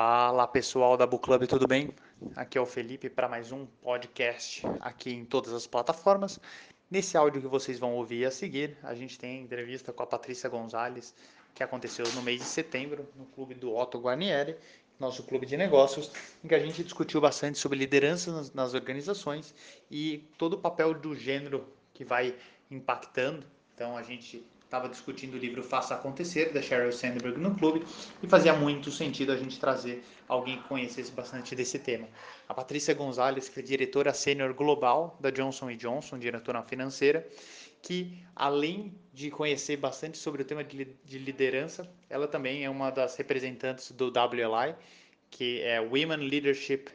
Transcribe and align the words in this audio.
Fala 0.00 0.46
pessoal 0.46 0.96
da 0.96 1.04
Book 1.04 1.24
Club, 1.24 1.44
tudo 1.48 1.66
bem? 1.66 1.90
Aqui 2.36 2.56
é 2.56 2.60
o 2.60 2.64
Felipe 2.64 3.10
para 3.10 3.28
mais 3.28 3.50
um 3.50 3.66
podcast 3.66 4.62
aqui 4.78 5.10
em 5.12 5.24
todas 5.24 5.52
as 5.52 5.66
plataformas. 5.66 6.38
Nesse 6.88 7.16
áudio 7.16 7.42
que 7.42 7.48
vocês 7.48 7.80
vão 7.80 7.96
ouvir 7.96 8.24
a 8.24 8.30
seguir, 8.30 8.78
a 8.84 8.94
gente 8.94 9.18
tem 9.18 9.42
entrevista 9.42 9.92
com 9.92 10.00
a 10.04 10.06
Patrícia 10.06 10.48
Gonzalez, 10.48 11.12
que 11.52 11.64
aconteceu 11.64 12.06
no 12.14 12.22
mês 12.22 12.38
de 12.38 12.46
setembro, 12.46 13.08
no 13.16 13.24
clube 13.26 13.56
do 13.56 13.74
Otto 13.74 13.98
Guarnieri, 13.98 14.54
nosso 15.00 15.24
clube 15.24 15.44
de 15.44 15.56
negócios, 15.56 16.12
em 16.44 16.46
que 16.46 16.54
a 16.54 16.60
gente 16.60 16.84
discutiu 16.84 17.20
bastante 17.20 17.58
sobre 17.58 17.76
liderança 17.76 18.48
nas 18.54 18.74
organizações 18.74 19.52
e 19.90 20.18
todo 20.38 20.52
o 20.52 20.58
papel 20.58 20.94
do 20.94 21.12
gênero 21.16 21.66
que 21.92 22.04
vai 22.04 22.36
impactando. 22.70 23.44
Então 23.74 23.96
a 23.96 24.04
gente 24.04 24.46
estava 24.68 24.86
discutindo 24.86 25.32
o 25.32 25.38
livro 25.38 25.62
Faça 25.62 25.94
Acontecer, 25.94 26.52
da 26.52 26.60
Sheryl 26.60 26.92
Sandberg 26.92 27.40
no 27.40 27.54
clube, 27.54 27.82
e 28.22 28.28
fazia 28.28 28.52
muito 28.52 28.90
sentido 28.90 29.32
a 29.32 29.36
gente 29.36 29.58
trazer 29.58 30.04
alguém 30.28 30.58
que 30.58 30.68
conhecesse 30.68 31.10
bastante 31.10 31.56
desse 31.56 31.78
tema. 31.78 32.06
A 32.46 32.52
Patrícia 32.52 32.92
Gonzalez, 32.92 33.48
que 33.48 33.60
é 33.60 33.62
diretora 33.62 34.12
sênior 34.12 34.52
global 34.52 35.16
da 35.20 35.30
Johnson 35.30 35.74
Johnson, 35.74 36.18
diretora 36.18 36.62
financeira, 36.62 37.26
que 37.80 38.22
além 38.36 38.94
de 39.14 39.30
conhecer 39.30 39.78
bastante 39.78 40.18
sobre 40.18 40.42
o 40.42 40.44
tema 40.44 40.62
de 40.62 41.18
liderança, 41.18 41.88
ela 42.10 42.28
também 42.28 42.62
é 42.62 42.68
uma 42.68 42.90
das 42.90 43.16
representantes 43.16 43.90
do 43.92 44.08
WLI, 44.08 44.74
que 45.30 45.62
é 45.62 45.80
Women 45.80 46.28
Leadership 46.28 46.90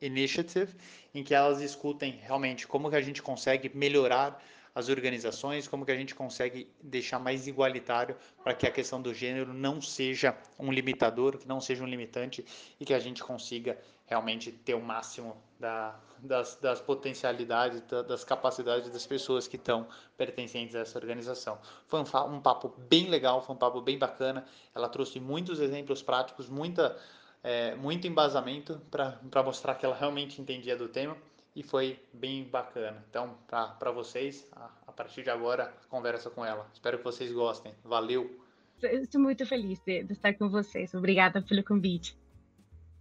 Initiative, 0.00 0.74
em 1.14 1.22
que 1.22 1.34
elas 1.34 1.58
discutem 1.60 2.20
realmente 2.22 2.66
como 2.66 2.88
que 2.88 2.96
a 2.96 3.02
gente 3.02 3.20
consegue 3.20 3.70
melhorar 3.74 4.42
as 4.74 4.88
organizações, 4.88 5.68
como 5.68 5.84
que 5.84 5.92
a 5.92 5.96
gente 5.96 6.14
consegue 6.14 6.68
deixar 6.82 7.18
mais 7.18 7.46
igualitário 7.46 8.16
para 8.42 8.54
que 8.54 8.66
a 8.66 8.70
questão 8.70 9.00
do 9.00 9.12
gênero 9.12 9.52
não 9.52 9.82
seja 9.82 10.36
um 10.58 10.72
limitador, 10.72 11.36
que 11.36 11.46
não 11.46 11.60
seja 11.60 11.84
um 11.84 11.86
limitante 11.86 12.44
e 12.80 12.84
que 12.84 12.94
a 12.94 12.98
gente 12.98 13.22
consiga 13.22 13.78
realmente 14.06 14.50
ter 14.50 14.74
o 14.74 14.80
máximo 14.80 15.36
da, 15.58 15.98
das, 16.18 16.56
das, 16.56 16.80
potencialidades, 16.80 17.80
da, 17.82 18.02
das 18.02 18.24
capacidades 18.24 18.90
das 18.90 19.06
pessoas 19.06 19.46
que 19.46 19.56
estão 19.56 19.86
pertencentes 20.16 20.74
a 20.74 20.80
essa 20.80 20.98
organização. 20.98 21.58
Foi 21.86 22.00
um, 22.00 22.34
um 22.34 22.40
papo 22.40 22.74
bem 22.88 23.08
legal, 23.08 23.42
foi 23.42 23.54
um 23.54 23.58
papo 23.58 23.80
bem 23.80 23.98
bacana. 23.98 24.44
Ela 24.74 24.88
trouxe 24.88 25.20
muitos 25.20 25.60
exemplos 25.60 26.02
práticos, 26.02 26.48
muita, 26.48 26.98
é, 27.42 27.74
muito 27.74 28.06
embasamento 28.06 28.80
para 28.90 29.42
mostrar 29.42 29.74
que 29.74 29.84
ela 29.84 29.94
realmente 29.94 30.40
entendia 30.40 30.76
do 30.76 30.88
tema 30.88 31.16
e 31.54 31.62
foi 31.62 32.02
bem 32.12 32.44
bacana. 32.44 33.04
Então, 33.08 33.36
para 33.46 33.90
vocês, 33.90 34.46
a, 34.52 34.70
a, 34.86 34.92
partir 34.92 35.22
de 35.22 35.30
agora, 35.30 35.72
conversa 35.88 36.30
com 36.30 36.44
ela. 36.44 36.68
Espero 36.72 36.98
que 36.98 37.04
vocês 37.04 37.30
gostem. 37.32 37.74
Valeu! 37.84 38.40
Estou 38.82 39.20
muito 39.20 39.46
feliz 39.46 39.78
de, 39.80 40.02
de 40.02 40.12
estar 40.12 40.34
com 40.34 40.48
vocês. 40.48 40.94
Obrigada 40.94 41.40
pelo 41.42 41.62
convite. 41.62 42.18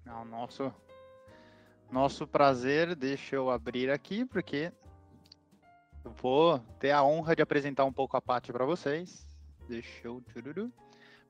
Não, 0.06 0.26
nosso, 0.26 0.72
nosso 1.90 2.28
prazer. 2.28 2.94
Deixa 2.96 3.36
eu 3.36 3.50
abrir 3.50 3.90
aqui, 3.90 4.26
porque 4.26 4.72
eu 6.04 6.12
vou 6.12 6.60
ter 6.80 6.92
a 6.92 7.04
honra 7.04 7.36
de 7.36 7.42
apresentar 7.42 7.86
um 7.86 7.94
pouco 7.94 8.18
a 8.18 8.22
Paty 8.22 8.52
para 8.52 8.66
vocês. 8.66 9.26
Deixa 9.68 10.08
eu. 10.08 10.22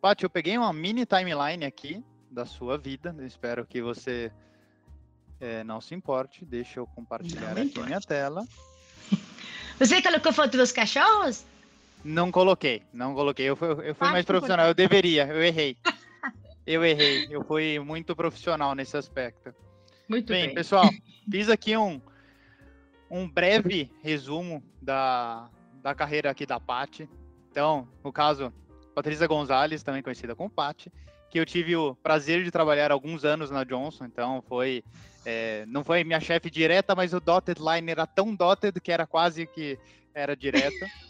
Paty, 0.02 0.24
eu 0.24 0.30
peguei 0.30 0.58
uma 0.58 0.74
mini 0.74 1.06
timeline 1.06 1.64
aqui 1.64 2.04
da 2.30 2.46
sua 2.46 2.78
vida. 2.78 3.16
Eu 3.18 3.26
espero 3.26 3.66
que 3.66 3.82
você 3.82 4.32
é, 5.42 5.64
não 5.64 5.82
se 5.82 5.96
importe, 5.96 6.46
deixa 6.46 6.80
eu 6.80 6.86
compartilhar 6.86 7.58
aqui 7.58 7.80
minha 7.80 8.00
tela. 8.00 8.48
Você 9.80 10.00
colocou 10.02 10.32
foto 10.32 10.56
dos 10.56 10.72
cachorros? 10.72 11.44
Não 12.06 12.32
coloquei, 12.32 12.84
não 12.94 13.16
coloquei. 13.16 13.50
Eu 13.50 13.56
fui, 13.56 13.70
eu 13.70 13.96
fui 13.96 14.08
ah, 14.08 14.12
mais 14.12 14.26
profissional, 14.26 14.68
eu 14.68 14.74
deveria, 14.76 15.26
eu 15.26 15.44
errei. 15.44 15.76
Eu 16.66 16.86
errei, 16.86 17.28
eu 17.30 17.44
fui 17.44 17.80
muito 17.80 18.16
profissional 18.16 18.76
nesse 18.76 18.96
aspecto. 18.96 19.54
Muito 20.08 20.28
bem. 20.28 20.46
bem. 20.46 20.56
pessoal, 20.56 20.88
fiz 21.30 21.50
aqui 21.50 21.76
um, 21.76 22.00
um 23.10 23.28
breve 23.28 23.92
resumo 24.04 24.64
da, 24.80 25.50
da 25.82 25.96
carreira 25.96 26.30
aqui 26.30 26.46
da 26.46 26.60
Pati. 26.60 27.10
Então, 27.50 27.88
no 28.04 28.14
caso, 28.14 28.54
Patrícia 28.94 29.26
Gonzalez, 29.26 29.82
também 29.82 30.04
conhecida 30.04 30.36
como 30.36 30.50
Pati, 30.52 30.92
que 31.32 31.40
eu 31.40 31.46
tive 31.46 31.76
o 31.78 31.96
prazer 31.96 32.44
de 32.44 32.52
trabalhar 32.52 32.92
alguns 32.92 33.24
anos 33.24 33.50
na 33.50 33.64
Johnson, 33.64 34.06
então 34.06 34.44
foi 34.48 34.84
é, 35.26 35.66
não 35.68 35.84
foi 35.84 36.04
minha 36.04 36.20
chefe 36.20 36.50
direta, 36.50 36.94
mas 36.94 37.14
o 37.14 37.20
dotted 37.20 37.60
line 37.60 37.90
era 37.90 38.06
tão 38.06 38.36
dotted 38.36 38.80
que 38.82 38.92
era 38.92 39.08
quase 39.08 39.48
que 39.48 39.80
era 40.14 40.36
direta. 40.36 40.86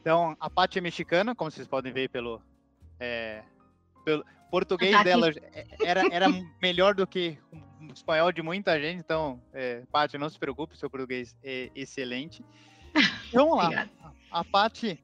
Então, 0.00 0.34
a 0.40 0.48
Paty 0.48 0.78
é 0.78 0.80
mexicana, 0.80 1.34
como 1.34 1.50
vocês 1.50 1.66
podem 1.66 1.92
ver 1.92 2.08
pelo, 2.08 2.40
é, 2.98 3.42
pelo 4.04 4.24
português 4.50 4.92
tá 4.92 5.02
dela 5.02 5.30
era, 5.84 6.02
era 6.10 6.28
melhor 6.62 6.94
do 6.94 7.06
que 7.06 7.36
o 7.82 7.92
espanhol 7.92 8.32
de 8.32 8.40
muita 8.40 8.80
gente, 8.80 9.00
então, 9.00 9.42
é, 9.52 9.82
Paty, 9.92 10.16
não 10.16 10.30
se 10.30 10.38
preocupe, 10.38 10.78
seu 10.78 10.88
português 10.88 11.36
é 11.44 11.70
excelente. 11.74 12.42
Então, 13.28 13.50
vamos 13.50 13.58
lá. 13.74 13.86
A 14.30 14.42
Paty 14.44 14.98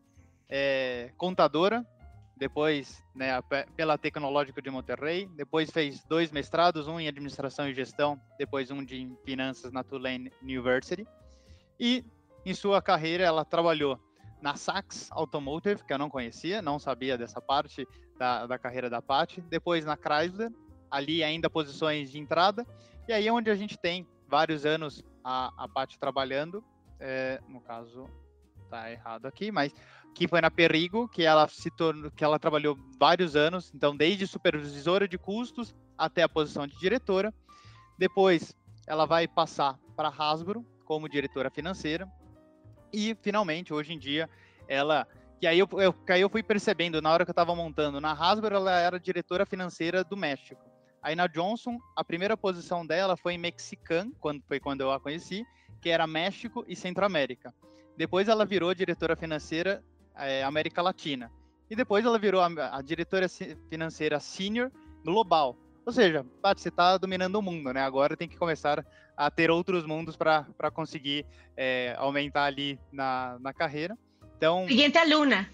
é 0.49 1.11
contadora, 1.19 1.85
depois 2.37 3.03
né, 3.15 3.31
pela 3.77 3.97
Tecnológica 3.97 4.61
de 4.61 4.71
Monterrey, 4.71 5.27
depois 5.35 5.71
fez 5.71 6.05
dois 6.05 6.31
mestrados, 6.31 6.89
um 6.89 6.99
em 6.99 7.09
Administração 7.09 7.69
e 7.69 7.75
Gestão, 7.75 8.21
depois 8.39 8.71
um 8.71 8.85
de 8.85 9.11
Finanças 9.25 9.73
na 9.73 9.85
Tulane 9.85 10.33
University. 10.43 11.07
E 11.79 12.05
em 12.45 12.55
sua 12.55 12.83
carreira 12.83 13.25
ela 13.25 13.45
trabalhou 13.45 13.99
na 14.43 14.57
Saks 14.57 15.09
Automotive, 15.11 15.85
que 15.85 15.93
eu 15.93 15.99
não 15.99 16.11
conhecia, 16.11 16.61
não 16.61 16.79
sabia 16.79 17.17
dessa 17.17 17.41
parte 17.41 17.87
da, 18.19 18.47
da 18.47 18.59
carreira 18.59 18.91
da 18.91 19.01
Pat, 19.01 19.39
depois 19.49 19.85
na 19.85 19.97
Chrysler, 19.97 20.53
ali 20.91 21.25
ainda 21.25 21.49
posições 21.49 22.11
de 22.11 22.19
entrada, 22.19 22.67
e 23.09 23.13
aí 23.13 23.27
é 23.27 23.33
onde 23.33 23.51
a 23.51 23.55
gente 23.55 23.79
tem 23.79 24.07
vários 24.29 24.67
anos 24.67 25.03
a, 25.23 25.51
a 25.57 25.69
Pat 25.69 25.97
trabalhando, 25.97 26.63
é, 27.01 27.41
no 27.49 27.61
caso, 27.61 28.07
tá 28.69 28.91
errado 28.91 29.27
aqui, 29.27 29.51
mas 29.51 29.75
que 30.15 30.29
foi 30.29 30.41
na 30.41 30.51
Perigo, 30.51 31.09
que 31.09 31.25
ela 31.25 31.49
se 31.49 31.71
tornou, 31.71 32.11
que 32.13 32.23
ela 32.23 32.39
trabalhou 32.39 32.79
vários 32.99 33.35
anos, 33.35 33.73
então 33.75 33.97
desde 33.97 34.27
supervisora 34.27 35.09
de 35.09 35.19
custos 35.19 35.75
até 35.99 36.23
a 36.23 36.29
posição 36.29 36.67
de 36.67 36.79
diretora. 36.79 37.35
Depois 37.99 38.55
ela 38.87 39.07
vai 39.07 39.27
passar 39.27 39.77
para 39.97 40.09
Hasbro 40.09 40.65
como 40.85 41.09
diretora 41.09 41.51
financeira 41.51 42.09
e 42.93 43.17
finalmente 43.23 43.75
hoje 43.75 43.93
em 43.93 43.99
dia 43.99 44.31
ela 44.69 45.07
que 45.41 45.47
aí 45.49 45.59
eu, 45.59 45.69
eu, 45.73 45.95
aí 46.09 46.21
eu 46.21 46.31
fui 46.31 46.43
percebendo 46.43 47.03
na 47.03 47.11
hora 47.11 47.25
que 47.25 47.31
eu 47.31 47.33
estava 47.33 47.55
montando 47.55 48.01
na 48.01 48.13
Hasbro 48.13 48.55
ela 48.55 48.79
era 48.79 49.01
diretora 49.01 49.45
financeira 49.45 50.05
do 50.05 50.17
México. 50.17 50.63
Aí 51.03 51.17
na 51.17 51.27
Johnson 51.27 51.77
a 51.97 52.05
primeira 52.05 52.37
posição 52.37 52.87
dela 52.87 53.17
foi 53.17 53.35
em 53.35 53.39
Mexican, 53.39 54.13
quando 54.21 54.43
foi 54.47 54.61
quando 54.61 54.83
eu 54.83 54.93
a 54.93 55.01
conheci, 55.01 55.45
que 55.83 55.91
era 55.91 56.07
México 56.07 56.65
e 56.69 56.77
Centro-América. 56.77 57.53
Depois 57.97 58.29
ela 58.29 58.45
virou 58.45 58.75
diretora 58.75 59.17
financeira 59.17 59.83
é, 60.17 60.43
América 60.43 60.83
Latina. 60.83 61.31
E 61.71 61.77
depois 61.77 62.05
ela 62.05 62.19
virou 62.19 62.41
a, 62.41 62.49
a 62.77 62.83
diretora 62.83 63.27
financeira 63.69 64.21
senior 64.21 64.71
global. 65.05 65.57
Ou 65.87 65.93
seja, 65.93 66.25
você 66.43 66.69
está 66.69 66.97
dominando 66.97 67.37
o 67.37 67.43
mundo, 67.43 67.73
né? 67.73 67.83
Agora 67.83 68.17
tem 68.17 68.29
que 68.29 68.37
começar 68.37 68.85
a 69.17 69.31
ter 69.31 69.51
outros 69.51 69.85
mundos 69.85 70.17
para 70.17 70.71
conseguir 70.73 71.27
é, 71.57 71.95
aumentar 71.99 72.45
ali 72.45 72.79
na, 72.91 73.37
na 73.41 73.53
carreira. 73.53 73.97
Então. 74.37 74.67
Seguinte 74.69 74.97
aluna. 74.99 75.49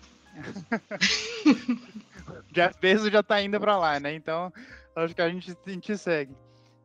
Jeff 2.53 2.79
Bezos 2.81 3.11
já 3.13 3.21
está 3.21 3.43
indo 3.43 3.59
para 3.59 3.77
lá, 3.77 3.99
né? 3.99 4.15
Então, 4.15 4.53
acho 4.95 5.15
que 5.15 5.23
a 5.23 5.29
gente, 5.29 5.57
a 5.67 5.71
gente 5.71 5.99
segue. 5.99 6.35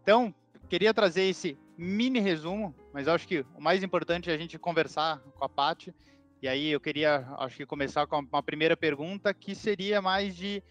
Então, 0.01 0.33
queria 0.67 0.93
trazer 0.93 1.23
esse 1.23 1.57
mini 1.77 2.19
resumo, 2.19 2.73
mas 2.93 3.07
acho 3.07 3.27
que 3.27 3.45
o 3.55 3.61
mais 3.61 3.83
importante 3.83 4.29
é 4.29 4.33
a 4.33 4.37
gente 4.37 4.57
conversar 4.57 5.19
com 5.35 5.45
a 5.45 5.49
Paty 5.49 5.93
e 6.41 6.47
aí 6.47 6.69
eu 6.69 6.79
queria, 6.79 7.25
acho 7.37 7.57
que 7.57 7.65
começar 7.65 8.05
com 8.07 8.19
uma 8.19 8.43
primeira 8.43 8.75
pergunta 8.75 9.33
que 9.33 9.55
seria 9.55 10.01
mais 10.01 10.35
de 10.35 10.61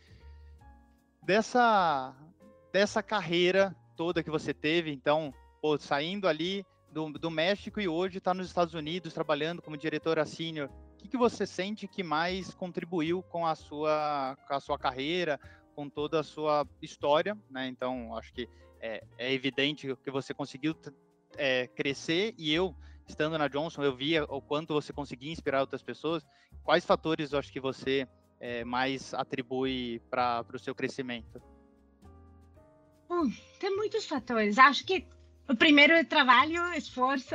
dessa 1.22 2.14
dessa 2.72 3.02
carreira 3.02 3.74
toda 3.96 4.22
que 4.22 4.30
você 4.30 4.52
teve, 4.52 4.90
então, 4.90 5.32
pô, 5.62 5.78
saindo 5.78 6.26
ali 6.26 6.66
do, 6.90 7.12
do 7.12 7.30
México 7.30 7.80
e 7.80 7.88
hoje 7.88 8.18
está 8.18 8.34
nos 8.34 8.48
Estados 8.48 8.74
Unidos 8.74 9.14
trabalhando 9.14 9.62
como 9.62 9.76
diretora 9.76 10.26
sênior. 10.26 10.68
O 10.68 10.96
que, 10.98 11.08
que 11.08 11.16
você 11.16 11.46
sente 11.46 11.86
que 11.86 12.02
mais 12.02 12.52
contribuiu 12.54 13.22
com 13.22 13.46
a 13.46 13.54
sua 13.54 14.36
com 14.46 14.54
a 14.54 14.60
sua 14.60 14.78
carreira, 14.78 15.38
com 15.74 15.88
toda 15.88 16.20
a 16.20 16.24
sua 16.24 16.66
história, 16.82 17.36
né? 17.50 17.68
Então, 17.68 18.16
acho 18.16 18.32
que 18.32 18.48
é, 18.80 19.02
é 19.18 19.32
evidente 19.32 19.94
que 20.02 20.10
você 20.10 20.34
conseguiu 20.34 20.74
é, 21.36 21.66
crescer 21.68 22.34
e 22.38 22.52
eu 22.52 22.74
estando 23.06 23.38
na 23.38 23.48
Johnson, 23.48 23.82
eu 23.82 23.94
via 23.94 24.24
o 24.24 24.40
quanto 24.40 24.74
você 24.74 24.92
conseguia 24.92 25.32
inspirar 25.32 25.60
outras 25.60 25.82
pessoas. 25.82 26.24
Quais 26.62 26.84
fatores 26.84 27.32
eu 27.32 27.38
acho 27.38 27.52
que 27.52 27.60
você 27.60 28.08
é, 28.40 28.64
mais 28.64 29.12
atribui 29.14 30.00
para 30.10 30.44
o 30.52 30.58
seu 30.58 30.74
crescimento? 30.74 31.40
Hum, 33.10 33.32
tem 33.60 33.74
muitos 33.76 34.06
fatores. 34.06 34.58
Acho 34.58 34.84
que 34.84 35.06
o 35.48 35.54
primeiro 35.54 35.92
é 35.92 36.02
trabalho, 36.02 36.72
esforço, 36.72 37.34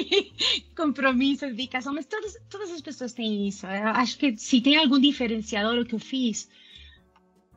compromisso, 0.76 1.46
dedicação, 1.46 1.94
mas 1.94 2.06
todas, 2.06 2.36
todas 2.50 2.70
as 2.70 2.80
pessoas 2.80 3.12
têm 3.12 3.48
isso. 3.48 3.66
Eu 3.66 3.88
acho 3.88 4.18
que 4.18 4.36
se 4.36 4.60
tem 4.60 4.76
algum 4.76 4.98
diferenciador 4.98 5.80
o 5.80 5.86
que 5.86 5.94
eu 5.94 5.98
fiz, 5.98 6.50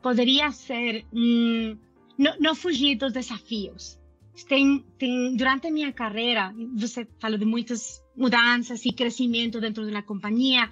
poderia 0.00 0.50
ser 0.52 1.04
hum, 1.12 1.76
não, 2.16 2.38
não 2.38 2.54
fugir 2.54 2.96
dos 2.96 3.12
desafios. 3.12 3.98
Tem, 4.48 4.84
tem, 4.98 5.36
durante 5.36 5.68
a 5.68 5.70
minha 5.70 5.92
carreira, 5.92 6.52
você 6.76 7.06
falou 7.20 7.38
de 7.38 7.44
muitas 7.44 8.02
mudanças 8.16 8.84
e 8.84 8.92
crescimento 8.92 9.60
dentro 9.60 9.88
da 9.90 10.02
companhia. 10.02 10.68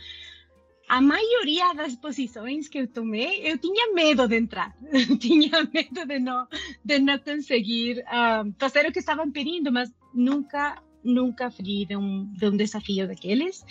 A 0.89 1.01
maioria 1.01 1.73
das 1.73 1.95
posições 1.95 2.69
que 2.69 2.79
eu 2.79 2.89
tomei, 2.89 3.41
eu 3.49 3.57
tinha 3.57 3.95
medo 3.95 4.27
de 4.27 4.37
entrar, 4.37 4.77
eu 4.93 5.17
tinha 5.17 5.63
medo 5.73 6.07
de 6.07 6.19
não, 6.19 6.47
de 6.85 6.99
não 6.99 7.19
conseguir 7.19 8.01
uh, 8.01 8.53
fazer 8.59 8.87
o 8.87 8.93
que 8.93 8.99
estavam 8.99 9.31
pedindo, 9.31 9.73
mas 9.73 9.91
nunca, 10.13 10.83
nunca 11.03 11.51
fui 11.51 11.87
de 11.87 11.97
um, 11.97 12.31
de 12.35 12.47
um 12.47 12.57
desafio 12.57 13.07
daqueles. 13.07 13.65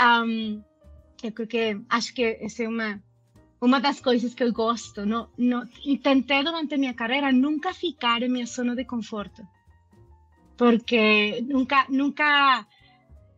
Um, 0.00 0.62
eu 1.22 1.32
creo 1.32 1.48
que 1.48 1.80
acho 1.88 2.14
que 2.14 2.22
essa 2.40 2.62
é 2.62 2.68
uma 2.68 3.02
uma 3.60 3.80
das 3.80 4.00
coisas 4.00 4.34
que 4.34 4.42
eu 4.42 4.52
gosto. 4.52 5.04
Não, 5.04 5.28
não, 5.36 5.66
tentei 6.02 6.42
durante 6.42 6.74
a 6.74 6.78
minha 6.78 6.94
carreira 6.94 7.32
nunca 7.32 7.74
ficar 7.74 8.22
em 8.22 8.28
minha 8.28 8.46
zona 8.46 8.74
de 8.74 8.84
conforto, 8.84 9.46
porque 10.56 11.42
nunca, 11.42 11.86
nunca, 11.88 12.66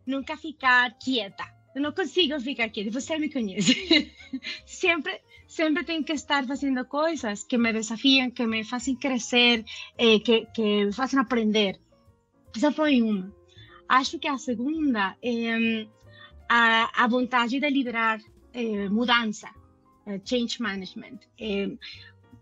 nunca 0.07 0.37
ficar 0.37 0.97
quieta. 0.99 1.45
Eu 1.75 1.83
não 1.83 1.93
consigo 1.93 2.39
ficar 2.41 2.69
quieta. 2.69 2.91
Você 2.91 3.17
me 3.19 3.33
conhece. 3.33 4.13
sempre, 4.67 5.21
sempre 5.47 5.85
tenho 5.85 6.05
que 6.05 6.13
estar 6.13 6.45
fazendo 6.47 6.85
coisas 6.85 7.45
que 7.45 7.57
me 7.57 7.73
desafiam, 7.73 8.31
que 8.31 8.45
me 8.47 8.65
fazem 8.65 8.97
crescer, 8.97 9.65
eh, 9.97 10.19
que, 10.19 10.47
que 10.47 10.87
me 10.87 10.93
fazem 10.93 11.21
aprender. 11.21 11.81
Essa 12.55 12.73
foi 12.73 13.01
uma. 13.01 13.33
Acho 13.89 14.19
que 14.19 14.29
a 14.29 14.39
segunda 14.39 15.17
é 15.23 15.87
a, 16.49 17.05
a 17.05 17.09
vontade 17.09 17.61
de 17.61 17.71
liderar 17.71 18.21
eh, 18.53 18.89
mudança, 18.89 19.49
change 20.25 20.61
management. 20.61 21.19
Eh, 21.39 21.77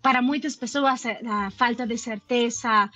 para 0.00 0.22
muitas 0.22 0.54
pessoas, 0.56 1.04
a 1.06 1.50
falta 1.50 1.86
de 1.86 1.98
certeza, 1.98 2.88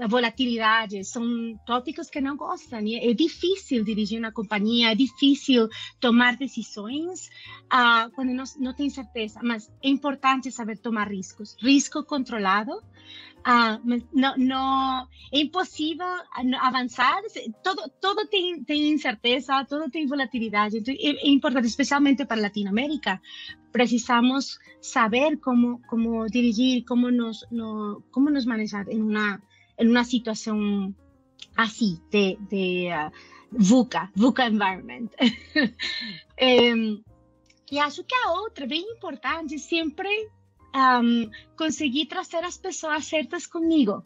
a 0.00 0.06
volatilidade, 0.06 1.04
são 1.04 1.24
tópicos 1.66 2.08
que 2.08 2.20
não 2.20 2.36
gostam. 2.36 2.78
É 2.78 3.12
difícil 3.12 3.84
dirigir 3.84 4.18
uma 4.18 4.32
companhia, 4.32 4.92
é 4.92 4.94
difícil 4.94 5.68
tomar 6.00 6.36
decisões 6.36 7.28
uh, 7.66 8.10
quando 8.14 8.32
não, 8.32 8.44
não 8.58 8.72
tem 8.72 8.88
certeza, 8.88 9.40
mas 9.42 9.70
é 9.82 9.88
importante 9.88 10.50
saber 10.50 10.78
tomar 10.78 11.10
riscos. 11.10 11.56
Risco 11.60 12.04
controlado 12.04 12.72
ah, 13.48 13.78
no, 13.84 14.36
no, 14.36 15.08
é 15.32 15.38
impossível 15.38 16.04
avançar, 16.60 17.22
todo, 17.62 17.88
todo 18.00 18.26
tem, 18.26 18.64
tem 18.64 18.90
incerteza, 18.90 19.64
todo 19.64 19.88
tem 19.88 20.04
volatilidade, 20.04 20.78
então 20.78 20.92
é, 20.92 21.10
é 21.10 21.28
importante, 21.28 21.68
especialmente 21.68 22.24
para 22.24 22.42
Latinoamérica, 22.42 23.22
precisamos 23.70 24.58
saber 24.80 25.36
como, 25.36 25.80
como 25.86 26.26
dirigir, 26.26 26.84
como 26.84 27.08
nos, 27.08 27.46
no, 27.52 28.02
nos 28.16 28.44
manejar 28.44 28.88
em 28.88 29.00
uma, 29.00 29.40
em 29.78 29.88
uma 29.88 30.02
situação 30.02 30.92
assim, 31.56 32.00
de, 32.10 32.36
de 32.50 32.88
uh, 32.88 33.12
VUCA, 33.52 34.10
VUCA 34.16 34.48
environment. 34.48 35.10
e 37.70 37.78
acho 37.78 38.02
que 38.02 38.14
a 38.16 38.32
outra, 38.32 38.66
bem 38.66 38.82
importante, 38.90 39.56
sempre 39.56 40.08
um, 40.76 41.30
conseguir 41.56 42.06
trazer 42.06 42.44
as 42.44 42.56
pessoas 42.56 43.06
certas 43.06 43.46
comigo. 43.46 44.04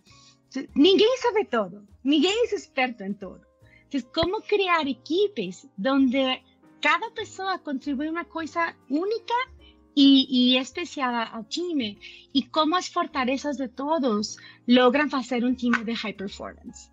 Ninguém 0.75 1.17
sabe 1.19 1.45
todo, 1.45 1.87
ninguém 2.03 2.47
é 2.47 2.55
experto 2.55 3.03
em 3.05 3.13
tudo. 3.13 3.41
Então, 3.89 4.01
como 4.15 4.43
criar 4.43 4.87
equipes 4.87 5.69
onde 5.85 6.43
cada 6.81 7.11
pessoa 7.11 7.59
contribui 7.59 8.09
uma 8.09 8.25
coisa 8.25 8.75
única 8.89 9.35
e, 9.97 10.57
especial 10.57 11.13
ao 11.33 11.45
time 11.45 11.99
e 12.33 12.43
como 12.43 12.77
as 12.77 12.89
fortalezas 12.89 13.57
de 13.57 13.69
todos 13.69 14.37
logram 14.67 15.11
fazer 15.11 15.45
um 15.45 15.55
time 15.55 15.85
de 15.85 15.93
high 15.93 16.13
performance. 16.13 16.91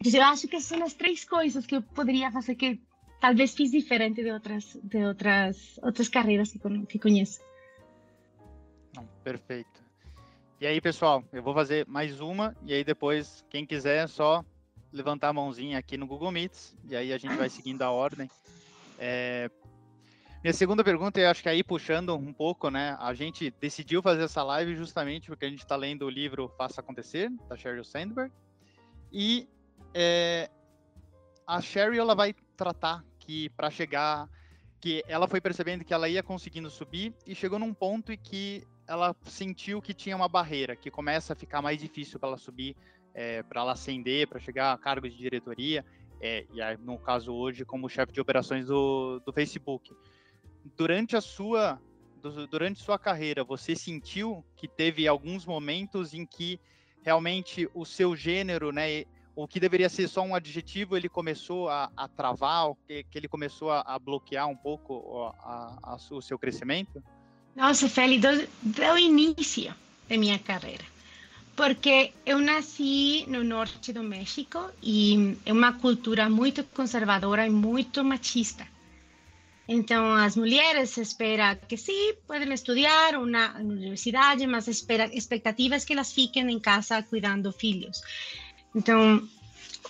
Então, 0.00 0.20
eu 0.20 0.26
acho 0.26 0.46
que 0.48 0.60
são 0.60 0.82
as 0.82 0.94
três 0.94 1.24
coisas 1.24 1.66
que 1.66 1.76
eu 1.76 1.82
poderia 1.82 2.30
fazer 2.30 2.54
que 2.54 2.80
talvez 3.20 3.54
fiz 3.54 3.72
diferente 3.72 4.22
de 4.22 4.30
outras 4.30 4.78
de 4.82 5.04
outras 5.04 5.78
outras 5.82 6.08
carreiras 6.08 6.52
que, 6.52 6.58
que 6.86 6.98
conheço. 8.98 9.22
Perfeito. 9.22 9.88
E 10.60 10.66
aí, 10.66 10.80
pessoal, 10.80 11.22
eu 11.32 11.42
vou 11.42 11.54
fazer 11.54 11.86
mais 11.86 12.20
uma 12.20 12.56
e 12.64 12.74
aí 12.74 12.82
depois, 12.82 13.44
quem 13.48 13.64
quiser, 13.64 14.04
é 14.04 14.06
só 14.06 14.44
levantar 14.92 15.28
a 15.28 15.32
mãozinha 15.32 15.78
aqui 15.78 15.96
no 15.96 16.06
Google 16.06 16.32
Meets 16.32 16.74
e 16.88 16.96
aí 16.96 17.12
a 17.12 17.18
gente 17.18 17.36
vai 17.36 17.48
seguindo 17.48 17.82
a 17.82 17.90
ordem. 17.90 18.28
É... 18.98 19.50
Minha 20.42 20.52
segunda 20.52 20.84
pergunta, 20.84 21.20
eu 21.20 21.28
acho 21.28 21.42
que 21.42 21.48
aí 21.48 21.62
puxando 21.62 22.14
um 22.16 22.32
pouco, 22.32 22.70
né? 22.70 22.96
A 23.00 23.12
gente 23.12 23.52
decidiu 23.60 24.02
fazer 24.02 24.22
essa 24.22 24.42
live 24.42 24.76
justamente 24.76 25.28
porque 25.28 25.44
a 25.44 25.50
gente 25.50 25.60
está 25.60 25.76
lendo 25.76 26.06
o 26.06 26.10
livro 26.10 26.52
Faça 26.56 26.80
Acontecer, 26.80 27.30
da 27.48 27.56
Sheryl 27.56 27.84
Sandberg. 27.84 28.32
E 29.12 29.48
é... 29.94 30.50
a 31.46 31.60
Sheryl, 31.60 32.00
ela 32.00 32.14
vai 32.14 32.34
tratar 32.56 33.04
que 33.18 33.48
para 33.50 33.70
chegar 33.70 34.28
que 34.80 35.04
ela 35.08 35.26
foi 35.26 35.40
percebendo 35.40 35.84
que 35.84 35.92
ela 35.92 36.08
ia 36.08 36.22
conseguindo 36.22 36.70
subir 36.70 37.14
e 37.26 37.34
chegou 37.34 37.58
num 37.58 37.74
ponto 37.74 38.12
em 38.12 38.18
que 38.18 38.66
ela 38.88 39.14
sentiu 39.22 39.82
que 39.82 39.92
tinha 39.92 40.16
uma 40.16 40.28
barreira, 40.28 40.74
que 40.74 40.90
começa 40.90 41.34
a 41.34 41.36
ficar 41.36 41.60
mais 41.60 41.78
difícil 41.78 42.18
para 42.18 42.30
ela 42.30 42.38
subir, 42.38 42.74
é, 43.14 43.42
para 43.42 43.60
ela 43.60 43.72
ascender, 43.72 44.26
para 44.26 44.40
chegar 44.40 44.72
a 44.72 44.78
cargo 44.78 45.08
de 45.08 45.16
diretoria, 45.16 45.84
é, 46.20 46.46
e 46.52 46.60
aí, 46.60 46.76
no 46.78 46.98
caso 46.98 47.32
hoje 47.32 47.64
como 47.64 47.88
chefe 47.88 48.12
de 48.12 48.20
operações 48.20 48.66
do, 48.66 49.20
do 49.20 49.32
Facebook. 49.32 49.94
Durante 50.74 51.14
a 51.16 51.20
sua 51.20 51.80
durante 52.50 52.82
sua 52.82 52.98
carreira, 52.98 53.44
você 53.44 53.76
sentiu 53.76 54.44
que 54.56 54.66
teve 54.66 55.06
alguns 55.06 55.46
momentos 55.46 56.12
em 56.12 56.26
que 56.26 56.60
realmente 57.00 57.70
o 57.72 57.84
seu 57.84 58.16
gênero, 58.16 58.72
né, 58.72 59.04
o 59.36 59.46
que 59.46 59.60
deveria 59.60 59.88
ser 59.88 60.08
só 60.08 60.22
um 60.22 60.34
adjetivo, 60.34 60.96
ele 60.96 61.08
começou 61.08 61.68
a, 61.68 61.88
a 61.96 62.08
travar, 62.08 62.74
que, 62.88 63.04
que 63.04 63.16
ele 63.16 63.28
começou 63.28 63.70
a, 63.70 63.82
a 63.82 63.98
bloquear 64.00 64.48
um 64.48 64.56
pouco 64.56 65.32
a, 65.38 65.96
o 66.10 66.20
seu 66.20 66.36
crescimento? 66.36 67.00
Nossa, 67.58 67.88
Feli, 67.88 68.20
do, 68.20 68.98
início 68.98 69.74
da 70.08 70.16
minha 70.16 70.38
carreira. 70.38 70.84
Porque 71.56 72.12
eu 72.24 72.38
nasci 72.38 73.24
no 73.26 73.42
norte 73.42 73.92
do 73.92 74.00
México 74.00 74.70
e 74.80 75.36
é 75.44 75.52
uma 75.52 75.72
cultura 75.72 76.30
muito 76.30 76.62
conservadora 76.62 77.44
e 77.44 77.50
muito 77.50 78.04
machista. 78.04 78.64
Então, 79.66 80.14
as 80.14 80.36
mulheres 80.36 80.96
esperam 80.98 81.58
que 81.68 81.76
sim, 81.76 82.14
podem 82.28 82.52
estudar 82.52 83.14
na 83.26 83.56
universidade, 83.58 84.46
mas 84.46 84.68
espera, 84.68 85.12
expectativas 85.12 85.84
que 85.84 85.94
elas 85.94 86.12
fiquem 86.12 86.48
em 86.48 86.60
casa 86.60 87.02
cuidando 87.02 87.52
filhos. 87.52 88.00
Então, 88.72 89.20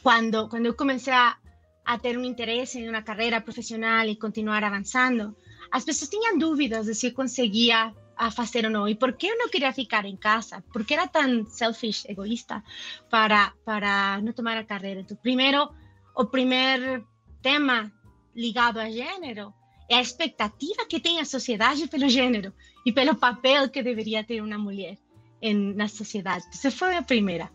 quando, 0.02 0.48
quando 0.48 0.64
eu 0.64 0.74
comecei 0.74 1.12
a, 1.12 1.36
a 1.84 1.98
ter 1.98 2.16
um 2.16 2.24
interesse 2.24 2.78
em 2.78 2.88
uma 2.88 3.02
carreira 3.02 3.42
profissional 3.42 4.06
e 4.06 4.16
continuar 4.16 4.64
avançando, 4.64 5.36
as 5.70 5.84
pessoas 5.84 6.10
tinham 6.10 6.38
dúvidas 6.38 6.86
de 6.86 6.94
se 6.94 7.08
eu 7.08 7.12
conseguia 7.12 7.94
a 8.16 8.30
fazer 8.30 8.64
ou 8.64 8.70
não. 8.70 8.88
E 8.88 8.94
por 8.94 9.12
que 9.12 9.28
eu 9.28 9.38
não 9.38 9.48
queria 9.48 9.72
ficar 9.72 10.04
em 10.04 10.16
casa? 10.16 10.62
Por 10.72 10.84
que 10.84 10.94
era 10.94 11.06
tão 11.06 11.46
selfish, 11.46 12.04
egoísta, 12.08 12.62
para, 13.08 13.52
para 13.64 14.20
não 14.20 14.32
tomar 14.32 14.56
a 14.56 14.64
carreira? 14.64 15.00
Então, 15.00 15.16
primeiro, 15.16 15.70
o 16.16 16.24
primeiro 16.24 17.06
tema 17.40 17.92
ligado 18.34 18.78
a 18.78 18.90
gênero 18.90 19.54
é 19.88 19.94
a 19.96 20.02
expectativa 20.02 20.84
que 20.86 21.00
tem 21.00 21.20
a 21.20 21.24
sociedade 21.24 21.86
pelo 21.86 22.08
gênero 22.08 22.52
e 22.84 22.92
pelo 22.92 23.14
papel 23.14 23.68
que 23.68 23.82
deveria 23.82 24.24
ter 24.24 24.42
uma 24.42 24.58
mulher 24.58 24.98
em, 25.40 25.74
na 25.74 25.86
sociedade. 25.86 26.44
Essa 26.52 26.70
foi 26.70 26.96
a 26.96 27.02
primeira. 27.02 27.50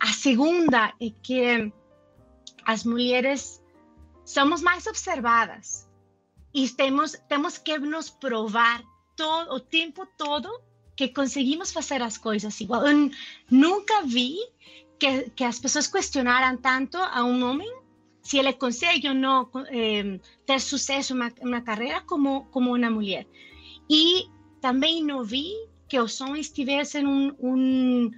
A 0.00 0.08
segunda 0.08 0.92
é 1.00 1.10
que 1.22 1.72
as 2.66 2.84
mulheres 2.84 3.62
somos 4.24 4.60
mais 4.60 4.86
observadas 4.86 5.88
e 6.54 6.68
temos, 6.70 7.12
temos 7.28 7.58
que 7.58 7.78
nos 7.78 8.10
provar 8.10 8.82
todo, 9.16 9.54
o 9.54 9.60
tempo 9.60 10.06
todo 10.16 10.48
que 10.96 11.08
conseguimos 11.08 11.72
fazer 11.72 12.00
as 12.02 12.16
coisas 12.16 12.60
igual. 12.60 12.82
Nunca 13.50 14.02
vi 14.02 14.36
que, 14.98 15.30
que 15.30 15.44
as 15.44 15.58
pessoas 15.58 15.88
questionaram 15.88 16.56
tanto 16.58 16.96
a 16.96 17.24
um 17.24 17.44
homem 17.44 17.72
se 18.22 18.38
ele 18.38 18.52
consegue 18.54 19.08
ou 19.08 19.14
não 19.14 19.50
eh, 19.68 20.18
ter 20.46 20.60
sucesso 20.60 21.14
na, 21.14 21.30
na 21.42 21.60
carreira 21.60 22.00
como, 22.02 22.44
como 22.46 22.74
uma 22.74 22.90
mulher. 22.90 23.26
E 23.90 24.30
também 24.60 25.04
não 25.04 25.24
vi 25.24 25.52
que 25.88 26.00
os 26.00 26.18
homens 26.20 26.48
tivessem 26.50 27.06
um, 27.06 27.34
um 27.38 28.10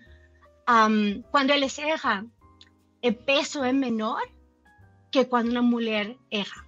um, 0.69 1.23
quando 1.31 1.51
eles 1.51 1.79
erram, 1.79 2.31
o 3.03 3.13
peso 3.13 3.63
é 3.63 3.73
menor 3.73 4.23
que 5.13 5.25
quando 5.25 5.51
uma 5.51 5.63
mulher 5.63 6.17
erra. 6.31 6.66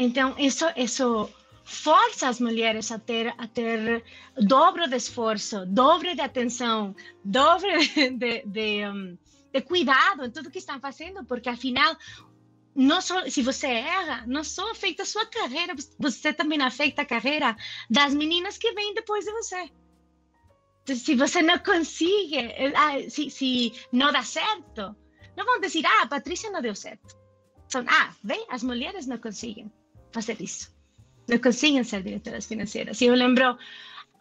Então, 0.00 0.36
isso, 0.38 0.64
isso 0.76 1.28
força 1.64 2.28
as 2.28 2.38
mulheres 2.40 2.92
a 2.92 3.00
ter, 3.00 3.34
a 3.36 3.48
ter 3.48 4.04
dobro 4.36 4.88
de 4.88 4.96
esforço, 4.96 5.66
dobro 5.66 6.14
de 6.14 6.20
atenção, 6.20 6.94
dobro 7.24 7.68
de, 8.16 8.42
de, 8.46 8.82
de 9.52 9.60
cuidado 9.62 10.24
em 10.24 10.30
tudo 10.30 10.52
que 10.52 10.58
estão 10.58 10.78
fazendo, 10.78 11.24
porque 11.24 11.48
afinal, 11.48 11.96
não 12.76 13.00
só, 13.00 13.28
se 13.28 13.42
você 13.42 13.66
erra, 13.66 14.24
não 14.28 14.44
só 14.44 14.70
afeta 14.70 15.02
a 15.02 15.06
sua 15.06 15.26
carreira, 15.26 15.74
você 15.98 16.32
também 16.32 16.62
afeta 16.62 17.02
a 17.02 17.04
carreira 17.04 17.56
das 17.90 18.14
meninas 18.14 18.56
que 18.56 18.72
vêm 18.72 18.94
depois 18.94 19.24
de 19.24 19.32
você. 19.32 19.68
se 20.94 21.16
você 21.16 21.42
não 21.42 21.58
consegue, 21.58 22.36
eh, 22.36 23.10
se, 23.10 23.30
se 23.30 23.72
não 23.92 24.12
dá 24.12 24.22
certo, 24.22 24.94
não 25.36 25.44
vão 25.44 25.60
dizer, 25.60 25.84
ah, 25.84 26.02
a 26.02 26.06
Patrícia 26.06 26.50
não 26.52 26.62
deu 26.62 26.76
certo. 26.76 27.18
São, 27.68 27.84
ah, 27.88 28.14
vê, 28.22 28.46
as 28.48 28.62
mulheres 28.62 29.04
não 29.04 29.18
conseguem 29.18 29.70
fazer 30.18 30.38
isso. 30.40 30.64
Não 31.28 31.38
conseguem 31.38 31.84
ser 31.84 32.02
diretoras 32.02 32.46
financeiras. 32.46 33.00
E 33.00 33.06
eu 33.06 33.14
lembro 33.14 33.46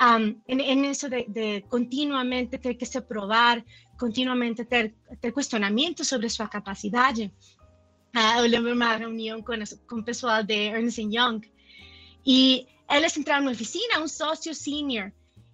um, 0.07 0.23
en, 0.47 0.59
en, 0.73 0.85
eso 0.85 1.09
de, 1.09 1.25
de, 1.27 1.61
continuamente 1.69 2.57
ter 2.57 2.75
que 2.75 2.85
se 2.85 3.01
provar, 3.01 3.63
continuamente 3.97 4.65
ter, 4.65 4.93
ter 5.21 5.31
questionamento 5.33 6.03
sobre 6.03 6.29
sua 6.29 6.47
capacidade. 6.47 7.31
Uh, 8.15 8.39
eu 8.39 8.47
lembro 8.47 8.73
uma 8.73 8.95
reunião 8.95 9.41
com, 9.41 9.53
com 9.87 9.97
o 9.99 10.03
pessoal 10.03 10.43
de 10.43 10.69
Ernst 10.75 10.99
Young 10.99 11.41
e 12.25 12.67
eles 12.89 13.17
entraram 13.17 13.45
na 13.45 13.51
oficina, 13.51 13.99
um 13.99 14.07
sócio 14.07 14.53
senior, 14.53 15.11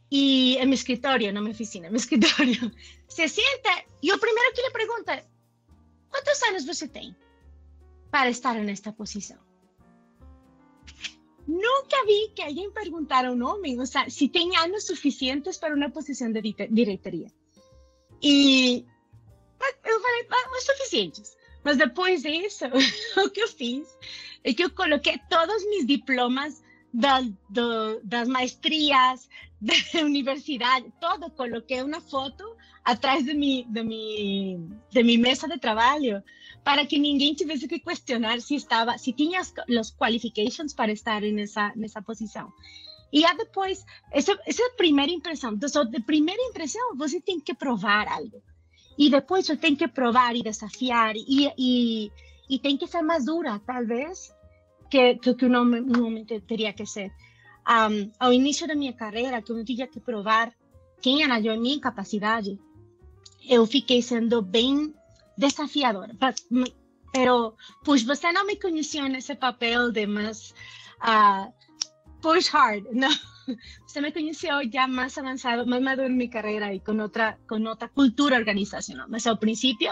e 0.09 0.57
en 0.62 0.69
mi 0.69 0.75
escritorio, 0.75 1.33
no 1.33 1.41
mi 1.41 1.51
oficina, 1.51 1.88
en 1.88 1.93
mi 1.93 1.97
escritorio, 2.05 2.71
se 3.07 3.27
sienta 3.27 3.71
y 4.01 4.09
lo 4.09 4.19
primero 4.19 4.47
que 4.55 4.62
le 4.62 4.71
pregunta, 4.71 5.23
¿cuántos 6.09 6.43
años 6.43 6.65
você 6.65 6.88
tem 6.88 7.15
para 8.12 8.29
estar 8.29 8.55
en 8.57 8.69
esta 8.69 8.91
posición? 8.91 9.39
Nunca 11.45 11.97
vi 12.07 12.31
que 12.35 12.43
alguien 12.43 12.71
preguntara 12.71 13.27
a 13.27 13.31
un 13.31 13.43
hombre, 13.43 13.77
o 13.79 13.85
sea, 13.85 14.09
si 14.09 14.29
tiene 14.29 14.55
años 14.57 14.85
suficientes 14.85 15.59
para 15.59 15.73
una 15.73 15.89
posición 15.89 16.31
de 16.31 16.41
directoría. 16.69 17.29
Y 18.21 18.85
eu 19.83 20.00
falei, 20.00 20.27
ah, 20.29 20.50
suficientes. 20.65 21.35
Mas 21.63 21.77
depois 21.77 22.23
disso, 22.23 22.65
o 23.17 23.29
que 23.29 23.41
eu 23.41 23.47
fiz 23.47 23.88
é 24.43 24.53
que 24.53 24.63
eu 24.63 24.69
coloquei 24.69 25.19
todos 25.29 25.65
mis 25.69 25.85
diplomas 25.85 26.62
da, 26.93 27.21
do, 27.50 28.00
das 28.03 28.27
maestrias, 28.27 29.29
da 29.59 29.73
universidade, 30.03 30.91
todo, 31.00 31.29
coloquei 31.31 31.81
uma 31.81 32.01
foto 32.01 32.55
atrás 32.83 33.25
de 33.25 33.33
de 34.91 35.03
mi 35.03 35.17
mesa 35.17 35.47
de 35.47 35.57
trabalho 35.57 36.23
para 36.63 36.86
que 36.86 36.98
ninguém 36.98 37.34
tivesse 37.34 37.67
que 37.67 37.79
questionar 37.79 38.39
se 38.39 38.55
estava, 38.55 38.98
se 38.98 39.12
tinha 39.13 39.39
as 39.41 39.91
qualifications 39.91 40.74
para 40.74 40.91
estar 40.91 41.22
nessa 41.22 41.74
nessa 41.75 42.01
posição. 42.01 42.51
E 43.13 43.22
já 43.22 43.34
depois, 43.34 43.86
essa, 44.12 44.36
essa 44.43 44.63
é 44.63 44.65
a 44.65 44.75
primeira 44.75 45.12
impressão. 45.12 45.53
Então, 45.53 45.86
de 45.86 46.00
primeira 46.01 46.41
impressão, 46.41 46.96
você 46.98 47.22
tem 47.22 47.39
que 47.39 47.53
provar 47.53 48.08
algo. 48.08 48.41
E 48.98 49.08
depois 49.08 49.46
você 49.46 49.55
tem 49.55 49.75
que 49.75 49.88
provar 49.88 50.36
e 50.36 50.41
desafiar. 50.41 51.15
E, 51.15 51.51
e, 51.55 52.12
e 52.50 52.58
tem 52.58 52.75
que 52.75 52.88
ser 52.88 53.03
mais 53.03 53.25
dura, 53.25 53.62
talvez, 53.63 54.34
que, 54.89 55.15
que, 55.15 55.36
que 55.36 55.46
un 55.46 55.55
hombre 55.55 56.25
teria 56.41 56.74
que 56.74 56.88
ser. 56.88 57.12
Um, 57.70 58.12
ao 58.20 58.34
início 58.34 58.67
da 58.67 58.75
minha 58.75 58.93
carreira, 58.93 59.43
que 59.43 59.51
eu 59.51 59.63
tinha 59.63 59.88
que 59.88 60.00
provar 60.00 60.51
quem 61.00 61.24
era 61.24 61.39
eu, 61.39 61.53
a 61.53 61.58
minha 61.58 61.79
capacidade, 61.79 62.60
eu 63.48 63.65
fiquei 63.67 64.01
sendo 64.01 64.41
bem 64.41 64.93
desafiadora. 65.38 66.13
Pero, 67.13 67.56
pues 67.84 68.04
você 68.04 68.32
não 68.32 68.46
me 68.46 68.56
conhecia 68.56 69.08
nesse 69.08 69.36
papel 69.36 69.92
de 69.92 70.08
mais 70.08 70.54
uh, 71.02 71.54
push 72.22 72.48
hard, 72.48 72.86
não. 72.92 73.12
Você 73.86 74.00
me 74.02 74.12
conheceu 74.12 74.56
já 74.72 74.88
mais 74.88 75.18
avançado, 75.18 75.68
mais 75.68 75.84
maduro 75.84 76.10
em 76.10 76.16
minha 76.16 76.30
carreira 76.30 76.74
e 76.74 76.80
com 76.80 76.98
outra, 77.00 77.38
com 77.48 77.62
outra 77.68 77.88
cultura 77.90 78.38
organizacional. 78.38 79.08
Mas 79.10 79.28
ao 79.28 79.38
princípio, 79.38 79.92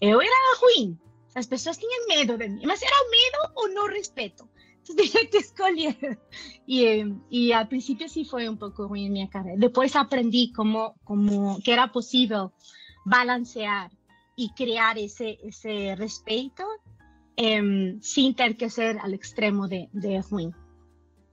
eu 0.00 0.20
era 0.20 0.58
ruim. 0.60 0.98
Las 1.36 1.46
personas 1.46 1.78
tenían 1.78 2.06
miedo 2.08 2.38
de 2.38 2.48
mí. 2.48 2.66
Más 2.66 2.82
era 2.82 2.96
miedo 3.10 3.52
o 3.54 3.68
no 3.68 3.86
respeto. 3.86 4.48
Entonces 4.78 5.12
tenía 5.12 5.30
que 5.30 5.38
escoger. 5.38 6.18
Y, 6.66 7.04
y 7.30 7.52
al 7.52 7.68
principio 7.68 8.08
sí 8.08 8.24
fue 8.24 8.48
un 8.48 8.58
poco 8.58 8.88
ruim 8.88 9.06
en 9.06 9.12
mi 9.12 9.28
carrera. 9.28 9.56
Después 9.58 9.94
aprendí 9.94 10.52
cómo, 10.52 10.96
cómo, 11.04 11.58
que 11.62 11.72
era 11.72 11.92
posible 11.92 12.48
balancear 13.04 13.90
y 14.36 14.50
crear 14.50 14.98
ese, 14.98 15.38
ese 15.42 15.96
respeto 15.96 16.64
eh, 17.36 17.96
sin 18.00 18.34
tener 18.34 18.56
que 18.56 18.70
ser 18.70 18.98
al 18.98 19.14
extremo 19.14 19.66
de, 19.66 19.88
de 19.92 20.22
ruim. 20.22 20.52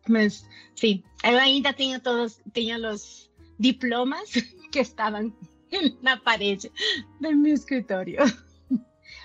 Mas, 0.08 0.50
sí, 0.74 1.04
eu 1.24 1.38
ainda 1.38 1.74
tenho 1.74 2.02
todos, 2.02 2.42
tenho 2.52 2.78
los 2.78 3.32
diplomas 3.58 4.34
que 4.72 4.82
estaban 4.82 5.34
en 5.72 5.98
la 6.02 6.18
pared 6.18 6.60
de 7.20 7.36
mi 7.36 7.52
escritorio. 7.52 8.24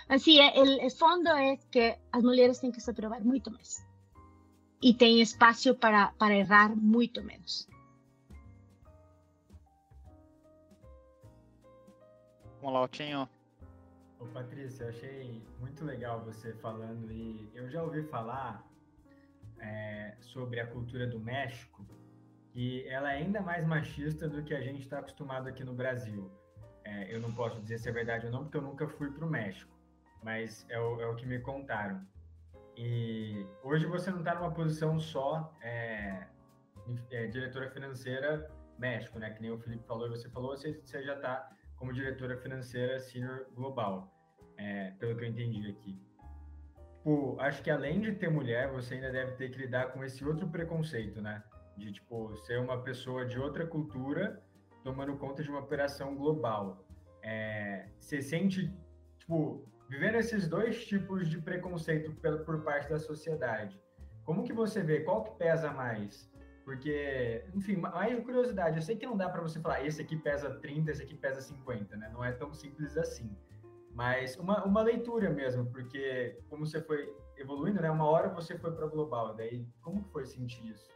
Assim, 0.08 0.38
o 0.40 0.90
fundo 0.90 1.28
é 1.28 1.58
que 1.70 1.98
as 2.12 2.22
mulheres 2.22 2.58
têm 2.60 2.72
que 2.72 2.80
se 2.80 2.92
provar 2.94 3.22
muito 3.22 3.50
mais. 3.50 3.84
E 4.80 4.94
tem 4.94 5.20
espaço 5.20 5.74
para, 5.74 6.12
para 6.12 6.34
errar 6.34 6.74
muito 6.74 7.22
menos. 7.22 7.68
Vamos 12.60 12.74
lá, 12.74 12.82
Otinho. 12.82 13.28
Ô, 14.18 14.26
Patrícia, 14.26 14.84
eu 14.84 14.88
achei 14.88 15.42
muito 15.58 15.84
legal 15.84 16.24
você 16.24 16.52
falando 16.54 17.10
e 17.10 17.50
eu 17.54 17.68
já 17.70 17.82
ouvi 17.82 18.02
falar 18.02 18.66
é, 19.60 20.16
sobre 20.20 20.60
a 20.60 20.66
cultura 20.66 21.06
do 21.06 21.20
México 21.20 21.84
e 22.54 22.82
ela 22.88 23.12
é 23.12 23.16
ainda 23.16 23.40
mais 23.40 23.66
machista 23.66 24.28
do 24.28 24.42
que 24.42 24.54
a 24.54 24.60
gente 24.60 24.80
está 24.80 24.98
acostumado 24.98 25.48
aqui 25.48 25.62
no 25.64 25.72
Brasil. 25.72 26.30
É, 26.84 27.14
eu 27.14 27.20
não 27.20 27.32
posso 27.32 27.60
dizer 27.60 27.78
se 27.78 27.88
é 27.88 27.92
verdade 27.92 28.26
ou 28.26 28.32
não, 28.32 28.44
porque 28.44 28.56
eu 28.56 28.62
nunca 28.62 28.88
fui 28.88 29.10
para 29.10 29.24
o 29.24 29.30
México 29.30 29.78
mas 30.22 30.66
é 30.68 30.78
o, 30.78 31.00
é 31.00 31.06
o 31.06 31.14
que 31.14 31.26
me 31.26 31.38
contaram. 31.40 32.00
E 32.76 33.46
hoje 33.62 33.86
você 33.86 34.10
não 34.10 34.18
está 34.18 34.34
numa 34.34 34.52
posição 34.52 34.98
só 35.00 35.52
é, 35.60 36.26
é, 37.10 37.26
diretora 37.26 37.70
financeira 37.70 38.50
México, 38.78 39.18
né? 39.18 39.30
Que 39.30 39.42
nem 39.42 39.50
o 39.50 39.58
Felipe 39.58 39.84
falou 39.86 40.06
e 40.06 40.10
você 40.10 40.28
falou, 40.28 40.56
você, 40.56 40.80
você 40.84 41.02
já 41.02 41.14
está 41.14 41.50
como 41.78 41.92
diretora 41.92 42.36
financeira 42.36 42.98
senior 42.98 43.46
global, 43.54 44.12
é, 44.56 44.92
pelo 44.98 45.16
que 45.16 45.24
eu 45.24 45.28
entendi 45.28 45.68
aqui. 45.70 45.98
Acho 47.38 47.62
que 47.62 47.70
além 47.70 48.00
de 48.00 48.12
ter 48.12 48.28
mulher, 48.28 48.70
você 48.70 48.94
ainda 48.94 49.10
deve 49.10 49.32
ter 49.32 49.50
que 49.50 49.58
lidar 49.58 49.92
com 49.92 50.04
esse 50.04 50.24
outro 50.24 50.48
preconceito, 50.48 51.22
né? 51.22 51.42
De, 51.76 51.92
tipo, 51.92 52.36
ser 52.38 52.58
uma 52.60 52.82
pessoa 52.82 53.24
de 53.24 53.38
outra 53.38 53.66
cultura 53.66 54.42
tomando 54.82 55.16
conta 55.16 55.42
de 55.42 55.48
uma 55.48 55.60
operação 55.60 56.14
global. 56.14 56.84
É, 57.22 57.88
você 57.98 58.20
sente, 58.20 58.70
tipo, 59.18 59.64
vivendo 59.88 60.16
esses 60.16 60.48
dois 60.48 60.84
tipos 60.86 61.28
de 61.28 61.40
preconceito 61.40 62.12
por, 62.16 62.44
por 62.44 62.62
parte 62.62 62.90
da 62.90 62.98
sociedade, 62.98 63.80
como 64.24 64.44
que 64.44 64.52
você 64.52 64.82
vê? 64.82 65.00
Qual 65.00 65.24
que 65.24 65.38
pesa 65.38 65.72
mais? 65.72 66.27
Porque, 66.68 67.42
enfim, 67.54 67.76
mais 67.76 68.22
curiosidade, 68.22 68.76
eu 68.76 68.82
sei 68.82 68.94
que 68.94 69.06
não 69.06 69.16
dá 69.16 69.26
para 69.26 69.40
você 69.40 69.58
falar, 69.58 69.86
esse 69.86 70.02
aqui 70.02 70.18
pesa 70.18 70.50
30, 70.50 70.90
esse 70.90 71.02
aqui 71.02 71.14
pesa 71.14 71.40
50, 71.40 71.96
né? 71.96 72.10
Não 72.12 72.22
é 72.22 72.30
tão 72.30 72.52
simples 72.52 72.94
assim. 72.98 73.34
Mas 73.94 74.36
uma, 74.36 74.62
uma 74.66 74.82
leitura 74.82 75.30
mesmo, 75.30 75.64
porque 75.72 76.38
como 76.50 76.66
você 76.66 76.82
foi 76.82 77.10
evoluindo, 77.38 77.80
né? 77.80 77.90
Uma 77.90 78.04
hora 78.04 78.28
você 78.28 78.58
foi 78.58 78.70
para 78.70 78.86
global, 78.86 79.34
daí 79.34 79.66
como 79.80 80.04
que 80.04 80.10
foi 80.10 80.26
sentir 80.26 80.62
isso? 80.66 80.90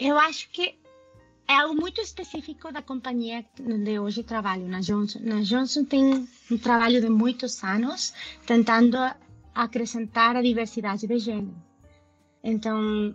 Eu 0.00 0.18
acho 0.18 0.50
que 0.50 0.80
é 1.46 1.54
algo 1.54 1.76
muito 1.76 2.00
específico 2.00 2.72
da 2.72 2.82
companhia 2.82 3.46
onde 3.60 4.00
hoje 4.00 4.24
trabalho, 4.24 4.66
na 4.66 4.80
Johnson. 4.80 5.20
Na 5.22 5.42
Johnson 5.42 5.84
tem 5.84 6.28
um 6.50 6.58
trabalho 6.58 7.00
de 7.00 7.08
muitos 7.08 7.62
anos 7.62 8.12
tentando 8.44 8.98
acrescentar 9.54 10.34
a 10.34 10.42
diversidade 10.42 11.06
de 11.06 11.18
gênero. 11.20 11.54
Então, 12.42 13.14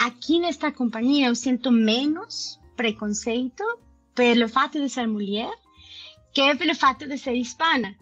aqui 0.00 0.40
nesta 0.40 0.72
companhia 0.72 1.28
eu 1.28 1.34
sinto 1.34 1.70
menos 1.70 2.58
preconceito 2.74 3.62
pelo 4.14 4.48
fato 4.48 4.80
de 4.80 4.88
ser 4.88 5.06
mulher 5.06 5.52
que 6.32 6.54
pelo 6.56 6.74
fato 6.74 7.06
de 7.06 7.18
ser 7.18 7.34
hispana. 7.34 7.94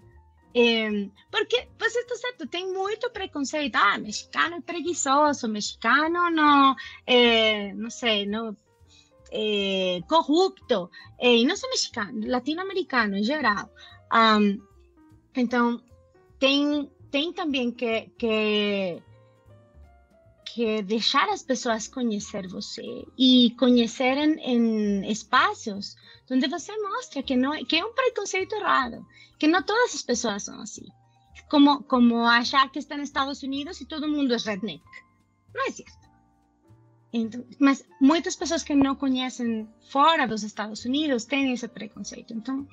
É, 0.54 0.88
porque 1.30 1.68
você 1.78 2.00
está 2.00 2.16
certo, 2.16 2.46
tem 2.46 2.72
muito 2.72 3.10
preconceito. 3.10 3.76
Ah, 3.76 3.98
mexicano 3.98 4.56
é 4.56 4.60
preguiçoso, 4.60 5.48
mexicano 5.48 6.30
não, 6.30 6.74
é, 7.06 7.72
não 7.74 7.90
sei, 7.90 8.26
não 8.26 8.56
eh, 9.30 10.00
corrupto, 10.08 10.90
eh, 11.18 11.38
e 11.38 11.44
não 11.44 11.56
só 11.56 11.68
mexicano, 11.68 12.26
latino-americano 12.26 13.16
em 13.16 13.22
geral. 13.22 13.70
Um, 14.12 14.60
então, 15.34 15.82
tem, 16.38 16.90
tem 17.10 17.32
também 17.32 17.70
que, 17.70 18.10
que, 18.18 19.02
que 20.54 20.82
deixar 20.82 21.28
as 21.28 21.42
pessoas 21.42 21.88
conhecer 21.88 22.48
você 22.48 23.04
e 23.16 23.54
conhecerem 23.58 24.38
em 24.40 25.10
espaços 25.10 25.94
onde 26.30 26.46
você 26.48 26.76
mostra 26.76 27.22
que 27.22 27.36
não 27.36 27.52
que 27.64 27.76
é 27.76 27.84
um 27.84 27.94
preconceito 27.94 28.54
errado, 28.54 29.06
que 29.38 29.46
não 29.46 29.62
todas 29.62 29.94
as 29.94 30.02
pessoas 30.02 30.44
são 30.44 30.60
assim. 30.60 30.86
Como, 31.50 31.82
como 31.84 32.18
achar 32.26 32.70
que 32.70 32.78
está 32.78 32.96
nos 32.96 33.08
Estados 33.08 33.42
Unidos 33.42 33.80
e 33.80 33.86
todo 33.86 34.08
mundo 34.08 34.34
é 34.34 34.36
redneck. 34.36 34.82
Não 35.54 35.66
é 35.66 35.70
certo. 35.70 36.08
Então, 37.10 37.42
mas 37.58 37.82
muitas 38.00 38.36
pessoas 38.36 38.62
que 38.62 38.74
não 38.74 38.94
conhecem 38.94 39.66
fora 39.90 40.26
dos 40.28 40.42
Estados 40.42 40.84
Unidos 40.84 41.24
têm 41.24 41.52
esse 41.52 41.66
preconceito. 41.66 42.34
Então, 42.34 42.68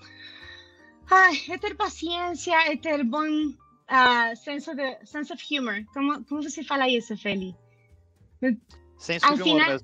ai, 1.10 1.41
é 1.50 1.58
ter 1.58 1.75
paciência, 1.75 2.53
é 2.70 2.75
ter 2.75 3.03
bom 3.05 3.25
uh, 3.25 4.36
senso 4.36 4.75
de 4.75 5.05
sense 5.05 5.32
of 5.32 5.41
humor. 5.58 5.86
Como, 5.94 6.25
como 6.25 6.44
você 6.44 6.63
fala 6.63 6.89
isso, 6.89 7.15
Feli? 7.15 7.55
Senso 8.97 9.35
de 9.35 9.43
humor 9.43 9.79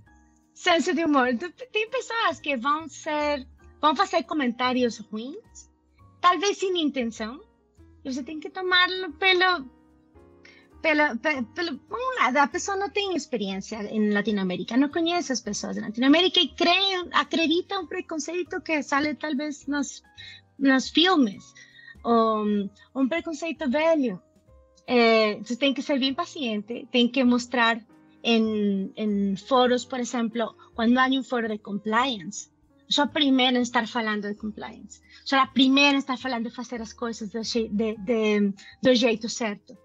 senso 0.61 0.93
de 0.93 1.03
humor. 1.03 1.29
Tem 1.71 1.89
pessoas 1.89 2.39
que 2.39 2.55
vão 2.55 2.87
ser, 2.87 3.47
vão 3.81 3.95
fazer 3.95 4.23
comentários 4.23 4.99
ruins, 4.99 5.69
talvez 6.21 6.57
sem 6.57 6.79
intenção, 6.79 7.41
e 8.03 8.13
você 8.13 8.23
tem 8.23 8.39
que 8.39 8.49
tomá-lo 8.49 9.13
pelo, 9.13 9.65
pelo, 10.81 11.17
pelo, 11.55 11.79
vamos 11.89 12.15
lá, 12.19 12.43
a 12.43 12.47
pessoa 12.47 12.77
não 12.77 12.91
tem 12.91 13.15
experiência 13.15 13.77
em 13.83 14.11
Latinoamérica, 14.11 14.77
não 14.77 14.89
conhece 14.89 15.31
as 15.31 15.41
pessoas 15.41 15.77
em 15.77 15.81
Latinoamérica 15.81 16.39
e 16.39 16.53
acredita 17.11 17.79
um 17.79 17.87
preconceito 17.87 18.61
que 18.61 18.83
sale 18.83 19.15
talvez 19.15 19.65
nos, 19.65 20.03
nos 20.59 20.89
filmes, 20.89 21.53
um, 22.05 22.69
um 22.95 23.07
preconceito 23.07 23.67
velho. 23.69 24.21
É, 24.87 25.35
você 25.35 25.55
tem 25.55 25.73
que 25.73 25.81
ser 25.81 25.99
bem 25.99 26.13
paciente, 26.13 26.87
tem 26.91 27.07
que 27.07 27.23
mostrar 27.23 27.79
en, 28.23 28.91
en 28.95 29.37
foros, 29.37 29.85
por 29.85 29.99
ejemplo, 29.99 30.55
cuando 30.75 30.99
hay 30.99 31.17
un 31.17 31.23
foro 31.23 31.47
de 31.47 31.59
compliance, 31.59 32.49
sou 32.89 33.05
a 33.05 33.07
primeira 33.07 33.57
a 33.57 33.61
estar 33.61 33.87
falando 33.87 34.27
de 34.27 34.35
compliance. 34.35 35.01
Sou 35.23 35.39
a 35.39 35.47
primeira 35.47 35.97
a 35.97 36.03
estar 36.03 36.17
falando 36.17 36.49
de 36.49 36.55
fazer 36.55 36.81
as 36.81 36.93
coisas 36.93 37.29
do, 37.31 37.41
de, 37.41 37.95
de, 37.97 38.53
do 38.81 38.93
jeito 38.93 39.29
certo. 39.29 39.77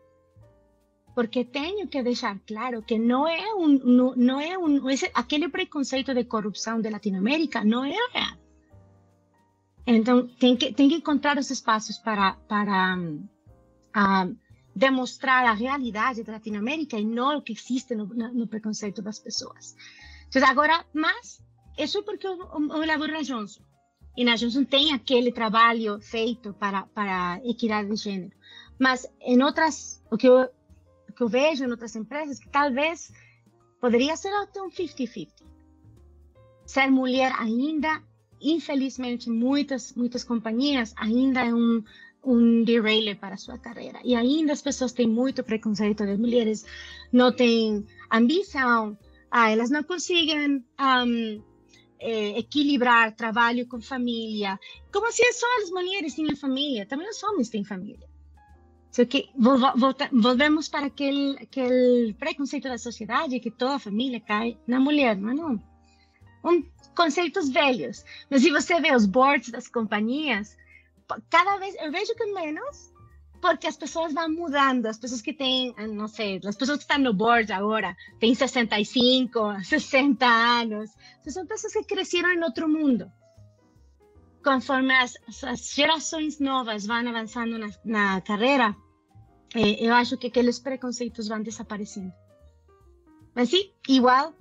Porque 1.15 1.45
tenho 1.45 1.89
que 1.89 2.03
deixar 2.03 2.39
claro 2.47 2.83
que 2.83 2.99
não 2.99 3.27
é 3.27 3.55
um, 3.55 3.69
não, 3.69 4.15
não 4.17 4.41
é 4.41 4.59
um, 4.59 4.91
esse, 4.91 5.11
aquele 5.15 5.49
preconceito 5.49 6.13
de 6.13 6.25
corrupção 6.25 6.81
de 6.81 6.91
Latinoamérica 6.91 7.65
não 7.65 7.85
é 7.85 7.97
real. 8.13 8.37
Então, 9.87 10.27
tem 10.27 10.57
que, 10.57 10.73
que 10.73 10.83
encontrar 10.83 11.39
os 11.39 11.49
espaços 11.51 11.97
para, 11.97 12.33
para 12.49 12.99
uh, 12.99 14.37
demonstrar 14.77 15.47
a 15.47 15.55
realidade 15.55 16.23
da 16.23 16.33
Latinoamérica 16.33 16.99
e 16.99 17.05
não 17.05 17.39
o 17.39 17.43
que 17.43 17.55
existe 17.55 17.95
no, 17.95 18.05
no 18.05 18.47
preconceito 18.47 19.01
das 19.01 19.19
pessoas. 19.19 19.75
Então, 20.29 20.47
agora, 20.47 20.85
mas 20.93 21.43
isso 21.79 21.99
é 21.99 22.03
porque 22.03 22.27
eu, 22.27 22.39
eu 22.39 22.83
elaboro 22.83 23.11
na 23.11 23.23
Johnson. 23.23 23.63
E 24.15 24.23
na 24.23 24.37
Johnson 24.37 24.65
tem 24.65 24.93
aquele 24.93 25.33
trabalho 25.33 25.99
feito 26.01 26.53
para, 26.53 26.83
para 26.89 27.41
equidade 27.43 27.89
de 27.89 27.97
gênero. 27.97 28.37
Mas 28.79 29.07
em 29.23 29.43
outras, 29.43 30.03
o 30.11 30.19
que 30.19 30.29
eu, 30.29 30.43
o 31.09 31.13
que 31.13 31.23
eu 31.23 31.29
vejo 31.29 31.65
em 31.65 31.71
outras 31.71 31.97
empresas, 31.97 32.39
que 32.39 32.49
talvez 32.51 33.11
poderia 33.81 34.15
ser 34.15 34.29
até 34.29 34.61
um 34.61 34.71
50-50. 34.71 35.29
Ser 36.67 36.91
mulher 36.91 37.33
ainda, 37.39 38.03
infelizmente, 38.43 39.31
muitas, 39.31 39.95
muitas 39.95 40.23
companhias 40.23 40.93
ainda 40.99 41.41
é 41.41 41.55
um, 41.55 41.83
um 42.27 42.65
derailer 42.65 43.17
para 43.17 43.37
sua 43.37 43.57
carreira. 43.57 44.01
E 44.05 44.15
ainda 44.15 44.53
as 44.53 44.61
pessoas 44.61 44.93
têm 44.93 45.07
muito 45.07 45.45
preconceito 45.45 46.05
das 46.05 46.19
mulheres, 46.19 46.67
não 47.13 47.33
têm 47.33 47.87
ambição, 48.11 48.99
ah, 49.31 49.51
elas 49.51 49.71
não 49.71 49.83
conseguem 49.83 50.65
um, 50.81 51.43
é, 52.01 52.39
equilibrar 52.39 53.15
trabalho 53.15 53.67
com 53.67 53.81
família. 53.81 54.59
Como 54.93 55.11
se 55.13 55.33
só 55.33 55.47
as 55.63 55.71
mulheres 55.71 56.15
tinham 56.15 56.35
família, 56.37 56.85
também 56.85 57.09
os 57.09 57.23
homens 57.23 57.49
têm 57.49 57.65
família. 57.65 58.09
Só 58.91 59.05
que 59.05 59.29
voltamos 60.11 60.69
para 60.69 60.87
aquele, 60.87 61.37
aquele 61.39 62.15
preconceito 62.15 62.67
da 62.67 62.79
sociedade 62.79 63.39
que 63.41 63.51
toda 63.51 63.75
a 63.75 63.79
família 63.79 64.19
cai 64.21 64.57
na 64.67 64.81
mulher, 64.81 65.13
é 65.13 65.21
não? 65.21 65.63
Um, 66.43 66.65
conceitos 66.97 67.51
velhos. 67.51 68.05
Mas 68.31 68.43
se 68.43 68.51
você 68.51 68.81
vê 68.81 68.95
os 68.95 69.05
boards 69.05 69.51
das 69.51 69.69
companhias, 69.69 70.57
cada 71.31 71.59
vez 71.59 71.75
vejo 71.91 72.15
que 72.15 72.27
menos, 72.27 72.93
porque 73.41 73.67
as 73.67 73.77
pessoas 73.77 74.13
vão 74.13 74.29
mudando, 74.31 74.87
as 74.87 74.99
pessoas 74.99 75.21
que 75.21 75.33
têm, 75.33 75.75
ah, 75.77 75.87
não 75.87 76.09
sei, 76.09 76.41
as 76.45 76.57
pessoas 76.57 76.79
que 76.79 76.85
estão 76.85 76.99
no 76.99 77.15
board 77.15 77.53
agora, 77.53 77.97
têm 78.19 78.35
65, 78.35 79.65
60 79.65 80.27
anos, 80.27 80.91
são 81.27 81.47
pessoas 81.47 81.73
que 81.73 81.85
cresceram 81.85 82.31
em 82.31 82.43
outro 82.43 82.69
mundo. 82.69 83.11
Conforme 84.43 84.95
as, 84.95 85.15
as 85.45 85.75
gerações 85.75 86.39
novas 86.39 86.87
vão 86.87 87.09
avançando 87.09 87.59
na, 87.59 87.69
na 87.85 88.21
carreira, 88.21 88.77
eh, 89.55 89.89
acho 89.89 90.17
que 90.17 90.29
aqueles 90.29 90.59
preconceitos 90.59 91.29
vão 91.29 91.43
desaparecendo. 91.43 92.13
Mas 93.35 93.51
sim, 93.51 93.73
igual 93.89 94.35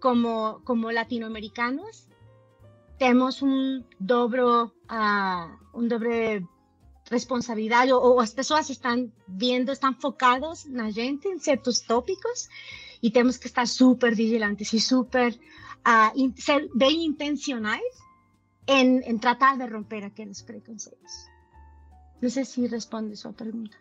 como, 0.00 0.60
como 0.64 0.90
latino-americanos, 0.90 2.08
temos 2.98 3.40
dobro, 3.98 4.72
uh, 4.90 5.78
um 5.78 5.86
dobre 5.86 6.44
responsabilidade, 7.10 7.92
ou, 7.92 8.02
ou, 8.02 8.20
as 8.20 8.32
pessoas 8.32 8.68
estão 8.68 9.10
vendo, 9.26 9.72
estão 9.72 9.92
focadas 9.94 10.64
na 10.66 10.90
gente 10.90 11.26
em 11.28 11.38
certos 11.38 11.80
tópicos, 11.80 12.48
e 13.02 13.10
temos 13.10 13.36
que 13.36 13.46
estar 13.46 13.66
super 13.66 14.14
vigilantes 14.14 14.72
e 14.72 14.80
super, 14.80 15.32
uh, 15.32 16.12
in, 16.14 16.34
ser 16.36 16.68
bem 16.74 17.04
intencionais 17.06 17.98
em, 18.66 18.98
em, 19.00 19.18
tratar 19.18 19.56
de 19.56 19.66
romper 19.66 20.04
aqueles 20.04 20.42
preconceitos. 20.42 21.28
Não 22.20 22.28
sei 22.28 22.44
se 22.44 22.66
responde 22.66 23.14
a 23.14 23.16
sua 23.16 23.32
pergunta. 23.32 23.76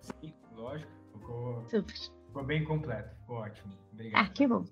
Sim, 0.00 0.34
lógico. 0.56 0.90
Ficou, 1.12 1.64
super. 1.70 2.13
Ficou 2.34 2.42
bem 2.42 2.64
completo, 2.64 3.14
ficou 3.20 3.36
ótimo. 3.36 3.72
Obrigado. 3.92 4.26
Ah, 4.26 4.28
que 4.28 4.44
bom. 4.44 4.64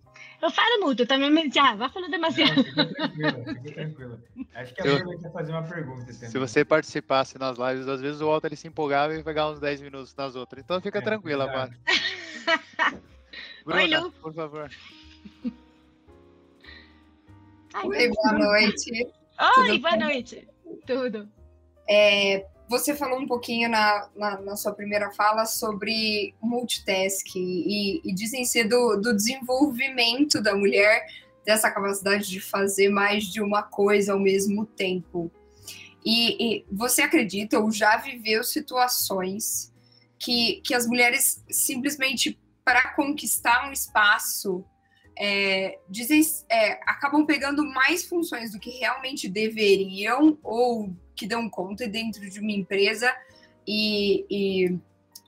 Eu 0.42 0.50
falo 0.50 0.80
muito, 0.80 1.06
também 1.06 1.30
me... 1.30 1.48
já, 1.48 1.76
vai 1.76 1.88
falando 1.88 2.10
demasiado. 2.10 2.56
Não, 2.56 2.64
fica 2.64 2.84
tranquila, 2.86 3.44
fica 3.44 3.72
tranquila. 3.74 4.20
Acho 4.54 4.74
que 4.74 4.82
a 4.82 4.86
eu... 4.86 5.20
quer 5.20 5.32
fazer 5.32 5.52
uma 5.52 5.62
pergunta 5.62 6.12
também. 6.12 6.28
Se 6.28 6.38
você 6.38 6.64
participasse 6.64 7.38
nas 7.38 7.56
lives, 7.56 7.86
às 7.86 8.00
vezes 8.00 8.20
o 8.20 8.26
Walter 8.26 8.48
ele 8.48 8.56
se 8.56 8.66
empolgava 8.66 9.14
e 9.14 9.22
pegava 9.22 9.52
uns 9.52 9.60
10 9.60 9.80
minutos 9.80 10.12
nas 10.16 10.34
outras. 10.34 10.64
Então 10.64 10.80
fica 10.80 10.98
é, 10.98 11.02
tranquila, 11.02 11.46
mano. 11.46 11.72
Oi, 13.64 13.86
Lu. 13.86 14.10
por 14.10 14.34
favor. 14.34 14.68
Ai, 17.74 17.86
Oi, 17.86 18.08
boa 18.08 18.32
noite. 18.32 18.90
Oi, 19.58 19.78
boa 19.78 19.96
noite. 19.96 20.48
Tudo. 20.84 21.28
É, 21.88 22.44
você 22.72 22.96
falou 22.96 23.20
um 23.20 23.26
pouquinho 23.26 23.68
na, 23.68 24.08
na, 24.16 24.40
na, 24.40 24.56
sua 24.56 24.72
primeira 24.72 25.10
fala 25.10 25.44
sobre 25.44 26.34
multitask 26.40 27.26
e, 27.36 28.00
e 28.02 28.14
dizem 28.14 28.46
ser 28.46 28.64
do, 28.64 28.96
do 28.96 29.14
desenvolvimento 29.14 30.40
da 30.40 30.56
mulher 30.56 31.04
dessa 31.44 31.70
capacidade 31.70 32.26
de 32.30 32.40
fazer 32.40 32.88
mais 32.88 33.24
de 33.24 33.42
uma 33.42 33.62
coisa 33.62 34.14
ao 34.14 34.18
mesmo 34.18 34.64
tempo. 34.64 35.30
E, 36.02 36.60
e 36.60 36.66
você 36.72 37.02
acredita 37.02 37.60
ou 37.60 37.70
já 37.70 37.98
viveu 37.98 38.42
situações 38.42 39.70
que, 40.18 40.62
que 40.64 40.72
as 40.72 40.86
mulheres 40.86 41.44
simplesmente 41.50 42.40
para 42.64 42.94
conquistar 42.94 43.68
um 43.68 43.72
espaço 43.72 44.64
é, 45.18 45.78
dizem, 45.90 46.22
é, 46.48 46.80
acabam 46.86 47.26
pegando 47.26 47.66
mais 47.66 48.02
funções 48.04 48.50
do 48.50 48.58
que 48.58 48.70
realmente 48.70 49.28
deveriam 49.28 50.38
ou 50.42 50.96
que 51.14 51.26
dão 51.26 51.48
conta 51.48 51.86
dentro 51.86 52.28
de 52.28 52.40
uma 52.40 52.52
empresa 52.52 53.14
e, 53.66 54.24
e 54.30 54.78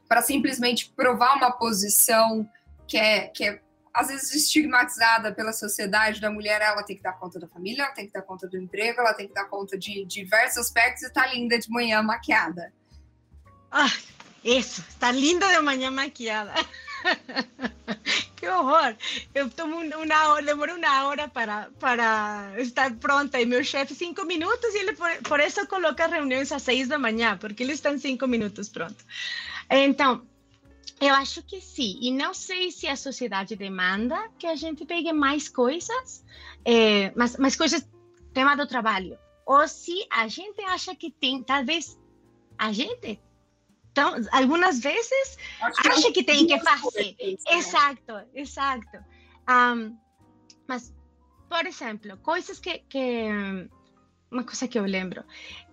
para 0.09 0.23
simplesmente 0.23 0.91
provar 0.97 1.37
uma 1.37 1.53
posição 1.53 2.49
que 2.87 2.97
é, 2.97 3.29
que 3.29 3.45
é 3.45 3.61
às 3.95 4.09
vezes 4.09 4.35
estigmatizada 4.35 5.33
pela 5.33 5.53
sociedade 5.53 6.21
da 6.21 6.29
mulher, 6.29 6.61
ela 6.61 6.83
tem 6.83 6.97
que 6.97 7.03
dar 7.03 7.13
conta 7.13 7.39
da 7.39 7.47
família, 7.47 7.85
ela 7.85 7.93
tem 7.93 8.07
que 8.07 8.13
dar 8.13 8.23
conta 8.23 8.49
do 8.49 8.59
emprego, 8.59 9.01
ela 9.01 9.15
tem 9.15 9.29
que 9.29 9.35
dar 9.35 9.45
conta 9.45 9.79
de, 9.79 10.05
diversos 10.05 10.59
aspectos 10.59 11.05
e 11.05 11.13
tá 11.13 11.25
linda 11.29 11.57
de 11.57 11.71
manhã 11.71 12.03
maquiada. 12.03 12.73
Ah, 13.71 13.93
isso, 14.43 14.85
está 14.89 15.13
linda 15.13 15.47
de 15.47 15.61
manhã 15.61 15.93
maquiada. 15.93 16.53
que 18.37 18.49
horror! 18.49 18.97
Eu 19.35 19.51
tomo 19.51 19.77
uma 19.77 20.29
hora, 20.29 20.45
demoro 20.45 20.75
uma 20.77 21.07
hora 21.07 21.29
para, 21.29 21.71
para 21.79 22.55
estar 22.59 22.95
pronta 22.97 23.41
e 23.41 23.47
meu 23.47 23.63
chefe 23.63 23.95
cinco 23.95 24.25
minutos 24.25 24.75
e 24.75 24.79
ele 24.79 24.93
por, 24.95 25.11
por 25.23 25.41
isso 25.41 25.67
coloca 25.67 26.07
reuniões 26.07 26.53
às 26.53 26.63
seis 26.63 26.89
da 26.89 26.99
manhã, 26.99 27.37
porque 27.39 27.63
ele 27.63 27.73
está 27.73 27.93
em 27.93 27.99
cinco 27.99 28.27
minutos 28.27 28.69
pronto. 28.69 29.05
Então, 29.71 30.27
eu 31.01 31.15
acho 31.15 31.43
que 31.43 31.61
sim. 31.61 31.99
E 32.01 32.11
não 32.11 32.33
sei 32.33 32.71
se 32.71 32.87
a 32.87 32.97
sociedade 32.97 33.57
demanda 33.57 34.31
que 34.39 34.47
a 34.47 34.55
gente 34.55 34.85
pegue 34.85 35.13
mais 35.13 35.49
coisas, 35.49 36.25
é, 36.65 37.13
mais, 37.15 37.37
mais 37.37 37.57
coisas 37.57 37.87
tema 38.33 38.57
do 38.57 38.67
trabalho. 38.67 39.19
Ou 39.47 39.67
se 39.69 40.07
a 40.11 40.27
gente 40.29 40.61
acha 40.63 40.95
que 40.95 41.11
tem, 41.11 41.43
talvez 41.43 41.99
a 42.59 42.73
gente 42.73 43.21
então, 43.95 44.13
algumas 44.33 44.81
vezes 44.81 45.39
acha 45.63 46.11
que 46.11 46.25
tem 46.25 46.49
que 46.49 46.59
fazer. 46.59 47.15
Né? 47.17 47.37
Exato, 47.49 48.13
exato. 48.35 48.99
Um, 49.49 49.97
mas, 50.67 50.93
por 51.49 51.65
exemplo, 51.65 52.17
coisas 52.17 52.59
que, 52.59 52.81
que 52.89 53.29
uma 54.33 54.43
coisa 54.43 54.67
que 54.67 54.81
eu 54.81 54.85
lembro, 54.85 55.23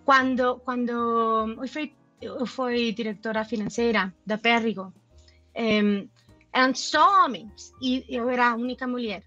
quando 0.04 0.60
quando 0.60 0.92
eu 0.92 1.66
fui 1.66 1.96
eu 2.20 2.46
fui 2.46 2.92
diretora 2.92 3.44
financeira 3.44 4.14
da 4.24 4.38
Perrigo, 4.38 4.94
um, 5.56 6.08
eram 6.52 6.72
só 6.76 7.24
homens 7.24 7.72
e 7.82 8.06
eu 8.08 8.30
era 8.30 8.50
a 8.50 8.54
única 8.54 8.86
mulher. 8.86 9.24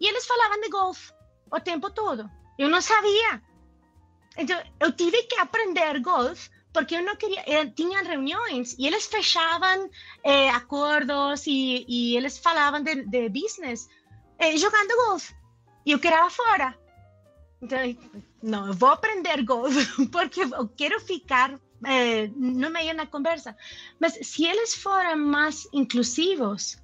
E 0.00 0.08
eles 0.08 0.26
falavam 0.26 0.62
de 0.62 0.70
golfe 0.70 1.12
o 1.52 1.60
tempo 1.60 1.90
todo. 1.90 2.30
Eu 2.58 2.70
não 2.70 2.80
sabia. 2.80 3.42
Então, 4.38 4.58
eu 4.80 4.92
tive 4.92 5.24
que 5.24 5.38
aprender 5.38 6.00
golfe 6.00 6.48
porque 6.72 6.94
eu 6.94 7.04
não 7.04 7.16
queria, 7.16 7.42
tinham 7.74 8.04
reuniões 8.04 8.76
e 8.78 8.86
eles 8.86 9.06
fechavam 9.06 9.90
eh, 10.24 10.50
acordos 10.50 11.46
e, 11.46 11.84
e, 11.88 12.16
eles 12.16 12.38
falavam 12.38 12.82
de, 12.82 13.04
de 13.06 13.28
business 13.28 13.88
é, 14.38 14.56
jogando 14.56 14.96
golfe. 15.06 15.34
E 15.84 15.92
eu 15.92 15.98
queria 15.98 16.30
fora. 16.30 16.78
Então, 17.60 17.78
não, 18.42 18.68
eu 18.68 18.74
vou 18.74 18.90
aprender 18.90 19.42
golfe, 19.44 20.06
porque 20.08 20.42
eu 20.42 20.68
quero 20.68 21.00
ficar 21.00 21.58
é, 21.84 22.28
no 22.28 22.70
meio 22.70 22.96
da 22.96 23.06
conversa. 23.06 23.56
Mas 23.98 24.14
se 24.22 24.46
eles 24.46 24.74
forem 24.74 25.16
mais 25.16 25.68
inclusivos, 25.72 26.78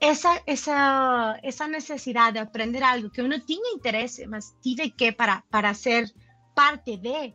essa, 0.00 0.42
essa, 0.46 1.38
essa 1.42 1.66
necessidade 1.66 2.34
de 2.34 2.38
aprender 2.40 2.82
algo 2.82 3.10
que 3.10 3.20
eu 3.20 3.28
não 3.28 3.40
tinha 3.40 3.74
interesse, 3.74 4.26
mas 4.26 4.54
tive 4.62 4.90
que 4.90 5.12
para, 5.12 5.42
para 5.50 5.72
ser 5.74 6.12
parte 6.54 6.96
de, 6.96 7.34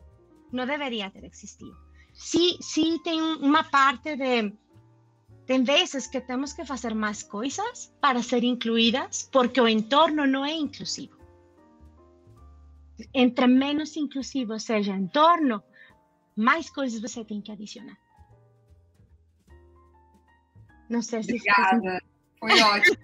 não 0.52 0.66
deveria 0.66 1.10
ter 1.10 1.24
existido. 1.24 1.76
Se, 2.12 2.58
se 2.60 2.98
tem 3.02 3.20
uma 3.20 3.64
parte 3.64 4.16
de. 4.16 4.52
Tem 5.46 5.64
vezes 5.64 6.06
que 6.06 6.20
temos 6.20 6.52
que 6.52 6.64
fazer 6.64 6.94
mais 6.94 7.22
coisas 7.22 7.92
para 8.00 8.22
ser 8.22 8.44
incluídas, 8.44 9.28
porque 9.32 9.60
o 9.60 9.66
entorno 9.66 10.26
não 10.26 10.44
é 10.44 10.52
inclusivo. 10.52 11.18
Entre 13.12 13.46
menos 13.46 13.96
inclusivo 13.96 14.60
seja 14.60 14.92
o 14.92 14.96
entorno, 14.96 15.62
mais 16.36 16.70
coisas 16.70 17.00
você 17.00 17.24
tem 17.24 17.40
que 17.40 17.50
adicionar. 17.50 17.98
Não 20.88 21.02
sei 21.02 21.22
se. 21.22 21.32
Obrigada. 21.32 22.02
Foi 22.38 22.60
ótimo. 22.60 22.96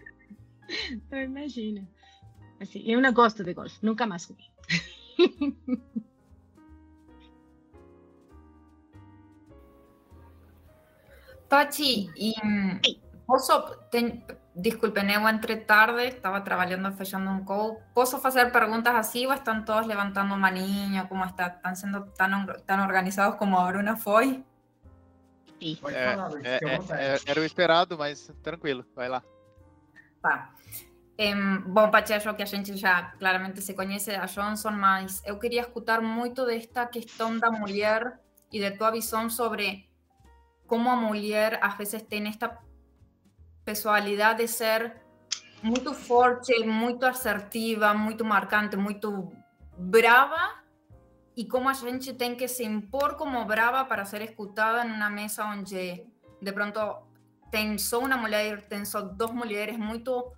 eu 1.11 1.23
imagino. 1.23 1.89
Assim, 2.61 2.83
eu 2.87 3.01
não 3.01 3.13
gosto 3.13 3.43
de 3.45 3.55
golfe, 3.55 3.79
nunca 3.83 4.07
mais 4.07 4.25
fui. 4.25 4.37
Pachi, 11.49 12.11
y 12.17 12.35
posso, 13.27 13.87
ten, 13.91 14.25
disculpen, 14.55 15.11
eu 15.11 15.29
entre 15.29 15.57
tarde, 15.57 16.09
estaba 16.09 16.43
trabajando, 16.43 16.93
fechando 16.93 17.31
un 17.31 17.45
call. 17.45 17.79
¿Posso 17.95 18.21
hacer 18.25 18.51
preguntas 18.51 18.95
así 18.95 19.27
o 19.27 19.33
están 19.33 19.65
todos 19.65 19.87
levantando 19.87 20.37
maninha? 20.37 21.09
¿Cómo 21.09 21.25
está? 21.25 21.47
¿Están 21.47 21.77
siendo 21.77 22.05
tan, 22.15 22.47
tan 22.65 22.81
organizados 22.81 23.37
como 23.37 23.59
a 23.61 23.71
Bruna 23.71 23.97
foi? 23.97 24.45
Sim. 25.61 25.79
É, 25.89 26.59
é, 26.65 27.19
era 27.27 27.41
o 27.41 27.45
esperado, 27.45 27.97
mas 27.97 28.33
tranquilo, 28.43 28.85
vai 28.95 29.09
lá. 29.09 29.23
Tá. 30.21 30.51
Um, 31.19 31.63
bom, 31.73 31.91
Paty, 31.91 32.13
acho 32.13 32.35
que 32.35 32.43
a 32.43 32.47
gente 32.47 32.77
já 32.77 33.15
claramente 33.19 33.63
se 33.63 33.73
conhece 33.75 34.15
a 34.15 34.27
Johnson, 34.27 34.73
mas 34.73 35.23
eu 35.25 35.39
queria 35.39 35.63
escutar 35.63 36.03
muito 36.03 36.45
desta 36.45 36.87
questão 36.87 37.39
da 37.39 37.51
mulher 37.51 38.21
e 38.53 38.61
de 38.61 38.71
tua 38.73 38.91
visão 38.91 39.31
sobre 39.31 39.86
como 40.67 40.91
a 40.91 40.97
mulher 40.97 41.59
às 41.63 41.77
vezes 41.77 42.03
tem 42.03 42.27
esta 42.29 42.59
personalidade 43.65 44.43
de 44.43 44.49
ser 44.49 45.03
muito 45.63 45.95
forte, 45.95 46.53
muito 46.65 47.05
assertiva, 47.05 47.95
muito 47.95 48.25
marcante, 48.25 48.77
muito 48.77 49.33
brava 49.77 50.63
e 51.37 51.47
como 51.47 51.69
a 51.69 51.73
gente 51.73 52.15
tem 52.15 52.35
que 52.35 52.49
se 52.49 52.65
impor 52.65 53.17
como 53.17 53.45
brava 53.45 53.85
para 53.85 54.05
ser 54.05 54.23
escutada 54.23 54.87
em 54.87 54.93
uma 54.93 55.11
mesa 55.11 55.45
onde 55.45 56.07
de 56.41 56.53
pronto 56.53 56.81
tem 57.51 57.77
só 57.79 57.99
uma 57.99 58.17
mulher, 58.17 58.63
tem 58.69 58.85
só 58.85 59.03
duas 59.03 59.33
mulheres, 59.33 59.77
muito 59.77 60.33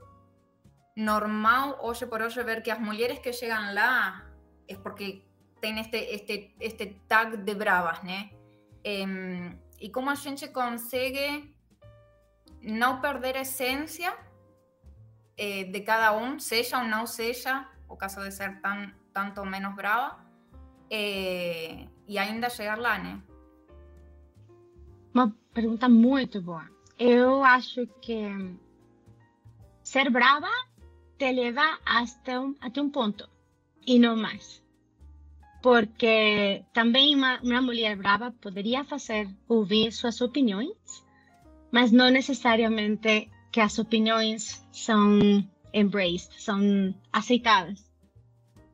normal 0.97 1.79
hoje 1.83 2.07
por 2.07 2.21
hoje 2.23 2.43
ver 2.43 2.62
que 2.62 2.71
as 2.71 2.81
mulheres 2.81 3.21
que 3.21 3.33
chegam 3.33 3.73
lá 3.73 4.27
é 4.67 4.75
porque 4.77 5.25
tem 5.61 5.79
este, 5.79 5.97
este, 5.97 6.55
este 6.61 6.87
tag 7.07 7.37
de 7.37 7.55
bravas, 7.55 8.03
né? 8.03 8.31
E 9.81 9.91
como 9.91 10.11
a 10.11 10.14
gente 10.14 10.49
consegue 10.49 11.55
não 12.62 13.01
perder 13.01 13.37
a 13.37 13.43
essência 13.43 14.17
eh, 15.37 15.64
de 15.64 15.81
cada 15.81 16.17
um, 16.17 16.38
seja 16.38 16.81
ou 16.81 16.85
não 16.85 17.07
seja, 17.07 17.69
o 17.88 17.97
caso 17.97 18.21
de 18.21 18.33
ser 18.33 18.61
tão, 18.61 18.93
tanto 19.12 19.45
menos 19.45 19.75
brava, 19.75 20.19
eh, 20.91 21.87
e 22.07 22.19
ainda 22.19 22.51
chegar 22.51 22.79
lá, 22.79 22.99
né? 22.99 23.23
Uma 25.14 25.35
pergunta 25.55 25.88
muito 25.88 26.43
boa. 26.43 26.69
Eu 26.99 27.45
acho 27.45 27.87
que 28.01 28.57
ser 29.83 30.11
brava 30.11 30.51
te 31.17 31.33
leva 31.33 31.79
até 31.85 32.38
um, 32.38 32.55
até 32.61 32.83
um 32.83 32.91
ponto 32.91 33.29
e 33.87 33.99
não 33.99 34.17
mais 34.17 34.62
porque 35.62 36.64
também 36.73 37.14
uma, 37.14 37.40
uma 37.40 37.61
mulher 37.61 37.97
brava 37.97 38.31
poderia 38.31 38.85
fazer 38.85 39.29
ouvir 39.49 39.92
suas 39.92 40.21
opiniões, 40.21 40.77
mas 41.71 41.90
não 41.90 42.11
necessariamente 42.11 43.31
que 43.51 43.61
as 43.61 43.79
opiniões 43.79 44.64
são 44.73 45.18
embraced, 45.73 46.31
são 46.40 46.94
aceitadas. 47.12 47.87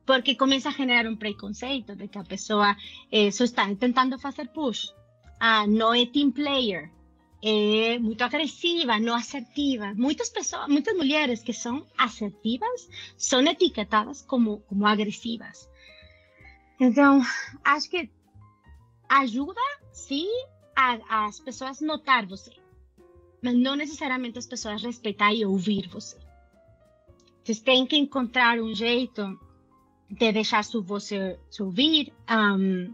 Porque 0.05 0.35
começa 0.35 0.69
a 0.69 0.71
generar 0.71 1.07
um 1.07 1.15
preconceito 1.15 1.95
de 1.95 2.07
que 2.07 2.19
a 2.19 2.23
pessoa 2.23 2.75
eh, 3.11 3.31
só 3.31 3.43
está 3.43 3.73
tentando 3.75 4.19
fazer 4.19 4.49
push. 4.49 4.93
Ah, 5.39 5.65
não 5.65 5.93
é 5.93 6.05
team 6.05 6.31
player, 6.31 6.91
é 7.41 7.99
muito 7.99 8.23
agressiva, 8.23 8.99
não 8.99 9.15
assertiva. 9.15 9.93
Muitas 9.95 10.29
pessoas, 10.29 10.67
muitas 10.67 10.95
mulheres 10.95 11.43
que 11.43 11.53
são 11.53 11.85
assertivas 11.97 12.87
são 13.17 13.41
etiquetadas 13.41 14.21
como, 14.21 14.59
como 14.61 14.85
agressivas. 14.85 15.69
Então, 16.79 17.21
acho 17.63 17.89
que 17.89 18.09
ajuda, 19.07 19.61
sim, 19.93 20.27
a, 20.75 21.25
as 21.27 21.39
pessoas 21.39 21.79
notar 21.79 22.25
você, 22.25 22.51
mas 23.41 23.55
não 23.55 23.75
necessariamente 23.75 24.37
as 24.37 24.45
pessoas 24.45 24.83
respeitar 24.83 25.33
e 25.33 25.45
ouvir 25.45 25.87
você. 25.87 26.17
Vocês 27.43 27.59
têm 27.61 27.85
que 27.85 27.95
encontrar 27.95 28.59
um 28.59 28.73
jeito 28.73 29.39
de 30.09 30.31
deixar 30.31 30.63
voz 30.83 31.05
se 31.05 31.61
ouvir, 31.61 32.11
um, 32.29 32.93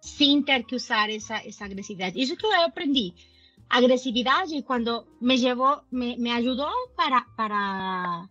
sem 0.00 0.42
ter 0.42 0.64
que 0.64 0.74
usar 0.74 1.08
essa, 1.10 1.36
essa 1.36 1.64
agressividade. 1.64 2.20
Isso 2.20 2.36
que 2.36 2.46
eu 2.46 2.52
aprendi. 2.62 3.14
Agressividade, 3.68 4.62
quando 4.62 5.06
me 5.20 5.36
levou, 5.36 5.82
me, 5.90 6.16
me 6.16 6.30
ajudou 6.30 6.88
para, 6.96 7.22
para, 7.36 8.28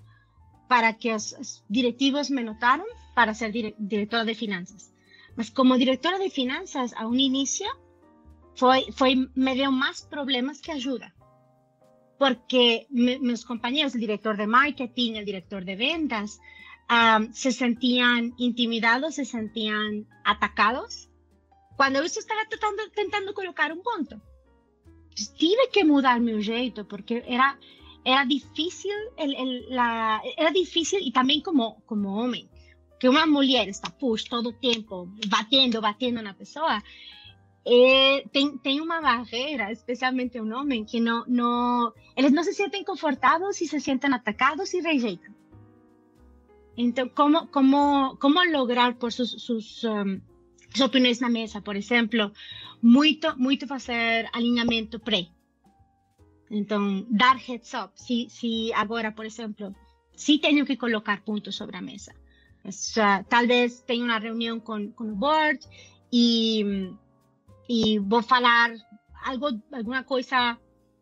para 0.67 0.93
que 0.93 1.13
os, 1.13 1.33
os 1.33 1.63
diretivos 1.69 2.29
me 2.29 2.43
notaram 2.43 2.85
para 3.15 3.34
ser 3.34 3.52
dire 3.52 3.76
directora 3.80 4.26
de 4.26 4.36
finanças. 4.36 4.93
Mas 5.36 5.49
como 5.49 5.78
diretora 5.78 6.19
de 6.19 6.30
finanças, 6.30 6.93
a 6.93 7.08
um 7.08 7.15
início, 7.15 7.67
foi, 8.56 8.91
foi, 8.91 9.15
me 9.36 9.56
deu 9.56 9.71
mais 9.71 10.02
problemas 10.02 10.60
que 10.62 10.71
ajuda. 10.71 11.12
Porque 12.17 12.86
me, 12.89 13.19
meus 13.19 13.43
companheiros, 13.43 13.95
o 13.95 13.99
diretor 13.99 14.38
de 14.38 14.45
marketing, 14.45 15.19
o 15.19 15.26
diretor 15.26 15.63
de 15.63 15.76
vendas, 15.76 16.39
um, 16.89 17.34
se 17.34 17.52
sentiam 17.52 18.32
intimidados, 18.39 19.15
se 19.15 19.26
sentiam 19.26 20.06
atacados, 20.23 21.10
quando 21.76 21.95
eu 21.95 22.06
estava 22.06 22.45
tentando, 22.45 22.89
tentando 22.91 23.34
colocar 23.34 23.71
um 23.71 23.82
ponto. 23.82 24.21
Tive 25.38 25.67
que 25.67 25.84
mudar 25.84 26.19
meu 26.19 26.39
jeito, 26.41 26.86
porque 26.86 27.23
era, 27.26 27.58
era 28.06 28.23
difícil, 28.26 28.95
el, 29.17 29.34
el, 29.36 29.69
la, 29.69 30.21
era 30.38 30.52
difícil 30.52 30.99
e 30.99 31.12
também 31.12 31.41
como, 31.41 31.82
como 31.86 32.10
homem 32.10 32.49
que 33.03 33.09
uma 33.09 33.27
mulher 33.27 33.67
está 33.67 33.89
push 33.89 34.23
todo 34.23 34.47
o 34.47 34.53
tempo, 34.53 35.09
batendo, 35.27 35.81
batendo 35.81 36.21
na 36.21 36.33
pessoa, 36.33 36.81
é, 37.65 38.23
tem, 38.31 38.57
tem 38.57 38.79
uma 38.79 39.01
barreira, 39.01 39.69
especialmente 39.73 40.39
um 40.39 40.49
homem, 40.57 40.85
que 40.85 41.01
não, 41.01 41.25
não, 41.27 41.91
eles 42.15 42.31
não 42.31 42.45
se 42.45 42.53
sentem 42.53 42.81
confortáveis 42.81 43.59
e 43.59 43.67
se 43.67 43.81
sentem 43.81 44.13
atacados 44.13 44.73
e 44.73 44.79
rejeitam. 44.79 45.35
Então, 46.77 47.09
como, 47.09 47.45
como, 47.47 48.15
como 48.21 48.39
lograr 48.49 48.93
por 48.93 49.11
sus, 49.11 49.49
um, 49.83 50.21
sus 50.71 50.81
opiniões 50.81 51.19
na 51.19 51.29
mesa, 51.29 51.59
por 51.59 51.75
exemplo, 51.75 52.31
muito, 52.81 53.37
muito 53.37 53.67
fazer 53.67 54.29
alinhamento 54.31 54.97
pré. 54.97 55.27
Então, 56.49 57.05
dar 57.09 57.35
heads 57.35 57.73
up. 57.73 57.91
Se, 57.95 58.29
se 58.29 58.71
agora, 58.71 59.11
por 59.11 59.25
exemplo, 59.25 59.75
se 60.15 60.39
tenho 60.39 60.65
que 60.65 60.77
colocar 60.77 61.21
pontos 61.25 61.53
sobre 61.53 61.75
a 61.75 61.81
mesa, 61.81 62.22
sea, 62.71 63.23
tal 63.28 63.45
vez 63.45 63.82
tenha 63.82 64.04
uma 64.04 64.19
reunião 64.19 64.60
com, 64.60 64.91
com 64.91 65.12
o 65.12 65.15
board 65.15 65.60
e, 66.12 66.91
e 67.67 67.99
vou 67.99 68.21
falar 68.21 68.71
algo, 69.26 69.47
alguma 69.71 70.04
coisa 70.04 70.58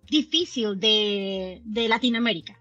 difícil 0.06 0.76
de, 0.76 1.62
de 1.63 1.88
Latinoamérica. 1.88 2.56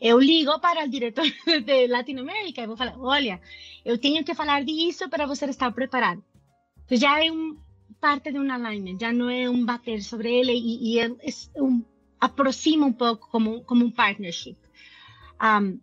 Eu 0.00 0.18
ligo 0.18 0.58
para 0.60 0.84
o 0.84 0.88
diretor 0.88 1.24
de 1.64 1.86
Latinoamérica 1.86 2.62
e 2.62 2.66
vou 2.66 2.76
falar, 2.76 2.98
olha, 2.98 3.40
eu 3.84 3.98
tenho 3.98 4.24
que 4.24 4.34
falar 4.34 4.64
disso 4.64 5.08
para 5.08 5.26
você 5.26 5.46
estar 5.46 5.72
preparado. 5.72 6.22
Então, 6.84 6.98
já 6.98 7.24
é 7.24 7.30
um, 7.30 7.56
parte 8.00 8.30
de 8.30 8.38
um 8.38 8.50
alignment, 8.50 8.98
já 9.00 9.12
não 9.12 9.28
é 9.30 9.48
um 9.48 9.64
bater 9.64 10.02
sobre 10.02 10.32
ele 10.32 10.52
e, 10.52 10.94
e 10.94 11.00
é, 11.00 11.10
aproxima 12.20 12.86
um 12.86 12.92
pouco 12.92 13.28
como, 13.30 13.62
como 13.64 13.84
um 13.84 13.90
partnership. 13.90 14.56
Um, 15.42 15.80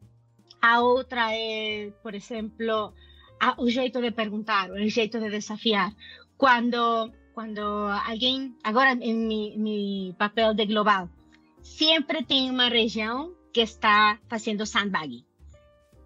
a 0.63 0.79
outra 0.79 1.35
é, 1.35 1.91
por 2.01 2.15
exemplo, 2.15 2.93
a, 3.37 3.61
o 3.61 3.69
jeito 3.69 3.99
de 3.99 4.11
perguntar, 4.11 4.71
o 4.71 4.87
jeito 4.87 5.19
de 5.19 5.29
desafiar. 5.29 5.91
Quando, 6.37 7.11
quando 7.33 7.61
alguém, 8.07 8.55
agora 8.63 8.93
em 8.93 9.57
meu 9.57 10.13
papel 10.13 10.53
de 10.53 10.65
global, 10.65 11.09
sempre 11.61 12.23
tem 12.23 12.49
uma 12.49 12.69
região 12.69 13.35
que 13.51 13.59
está 13.59 14.17
fazendo 14.29 14.65
sandbagging. 14.65 15.25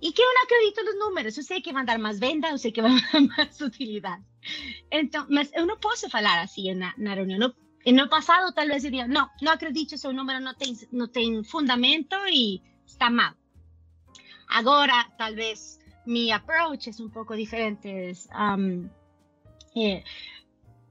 E 0.02 0.12
que 0.12 0.24
eu 0.24 0.34
não 0.34 0.43
acredito 0.43 0.84
nos 0.84 1.00
números. 1.00 1.38
Eu 1.38 1.43
sei 1.43 1.62
que 1.62 1.72
vai 1.72 1.86
dar 1.86 2.00
mais 2.00 2.17
venda, 2.26 2.50
eu 2.50 2.58
sei 2.58 2.72
que 2.72 2.82
vai 2.82 3.00
dar 3.00 3.22
mais 3.22 3.62
utilidade. 3.62 4.24
Então, 4.91 5.28
mas 5.30 5.52
eu 5.54 5.67
não 5.67 5.78
posso 5.78 6.10
falar 6.10 6.41
assim 6.41 6.74
na, 6.74 6.96
na 6.98 7.13
reunião. 7.13 7.38
No, 7.38 7.93
no 7.93 8.10
passado, 8.10 8.52
talvez 8.56 8.84
eu 8.84 8.89
diria, 8.89 9.08
não, 9.08 9.30
não 9.39 9.52
acredito, 9.52 10.00
seu 10.00 10.12
número 10.12 10.39
não 10.39 10.56
tem, 10.56 10.76
não 10.91 11.08
tem 11.08 11.43
fundamento 11.43 12.15
e 12.28 12.60
está 12.88 13.08
mal. 13.12 13.36
Agora, 14.47 15.12
talvez, 15.17 15.79
mi 16.05 16.31
approach 16.31 16.89
é 16.89 17.03
um 17.03 17.10
pouco 17.10 17.36
diferente. 17.36 17.88
Um, 18.33 18.89
eh, 19.75 20.03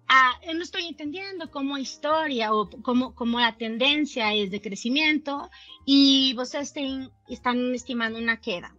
ah, 0.09 0.39
eu 0.43 0.55
não 0.55 0.63
estou 0.63 0.81
entendendo 0.81 1.49
como 1.49 1.75
a 1.75 1.81
história 1.81 2.53
ou 2.53 2.67
como, 2.83 3.13
como 3.13 3.39
a 3.39 3.51
tendência 3.53 4.23
é 4.33 4.47
de 4.47 4.61
crescimento 4.61 5.51
e 5.87 6.33
vocês 6.35 6.71
têm, 6.71 7.11
estão 7.29 7.55
estimando 7.75 8.19
uma 8.19 8.37
queda. 8.37 8.71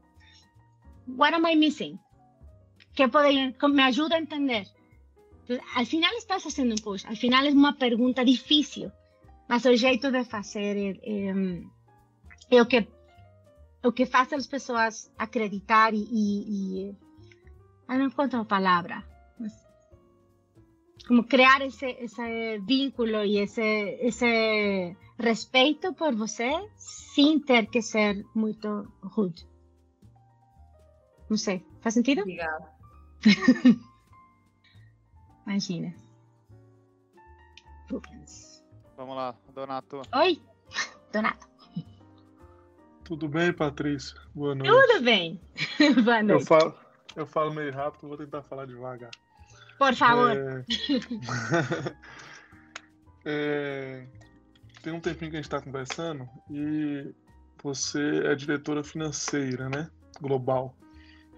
What 1.07 1.35
am 1.35 1.47
I 1.51 1.55
missing? 1.55 1.99
Que 2.93 3.07
podem, 3.07 3.55
me 3.69 3.83
ajuda 3.83 4.15
a 4.15 4.19
entender. 4.19 4.67
al 5.75 5.85
final 5.85 6.11
estás 6.17 6.45
haciendo 6.45 6.75
un 6.75 6.81
push, 6.81 7.05
al 7.05 7.17
final 7.17 7.47
es 7.47 7.53
una 7.53 7.77
pregunta 7.77 8.23
difícil, 8.23 8.91
mas 9.47 9.65
o 9.65 9.73
jeito 9.75 10.11
de 10.11 10.25
fazer 10.25 10.77
é, 10.77 10.99
é, 11.03 11.33
é 12.49 12.61
o 12.61 12.67
que 12.67 12.87
o 13.83 13.91
que 13.91 14.05
faz 14.05 14.31
as 14.33 14.47
pessoas 14.47 15.11
acreditar 15.17 15.93
e, 15.93 15.97
e, 15.97 16.89
e 16.89 16.95
eu 17.87 17.97
não 17.97 18.05
encontro 18.05 18.39
a 18.39 18.45
palavra, 18.45 19.03
mas 19.39 19.53
como 21.07 21.23
criar 21.23 21.61
esse, 21.61 21.85
esse 21.85 22.59
vínculo 22.59 23.23
e 23.23 23.37
esse, 23.39 23.61
esse 23.61 24.95
respeito 25.17 25.93
por 25.93 26.13
você 26.15 26.49
sem 26.75 27.39
ter 27.39 27.67
que 27.67 27.81
ser 27.81 28.25
muito 28.35 28.91
rude. 29.01 29.47
Não 31.29 31.37
sei, 31.37 31.65
faz 31.81 31.93
sentido? 31.93 32.21
Obrigada. 32.21 32.71
Imagina. 35.45 35.95
Vamos 38.97 39.15
lá, 39.15 39.33
Donato. 39.53 40.01
Oi, 40.13 40.41
Donato. 41.11 41.46
Tudo 43.07 43.29
bem, 43.29 43.53
Patrícia? 43.53 44.19
Boa 44.35 44.53
noite. 44.53 44.69
Tudo 44.69 45.01
bem. 45.01 45.39
Boa 46.03 46.21
noite. 46.21 46.41
Eu 46.41 46.45
falo, 46.45 46.75
eu 47.15 47.25
falo 47.25 47.53
meio 47.53 47.71
rápido, 47.71 48.05
vou 48.05 48.17
tentar 48.17 48.43
falar 48.43 48.65
devagar. 48.65 49.11
Por 49.79 49.95
favor. 49.95 50.35
É... 50.35 50.65
é... 53.23 54.07
Tem 54.83 54.91
um 54.91 54.99
tempinho 54.99 55.31
que 55.31 55.37
a 55.37 55.39
gente 55.39 55.45
está 55.45 55.61
conversando 55.61 56.27
e 56.51 57.15
você 57.63 58.25
é 58.25 58.35
diretora 58.35 58.83
financeira, 58.83 59.69
né? 59.69 59.89
Global. 60.19 60.75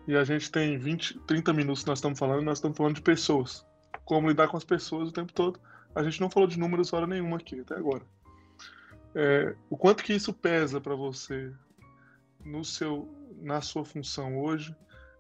E 0.08 0.16
a 0.16 0.24
gente 0.24 0.52
tem 0.52 0.76
20, 0.76 1.20
30 1.20 1.54
minutos 1.54 1.84
que 1.84 1.90
nós 1.90 2.00
estamos 2.00 2.18
falando, 2.18 2.42
nós 2.42 2.58
estamos 2.58 2.76
falando 2.76 2.96
de 2.96 3.04
pessoas 3.04 3.64
como 4.06 4.28
lidar 4.28 4.48
com 4.48 4.58
as 4.58 4.64
pessoas 4.64 5.10
o 5.10 5.12
tempo 5.12 5.32
todo. 5.32 5.60
A 5.94 6.02
gente 6.02 6.20
não 6.20 6.32
falou 6.32 6.50
de 6.50 6.58
números 6.58 6.92
hora 6.94 7.06
nenhuma 7.06 7.38
aqui 7.38 7.60
até 7.60 7.76
agora. 7.76 8.02
É, 9.16 9.56
o 9.70 9.78
quanto 9.78 10.04
que 10.04 10.14
isso 10.14 10.34
pesa 10.34 10.80
para 10.80 10.96
você 10.96 11.52
no 12.44 12.64
seu, 12.64 13.10
na 13.42 13.62
sua 13.62 13.84
função 13.84 14.40
hoje? 14.40 14.76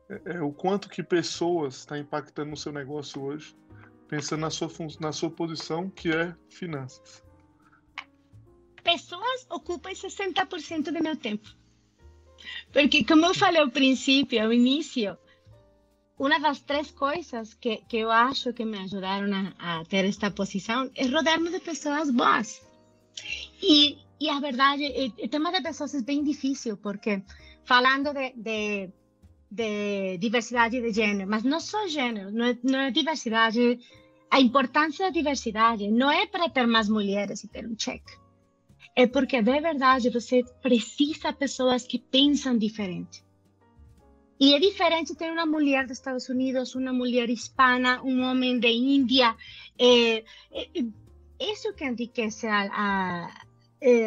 É, 0.09 0.35
é 0.35 0.41
o 0.41 0.51
quanto 0.51 0.89
que 0.89 1.03
pessoas 1.03 1.77
está 1.77 1.97
impactando 1.97 2.51
no 2.51 2.57
seu 2.57 2.71
negócio 2.71 3.21
hoje, 3.21 3.55
pensando 4.07 4.41
na 4.41 4.49
sua, 4.49 4.69
na 4.99 5.11
sua 5.11 5.29
posição 5.29 5.89
que 5.89 6.11
é 6.11 6.35
finanças. 6.49 7.23
Pessoas 8.83 9.45
ocupam 9.49 9.91
60% 9.91 10.91
do 10.91 11.03
meu 11.03 11.15
tempo. 11.15 11.49
Porque, 12.71 13.03
como 13.03 13.25
eu 13.25 13.35
falei 13.35 13.61
ao 13.61 13.69
princípio, 13.69 14.41
ao 14.41 14.53
início, 14.53 15.17
uma 16.17 16.39
das 16.39 16.59
três 16.61 16.91
coisas 16.91 17.53
que, 17.53 17.77
que 17.87 17.97
eu 17.97 18.11
acho 18.11 18.53
que 18.53 18.65
me 18.65 18.77
ajudaram 18.79 19.29
a, 19.57 19.79
a 19.79 19.85
ter 19.85 20.05
esta 20.05 20.31
posição 20.31 20.89
é 20.95 21.05
rodar-me 21.05 21.49
de 21.49 21.59
pessoas 21.59 22.09
boas. 22.11 22.61
E, 23.61 23.97
e 24.19 24.29
a 24.29 24.39
verdade, 24.39 24.83
o, 24.83 25.25
o 25.25 25.27
tema 25.27 25.51
de 25.51 25.61
pessoas 25.61 25.93
é 25.93 26.01
bem 26.01 26.23
difícil, 26.23 26.77
porque 26.77 27.23
falando 27.63 28.13
de, 28.13 28.33
de, 28.35 28.89
de 29.51 30.17
diversidade 30.17 30.81
de 30.81 30.91
gênero, 30.91 31.29
mas 31.29 31.43
não 31.43 31.59
só 31.59 31.87
gênero, 31.87 32.31
não 32.31 32.45
é, 32.45 32.57
não 32.63 32.79
é 32.79 32.91
diversidade, 32.91 33.79
a 34.31 34.39
importância 34.39 35.05
da 35.05 35.11
diversidade 35.11 35.89
não 35.89 36.11
é 36.11 36.25
para 36.25 36.49
ter 36.49 36.67
mais 36.67 36.89
mulheres 36.89 37.43
e 37.43 37.47
ter 37.47 37.65
um 37.67 37.77
cheque. 37.77 38.17
É 38.95 39.07
porque, 39.07 39.41
de 39.41 39.61
verdade, 39.61 40.09
você 40.09 40.43
precisa 40.61 41.31
de 41.31 41.37
pessoas 41.37 41.85
que 41.85 41.99
pensam 41.99 42.57
diferente 42.57 43.23
e 44.39 44.53
é 44.53 44.59
diferente 44.59 45.15
ter 45.15 45.29
uma 45.31 45.45
mulher 45.45 45.85
dos 45.85 45.97
Estados 45.97 46.29
Unidos, 46.29 46.73
uma 46.73 46.93
mulher 46.93 47.29
hispana, 47.29 48.01
um 48.01 48.21
homem 48.21 48.57
da 48.57 48.69
Índia. 48.69 49.35
É, 49.77 50.23
é, 50.51 50.85
isso 51.37 51.73
que 51.73 51.83
enriquece 51.83 52.47
a, 52.47 52.61
a, 52.71 53.41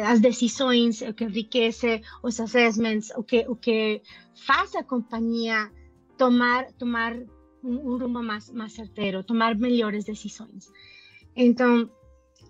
as 0.05 0.19
decisões, 0.19 1.01
o 1.01 1.13
que 1.13 1.23
enriquece 1.23 2.01
os 2.21 2.39
assessments, 2.39 3.11
o 3.17 3.23
que, 3.23 3.45
o 3.47 3.55
que 3.55 4.01
faz 4.45 4.75
a 4.75 4.83
companhia 4.83 5.71
tomar, 6.17 6.71
tomar 6.73 7.15
um, 7.63 7.93
um 7.93 7.97
rumo 7.97 8.21
mais, 8.21 8.51
mais 8.51 8.73
certeiro, 8.73 9.23
tomar 9.23 9.55
melhores 9.55 10.05
decisões. 10.05 10.71
Então, 11.35 11.89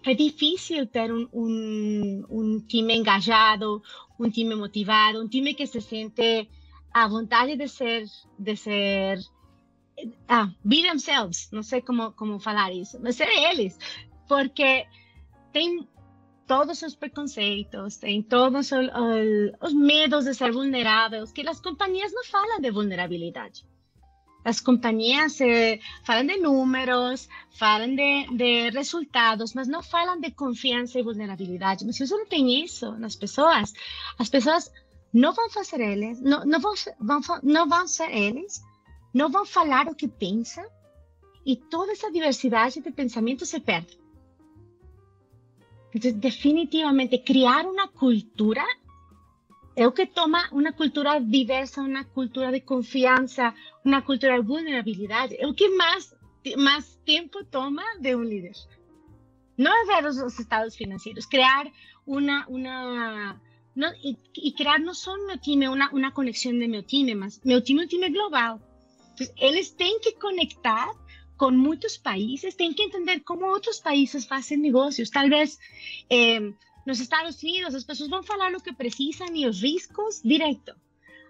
é 0.05 0.13
difícil 0.13 0.85
ter 0.87 1.13
um, 1.13 1.29
um, 1.33 2.25
um 2.29 2.59
time 2.59 2.93
engajado, 2.93 3.81
um 4.19 4.29
time 4.29 4.55
motivado, 4.55 5.21
um 5.21 5.27
time 5.27 5.53
que 5.53 5.65
se 5.65 5.79
sente 5.79 6.49
a 6.93 7.07
vontade 7.07 7.55
de 7.55 7.67
ser, 7.69 8.05
de 8.37 8.55
ser, 8.57 9.19
ah, 10.27 10.51
be 10.63 10.81
themselves, 10.81 11.49
não 11.51 11.63
sei 11.63 11.81
como, 11.81 12.11
como 12.11 12.39
falar 12.39 12.73
isso, 12.73 12.99
mas 13.01 13.15
ser 13.15 13.29
eles, 13.29 13.77
porque 14.27 14.85
tem 15.53 15.87
todos 16.47 16.81
os 16.81 16.95
preconceitos, 16.95 17.97
tem 17.97 18.21
todos 18.21 18.71
os, 18.71 18.87
os 19.61 19.73
medos 19.73 20.25
de 20.25 20.33
ser 20.33 20.51
vulneráveis, 20.51 21.31
que 21.31 21.47
as 21.47 21.59
companhias 21.59 22.11
não 22.13 22.23
falam 22.23 22.59
de 22.59 22.71
vulnerabilidade. 22.71 23.65
As 24.43 24.59
companhias 24.59 25.39
eh, 25.39 25.79
falam 26.03 26.25
de 26.25 26.37
números, 26.37 27.29
falam 27.57 27.95
de, 27.95 28.27
de, 28.35 28.69
resultados, 28.71 29.53
mas 29.53 29.69
não 29.69 29.81
falam 29.81 30.19
de 30.19 30.31
confiança 30.31 30.99
e 30.99 31.03
vulnerabilidade. 31.03 31.85
Mas 31.85 31.95
se 31.95 32.05
você 32.05 32.15
não 32.15 32.25
tem 32.25 32.63
isso 32.63 32.91
nas 32.97 33.15
pessoas, 33.15 33.71
as 34.19 34.27
pessoas 34.27 34.69
não 35.13 35.31
vão 35.33 35.49
fazer 35.49 35.79
eles, 35.79 36.19
não, 36.19 36.43
não, 36.43 36.59
vão, 36.59 36.73
vão, 36.99 37.21
não 37.41 37.69
vão 37.69 37.87
ser 37.87 38.11
eles, 38.11 38.61
não 39.13 39.29
vão 39.31 39.45
falar 39.45 39.87
o 39.87 39.95
que 39.95 40.09
pensam 40.09 40.65
e 41.45 41.55
toda 41.55 41.93
essa 41.93 42.11
diversidade 42.11 42.81
de 42.81 42.91
pensamento 42.91 43.45
se 43.45 43.61
perde. 43.61 44.02
Então, 45.93 46.11
definitivamente, 46.13 47.17
criar 47.19 47.65
uma 47.65 47.87
cultura 47.87 48.63
é 49.75 49.87
o 49.87 49.91
que 49.91 50.05
toma 50.05 50.47
uma 50.51 50.71
cultura 50.71 51.19
diversa, 51.19 51.81
uma 51.81 52.03
cultura 52.03 52.51
de 52.51 52.61
confiança, 52.61 53.53
uma 53.83 54.01
cultura 54.01 54.39
de 54.39 54.47
vulnerabilidade, 54.47 55.35
é 55.37 55.47
o 55.47 55.53
que 55.53 55.69
mais, 55.69 56.13
mais 56.57 56.95
tempo 57.05 57.43
toma 57.45 57.83
de 57.99 58.15
um 58.15 58.23
líder. 58.23 58.53
Não 59.57 59.71
é 59.71 59.85
ver 59.85 60.07
os, 60.07 60.17
os 60.17 60.39
estados 60.39 60.75
financeiros, 60.75 61.25
criar 61.25 61.65
uma, 62.05 62.45
uma 62.47 63.41
no, 63.75 63.87
e, 64.03 64.17
e, 64.37 64.51
criar 64.51 64.79
não 64.79 64.93
só 64.93 65.15
no 65.17 65.27
meu 65.27 65.37
time 65.37 65.67
uma, 65.67 65.89
uma 65.91 66.11
conexão 66.11 66.51
de 66.51 66.67
meu 66.67 66.83
time, 66.83 67.15
mas 67.15 67.41
meu 67.43 67.61
time 67.61 67.81
é 67.81 67.85
um 67.85 67.87
time 67.87 68.09
global. 68.09 68.59
Então, 69.13 69.27
eles 69.37 69.71
têm 69.71 69.99
que 69.99 70.13
conectar 70.13 70.91
com 71.37 71.51
muitos 71.51 71.97
países, 71.97 72.55
têm 72.55 72.73
que 72.73 72.83
entender 72.83 73.21
como 73.21 73.45
outros 73.45 73.79
países 73.79 74.25
fazem 74.25 74.57
negócios. 74.57 75.09
Talvez 75.09 75.57
eh, 76.09 76.39
nos 76.85 76.99
Estados 76.99 77.41
Unidos 77.41 77.75
as 77.75 77.83
pessoas 77.83 78.09
vão 78.09 78.23
falar 78.23 78.53
o 78.53 78.61
que 78.61 78.73
precisam 78.73 79.27
e 79.35 79.47
os 79.47 79.61
riscos 79.61 80.21
direto. 80.23 80.75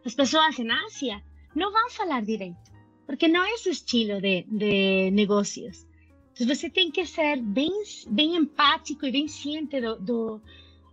As 0.05 0.13
pessoas 0.13 0.57
em 0.59 0.69
Ásia 0.71 1.23
não 1.55 1.71
vão 1.71 1.89
falar 1.89 2.21
direito, 2.23 2.71
porque 3.05 3.27
não 3.27 3.43
é 3.43 3.51
esse 3.51 3.69
estilo 3.69 4.19
de, 4.19 4.43
de 4.43 5.11
negócios. 5.11 5.87
Você 6.37 6.69
tem 6.69 6.91
que 6.91 7.05
ser 7.05 7.41
bem, 7.41 7.71
bem 8.09 8.35
empático 8.35 9.05
e 9.05 9.11
bem 9.11 9.27
ciente 9.27 9.79
do, 9.79 9.95
do 9.99 10.41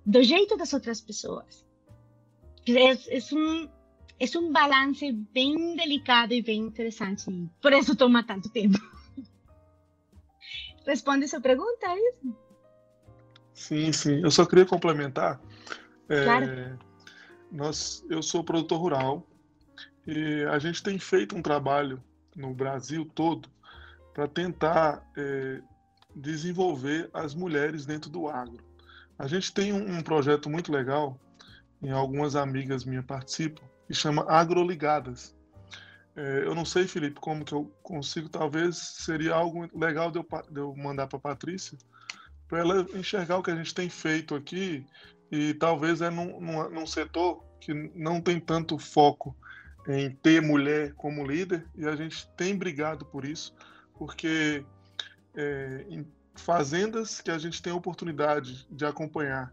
do 0.05 0.23
jeito 0.23 0.57
das 0.57 0.73
outras 0.73 1.01
pessoas. 1.01 1.65
É, 2.67 2.93
é, 2.93 3.35
um, 3.35 3.69
é 4.19 4.39
um 4.39 4.53
balance 4.53 5.13
bem 5.13 5.77
delicado 5.77 6.35
e 6.35 6.43
bem 6.43 6.61
interessante. 6.61 7.25
Por 7.61 7.73
isso 7.73 7.97
toma 7.97 8.23
tanto 8.23 8.49
tempo. 8.51 8.79
Responde 10.91 11.29
sua 11.29 11.41
pergunta, 11.41 11.87
é 11.87 11.97
isso? 11.97 12.37
Sim, 13.55 13.93
sim. 13.93 14.21
Eu 14.25 14.31
só 14.33 14.45
queria 14.45 14.67
complementar. 14.67 15.41
É, 16.09 16.25
claro. 16.25 16.79
nós, 17.53 18.05
eu 18.11 18.21
sou 18.21 18.43
produtor 18.43 18.81
rural 18.81 19.27
e 20.05 20.43
a 20.51 20.59
gente 20.59 20.83
tem 20.83 20.99
feito 20.99 21.37
um 21.37 21.43
trabalho 21.43 22.03
no 22.35 22.53
Brasil 22.53 23.09
todo 23.15 23.49
para 24.13 24.27
tentar 24.27 25.09
é, 25.17 25.61
desenvolver 26.13 27.09
as 27.15 27.37
mulheres 27.37 27.87
dentro 27.87 28.11
do 28.11 28.27
agro. 28.27 28.65
A 29.17 29.29
gente 29.29 29.55
tem 29.55 29.73
um, 29.73 29.99
um 29.99 30.03
projeto 30.03 30.51
muito 30.51 30.73
legal 30.73 31.17
e 31.81 31.89
algumas 31.89 32.35
amigas 32.35 32.85
minhas 32.85 33.05
participam, 33.05 33.63
que 33.87 33.95
chama 33.95 34.29
Agroligadas. 34.29 35.37
É, 36.17 36.43
eu 36.45 36.55
não 36.55 36.65
sei, 36.65 36.87
Felipe, 36.87 37.21
como 37.21 37.45
que 37.45 37.53
eu 37.53 37.73
consigo, 37.83 38.29
talvez 38.29 38.77
seria 38.77 39.35
algo 39.35 39.69
legal 39.79 40.11
de 40.11 40.19
eu, 40.19 40.27
de 40.51 40.61
eu 40.61 40.75
mandar 40.77 41.07
para 41.07 41.19
Patrícia, 41.19 41.79
para 42.49 42.59
ela 42.61 42.87
enxergar 42.95 43.39
o 43.39 43.43
que 43.43 43.51
a 43.51 43.57
gente 43.57 43.75
tem 43.75 43.89
feito 43.89 44.35
aqui, 44.35 44.85
e 45.31 45.55
talvez 45.55 46.01
é 46.01 46.11
num, 46.11 46.41
num, 46.41 46.71
num 46.71 46.87
setor 46.87 47.45
que 47.61 47.73
não 47.95 48.21
tem 48.21 48.41
tanto 48.41 48.79
foco 48.79 49.37
em 49.89 50.11
ter 50.11 50.43
mulher 50.43 50.93
como 50.95 51.27
líder, 51.27 51.65
e 51.77 51.87
a 51.87 51.95
gente 51.95 52.29
tem 52.37 52.57
brigado 52.57 53.05
por 53.07 53.25
isso, 53.25 53.55
porque 53.95 54.65
é, 55.35 55.87
em 55.89 56.07
fazendas 56.35 57.21
que 57.21 57.31
a 57.31 57.39
gente 57.39 57.63
tem 57.63 57.73
a 57.73 57.77
oportunidade 57.77 58.67
de 58.71 58.85
acompanhar 58.85 59.53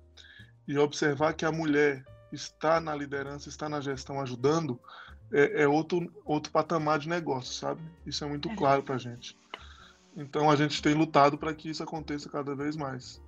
e 0.67 0.77
observar 0.77 1.33
que 1.33 1.45
a 1.45 1.51
mulher 1.51 2.03
está 2.31 2.79
na 2.79 2.95
liderança, 2.95 3.49
está 3.49 3.69
na 3.69 3.79
gestão 3.79 4.19
ajudando, 4.21 4.79
é, 5.31 5.63
é 5.63 5.67
outro, 5.67 6.11
outro 6.25 6.51
patamar 6.51 6.99
de 6.99 7.09
negócio, 7.09 7.53
sabe? 7.53 7.81
Isso 8.05 8.23
é 8.23 8.27
muito 8.27 8.49
é. 8.49 8.55
claro 8.55 8.83
para 8.83 8.95
a 8.95 8.99
gente. 8.99 9.37
Então 10.15 10.49
a 10.49 10.55
gente 10.55 10.81
tem 10.81 10.93
lutado 10.93 11.37
para 11.37 11.53
que 11.53 11.69
isso 11.69 11.83
aconteça 11.83 12.29
cada 12.29 12.55
vez 12.55 12.75
mais. 12.75 13.21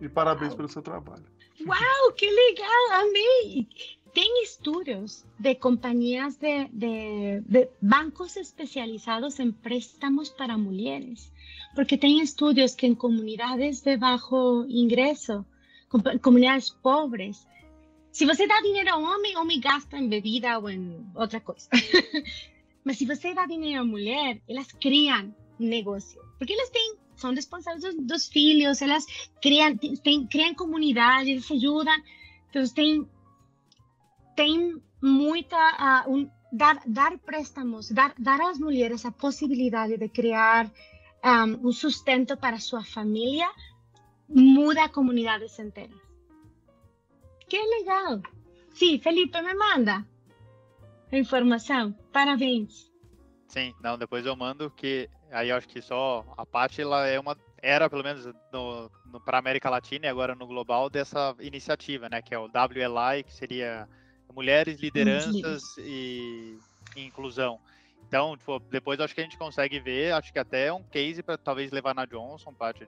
E 0.00 0.08
parabéns 0.08 0.50
Uau. 0.50 0.56
pelo 0.56 0.68
seu 0.68 0.82
trabalho. 0.82 1.24
Uau, 1.66 2.12
que 2.16 2.28
legal! 2.28 3.00
Amei! 3.00 3.68
Tem 4.12 4.42
estudos 4.42 5.24
de 5.38 5.54
companhias 5.54 6.36
de, 6.36 6.64
de, 6.72 7.40
de, 7.46 7.68
bancos 7.80 8.36
especializados 8.36 9.38
em 9.38 9.52
préstamos 9.52 10.30
para 10.30 10.58
mulheres, 10.58 11.32
porque 11.76 11.96
tem 11.96 12.20
estudos 12.20 12.74
que 12.74 12.88
em 12.88 12.94
comunidades 12.94 13.82
de 13.82 13.96
baixo 13.96 14.66
ingresso, 14.68 15.46
comunidades 16.22 16.70
pobres, 16.70 17.46
se 18.12 18.26
você 18.26 18.46
dá 18.46 18.60
dinheiro 18.60 18.90
a 18.90 18.96
um 18.96 19.04
homem, 19.04 19.36
homem 19.36 19.60
gasta 19.60 19.96
em 19.96 20.08
bebida 20.08 20.58
ou 20.58 20.68
em 20.68 21.06
outra 21.14 21.40
coisa. 21.40 21.68
Mas 22.84 22.98
se 22.98 23.04
você 23.04 23.34
dá 23.34 23.46
dinheiro 23.46 23.82
a 23.82 23.84
mulher, 23.84 24.40
elas 24.48 24.72
criam 24.72 25.34
negócio, 25.58 26.20
porque 26.38 26.52
elas 26.52 26.70
têm 26.70 26.96
são 27.20 27.34
responsáveis 27.34 27.82
dos, 27.82 28.06
dos 28.06 28.28
filhos, 28.28 28.80
elas 28.80 29.04
criam, 29.42 29.76
tem, 29.76 30.26
criam 30.26 30.54
comunidades, 30.54 31.44
se 31.44 31.52
ajudam. 31.54 31.94
Então, 32.48 32.66
tem, 32.68 33.06
tem 34.34 34.82
muita. 35.02 36.04
Uh, 36.06 36.14
um, 36.14 36.30
dar, 36.50 37.18
préstamos, 37.18 37.90
dar, 37.90 38.14
dar 38.18 38.40
às 38.40 38.58
mulheres 38.58 39.04
a 39.04 39.12
possibilidade 39.12 39.96
de 39.96 40.08
criar 40.08 40.70
um, 41.24 41.68
um 41.68 41.72
sustento 41.72 42.36
para 42.36 42.58
sua 42.58 42.82
família, 42.82 43.48
muda 44.28 44.88
comunidades 44.88 45.58
inteiras. 45.58 45.99
Que 47.50 47.58
legal! 47.58 48.22
Sim, 48.72 49.00
Felipe, 49.00 49.42
me 49.42 49.54
manda 49.54 50.06
a 51.12 51.18
informação. 51.18 51.92
Parabéns. 52.12 52.90
Sim, 53.48 53.74
não, 53.82 53.98
depois 53.98 54.24
eu 54.24 54.36
mando 54.36 54.70
que 54.70 55.10
aí 55.32 55.48
eu 55.48 55.56
acho 55.56 55.68
que 55.68 55.82
só 55.82 56.24
a 56.36 56.46
parte 56.46 56.80
ela 56.80 57.06
é 57.08 57.18
uma 57.18 57.36
era 57.60 57.90
pelo 57.90 58.04
menos 58.04 58.24
no, 58.52 58.90
no 59.06 59.20
para 59.20 59.38
América 59.38 59.68
Latina 59.68 60.06
e 60.06 60.08
agora 60.08 60.36
no 60.36 60.46
global 60.46 60.88
dessa 60.88 61.34
iniciativa, 61.40 62.08
né, 62.08 62.22
que 62.22 62.32
é 62.32 62.38
o 62.38 62.44
WLI, 62.44 63.24
que 63.24 63.34
seria 63.34 63.88
mulheres, 64.32 64.80
lideranças 64.80 65.76
e, 65.78 66.56
e 66.96 67.04
inclusão. 67.04 67.58
Então, 68.06 68.36
tipo, 68.36 68.60
depois 68.70 69.00
acho 69.00 69.14
que 69.14 69.20
a 69.20 69.24
gente 69.24 69.36
consegue 69.36 69.80
ver, 69.80 70.12
acho 70.12 70.32
que 70.32 70.38
até 70.38 70.72
um 70.72 70.84
case 70.84 71.20
para 71.20 71.36
talvez 71.36 71.72
levar 71.72 71.94
na 71.94 72.06
Johnson, 72.06 72.54
Paty, 72.54 72.86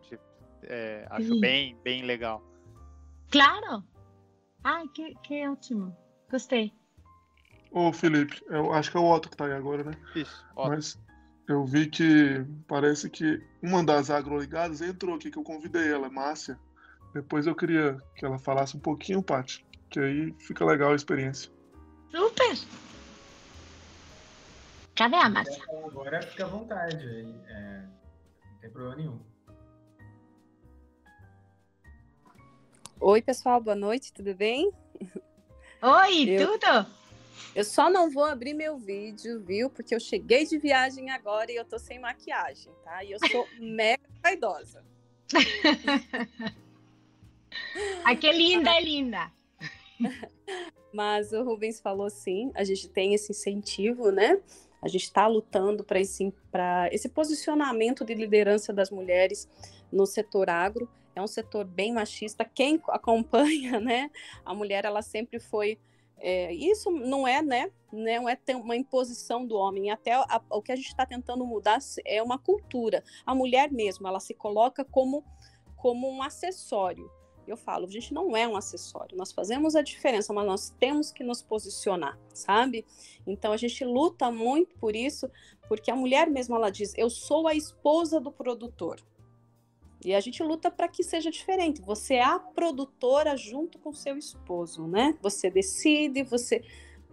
é, 0.63 1.05
acho 1.11 1.39
bem 1.41 1.77
bem 1.83 2.03
legal. 2.03 2.41
Claro. 3.29 3.85
Ai, 4.65 4.87
que, 4.89 5.15
que 5.23 5.47
ótimo. 5.49 5.97
Gostei. 6.31 6.73
Ô, 7.71 7.93
Felipe, 7.93 8.43
eu 8.49 8.73
acho 8.73 8.91
que 8.91 8.97
é 8.97 9.01
o 9.01 9.11
Otto 9.11 9.31
que 9.31 9.37
tá 9.37 9.47
aí 9.47 9.53
agora, 9.53 9.83
né? 9.83 9.93
Isso, 10.15 10.45
Otto. 10.55 10.69
Mas 10.69 10.99
eu 11.49 11.65
vi 11.65 11.89
que 11.89 12.45
parece 12.69 13.11
que 13.11 13.43
uma 13.63 13.83
das 13.83 14.11
agroligadas 14.11 14.81
entrou 14.81 15.17
aqui, 15.17 15.31
que 15.31 15.39
eu 15.39 15.43
convidei 15.43 15.91
ela, 15.91 16.11
Márcia. 16.11 16.59
Depois 17.15 17.47
eu 17.47 17.55
queria 17.55 17.99
que 18.17 18.25
ela 18.25 18.39
falasse 18.39 18.77
um 18.77 18.81
pouquinho, 18.81 19.23
Paty, 19.23 19.65
que 19.91 20.01
aí 20.01 20.33
fica 20.39 20.65
legal 20.65 20.93
a 20.93 20.97
experiência. 20.97 21.51
Super! 22.11 22.59
Cadê 24.95 25.17
a 25.17 25.29
Márcia? 25.29 25.63
Agora 25.87 26.23
fica 26.23 26.45
à 26.45 26.49
vontade, 26.49 27.07
é, 27.49 27.83
não 28.53 28.59
tem 28.61 28.71
problema 28.71 28.97
nenhum. 28.97 29.32
Oi, 33.05 33.21
pessoal, 33.21 33.61
boa 33.61 33.75
noite, 33.75 34.13
tudo 34.13 34.33
bem? 34.33 34.71
Oi, 35.83 36.31
eu... 36.31 36.53
tudo? 36.53 36.87
Eu 37.53 37.65
só 37.65 37.91
não 37.91 38.09
vou 38.09 38.25
abrir 38.25 38.55
meu 38.55 38.79
vídeo, 38.79 39.41
viu? 39.41 39.69
Porque 39.69 39.93
eu 39.93 39.99
cheguei 39.99 40.47
de 40.47 40.57
viagem 40.57 41.11
agora 41.11 41.51
e 41.51 41.57
eu 41.57 41.65
tô 41.65 41.81
sem 41.81 41.99
maquiagem, 41.99 42.73
tá? 42.85 43.03
E 43.03 43.11
eu 43.11 43.19
sou 43.29 43.45
mega 43.59 44.05
vaidosa. 44.23 44.85
Ai, 48.05 48.17
que 48.17 48.31
linda, 48.31 48.71
é 48.71 48.81
linda. 48.81 49.33
Mas 50.95 51.33
o 51.33 51.43
Rubens 51.43 51.81
falou 51.81 52.09
sim, 52.09 52.53
a 52.55 52.63
gente 52.63 52.89
tem 52.89 53.15
esse 53.15 53.33
incentivo, 53.33 54.13
né? 54.13 54.41
A 54.81 54.87
gente 54.87 55.03
está 55.03 55.27
lutando 55.27 55.83
para 55.83 55.99
esse, 55.99 56.33
esse 56.93 57.09
posicionamento 57.09 58.05
de 58.05 58.15
liderança 58.15 58.73
das 58.73 58.93
mulheres 58.93 59.49
no 59.91 60.07
setor 60.07 60.49
agro. 60.49 60.89
É 61.15 61.23
um 61.23 61.27
setor 61.27 61.65
bem 61.65 61.93
machista. 61.93 62.45
Quem 62.45 62.81
acompanha, 62.89 63.81
né? 63.81 64.11
A 64.45 64.55
mulher, 64.55 64.85
ela 64.85 65.03
sempre 65.03 65.39
foi 65.39 65.79
é, 66.23 66.55
isso 66.55 66.89
não 66.91 67.27
é, 67.27 67.43
né? 67.43 67.71
Não 67.93 68.29
é 68.29 68.37
uma 68.55 68.77
imposição 68.77 69.45
do 69.45 69.57
homem. 69.57 69.91
Até 69.91 70.13
a, 70.13 70.41
o 70.51 70.63
que 70.63 70.71
a 70.71 70.77
gente 70.77 70.87
está 70.87 71.05
tentando 71.05 71.45
mudar 71.45 71.79
é 72.07 72.23
uma 72.23 72.39
cultura. 72.39 73.03
A 73.27 73.35
mulher 73.35 73.71
mesmo, 73.73 74.07
ela 74.07 74.21
se 74.21 74.33
coloca 74.33 74.85
como, 74.85 75.25
como 75.77 76.09
um 76.09 76.23
acessório. 76.23 77.11
Eu 77.45 77.57
falo, 77.57 77.87
a 77.87 77.91
gente 77.91 78.15
não 78.15 78.37
é 78.37 78.47
um 78.47 78.57
acessório. 78.57 79.17
Nós 79.17 79.33
fazemos 79.33 79.75
a 79.75 79.83
diferença, 79.83 80.33
mas 80.33 80.47
nós 80.47 80.71
temos 80.79 81.11
que 81.11 81.25
nos 81.25 81.43
posicionar, 81.43 82.17
sabe? 82.33 82.87
Então 83.27 83.53
a 83.53 83.57
gente 83.57 83.85
luta 83.85 84.31
muito 84.31 84.77
por 84.77 84.95
isso, 84.95 85.29
porque 85.69 85.91
a 85.91 85.97
mulher 85.97 86.31
mesmo 86.31 86.55
ela 86.55 86.71
diz: 86.71 86.95
eu 86.97 87.11
sou 87.11 87.49
a 87.49 87.55
esposa 87.55 88.21
do 88.21 88.31
produtor. 88.31 89.01
E 90.05 90.15
a 90.15 90.21
gente 90.21 90.43
luta 90.43 90.71
para 90.71 90.89
que 90.89 91.03
seja 91.03 91.31
diferente. 91.31 91.81
Você 91.83 92.15
é 92.15 92.25
a 92.25 92.39
produtora 92.39 93.37
junto 93.37 93.79
com 93.79 93.93
seu 93.93 94.17
esposo, 94.17 94.87
né? 94.87 95.17
Você 95.23 95.51
decide, 95.51 96.23
você 96.23 96.63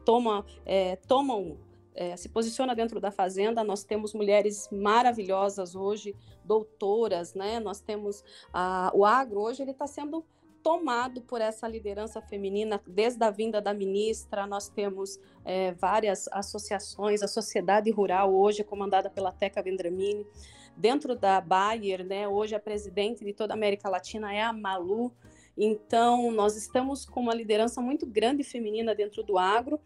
toma, 0.04 0.46
é, 0.66 0.96
toma 0.96 1.36
um, 1.36 1.58
é, 1.94 2.16
se 2.18 2.30
posiciona 2.30 2.74
dentro 2.74 3.00
da 3.00 3.12
fazenda. 3.12 3.64
Nós 3.64 3.84
temos 3.84 4.14
mulheres 4.14 4.68
maravilhosas 4.72 5.76
hoje, 5.76 6.16
doutoras, 6.44 7.34
né? 7.36 7.60
Nós 7.60 7.80
temos 7.80 8.24
a, 8.52 8.92
o 8.94 9.06
agro 9.06 9.42
hoje 9.42 9.62
ele 9.62 9.72
está 9.72 9.86
sendo 9.86 10.26
tomado 10.64 11.22
por 11.22 11.40
essa 11.40 11.68
liderança 11.68 12.22
feminina 12.22 12.82
desde 12.86 13.24
a 13.24 13.30
vinda 13.30 13.62
da 13.62 13.74
ministra. 13.74 14.48
Nós 14.48 14.68
temos 14.68 15.20
é, 15.46 15.74
várias 15.74 16.28
associações, 16.32 17.22
a 17.22 17.28
sociedade 17.28 17.92
rural 17.92 18.34
hoje 18.34 18.64
comandada 18.64 19.10
pela 19.10 19.32
Teca 19.32 19.62
Vendramini 19.62 20.26
dentro 20.80 21.14
da 21.14 21.42
Bayer, 21.42 22.06
né, 22.06 22.28
hoje 22.28 22.56
a 22.56 22.60
presidente 22.60 23.26
de 23.26 23.34
toda 23.34 23.54
a 23.54 23.58
América 23.58 23.90
Latina 23.90 24.34
é 24.34 24.42
a 24.42 24.54
Malu. 24.54 25.12
Então, 25.58 26.32
nós 26.32 26.56
estamos 26.56 27.06
com 27.06 27.20
uma 27.20 27.34
liderança 27.34 27.82
muito 27.82 28.06
grande 28.06 28.44
feminina 28.44 28.96
dentro 28.96 29.22
do 29.22 29.38
agro 29.38 29.78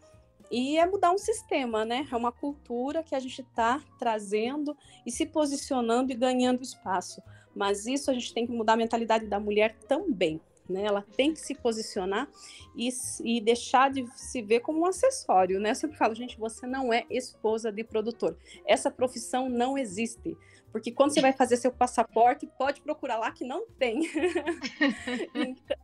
e 0.50 0.78
é 0.78 0.86
mudar 0.86 1.10
um 1.10 1.18
sistema, 1.18 1.84
né? 1.84 2.06
É 2.12 2.16
uma 2.16 2.30
cultura 2.30 3.02
que 3.02 3.14
a 3.14 3.18
gente 3.18 3.40
está 3.40 3.82
trazendo 3.98 4.76
e 5.04 5.10
se 5.10 5.26
posicionando 5.26 6.12
e 6.12 6.14
ganhando 6.14 6.62
espaço. 6.62 7.20
Mas 7.52 7.86
isso 7.86 8.08
a 8.08 8.14
gente 8.14 8.32
tem 8.32 8.46
que 8.46 8.52
mudar 8.52 8.74
a 8.74 8.76
mentalidade 8.76 9.26
da 9.26 9.40
mulher 9.40 9.74
também. 9.88 10.40
Né? 10.68 10.84
Ela 10.84 11.02
tem 11.16 11.32
que 11.32 11.40
se 11.40 11.54
posicionar 11.54 12.28
e, 12.74 12.88
e 13.22 13.40
deixar 13.40 13.90
de 13.90 14.06
se 14.16 14.40
ver 14.40 14.60
como 14.60 14.80
um 14.80 14.86
acessório, 14.86 15.60
né? 15.60 15.70
Eu 15.70 15.74
sempre 15.74 15.96
falo, 15.96 16.14
gente, 16.14 16.38
você 16.38 16.66
não 16.66 16.92
é 16.92 17.04
esposa 17.10 17.70
de 17.70 17.84
produtor. 17.84 18.36
Essa 18.66 18.90
profissão 18.90 19.48
não 19.48 19.76
existe. 19.76 20.36
Porque 20.72 20.90
quando 20.90 21.12
você 21.12 21.20
vai 21.20 21.32
fazer 21.32 21.56
seu 21.56 21.70
passaporte, 21.70 22.48
pode 22.58 22.80
procurar 22.80 23.18
lá 23.18 23.30
que 23.30 23.44
não 23.44 23.66
tem. 23.78 24.00
então, 25.34 25.76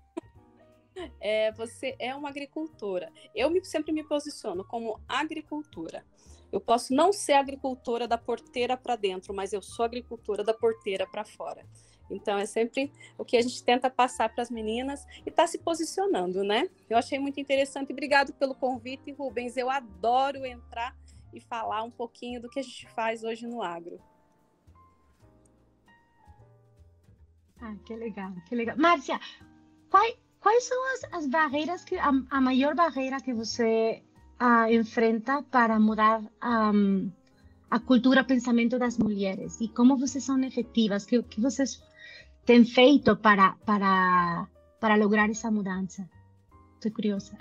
é, 1.21 1.53
você 1.53 1.95
é 1.99 2.15
uma 2.15 2.29
agricultora. 2.29 3.13
Eu 3.35 3.51
me, 3.51 3.65
sempre 3.65 3.93
me 3.93 4.03
posiciono 4.03 4.65
como 4.65 5.01
agricultura. 5.07 6.05
Eu 6.51 6.61
posso 6.61 6.93
não 6.93 7.13
ser 7.13 7.35
agricultora 7.35 8.09
da 8.09 8.19
porteira 8.19 8.77
para 8.77 8.97
dentro, 8.97 9.33
mas 9.33 9.53
eu 9.53 9.63
sou 9.63 9.85
agricultora 9.85 10.43
da 10.43 10.53
porteira 10.53 11.07
para 11.07 11.25
fora. 11.25 11.65
Então 12.11 12.39
é 12.39 12.47
sempre 12.47 12.93
o 13.17 13.25
que 13.25 13.37
a 13.37 13.43
gente 13.43 13.63
tenta 13.63 13.89
passar 13.89 14.29
para 14.29 14.43
as 14.43 14.51
meninas 14.51 15.07
e 15.25 15.29
está 15.29 15.47
se 15.47 15.59
posicionando, 15.59 16.43
né? 16.43 16.69
Eu 16.89 16.97
achei 16.99 17.19
muito 17.19 17.41
interessante. 17.41 17.93
Obrigado 17.93 18.33
pelo 18.35 18.55
convite, 18.55 19.13
Rubens. 19.13 19.57
Eu 19.57 19.71
adoro 19.71 20.45
entrar 20.45 20.97
e 21.33 21.41
falar 21.41 21.83
um 21.83 21.91
pouquinho 21.91 22.41
do 22.41 22.49
que 22.49 22.61
a 22.61 22.63
gente 22.63 22.89
faz 22.91 23.23
hoje 23.23 23.47
no 23.47 23.63
agro. 23.63 24.01
Ah, 27.61 27.77
que 27.85 27.95
legal, 27.95 28.33
que 28.49 28.55
legal. 28.55 28.77
Márcia, 28.79 29.21
qual, 29.91 30.03
quais 30.41 30.65
são 30.65 30.95
as, 30.95 31.05
as 31.13 31.27
barreiras 31.27 31.85
que 31.85 31.97
a, 31.97 32.11
a, 32.31 32.41
maior 32.41 32.75
barreira 32.75 33.21
que 33.21 33.35
você 33.35 34.03
uh, 34.41 34.73
enfrenta 34.73 35.43
para 35.43 35.79
mudar 35.79 36.23
um, 36.43 37.11
a 37.71 37.79
cultura, 37.79 38.25
pensamento 38.25 38.79
das 38.79 38.97
mulheres 38.97 39.61
e 39.61 39.69
como 39.69 39.97
vocês 39.97 40.25
são 40.25 40.43
efetivas, 40.43 41.05
que, 41.05 41.23
que 41.23 41.41
vocês 41.41 41.83
têm 42.51 42.65
feito 42.65 43.17
para 43.17 43.53
para 43.65 44.49
para 44.81 44.97
lograr 44.97 45.31
essa 45.31 45.49
mudança? 45.53 46.09
Estou 46.75 46.91
curiosa. 46.91 47.37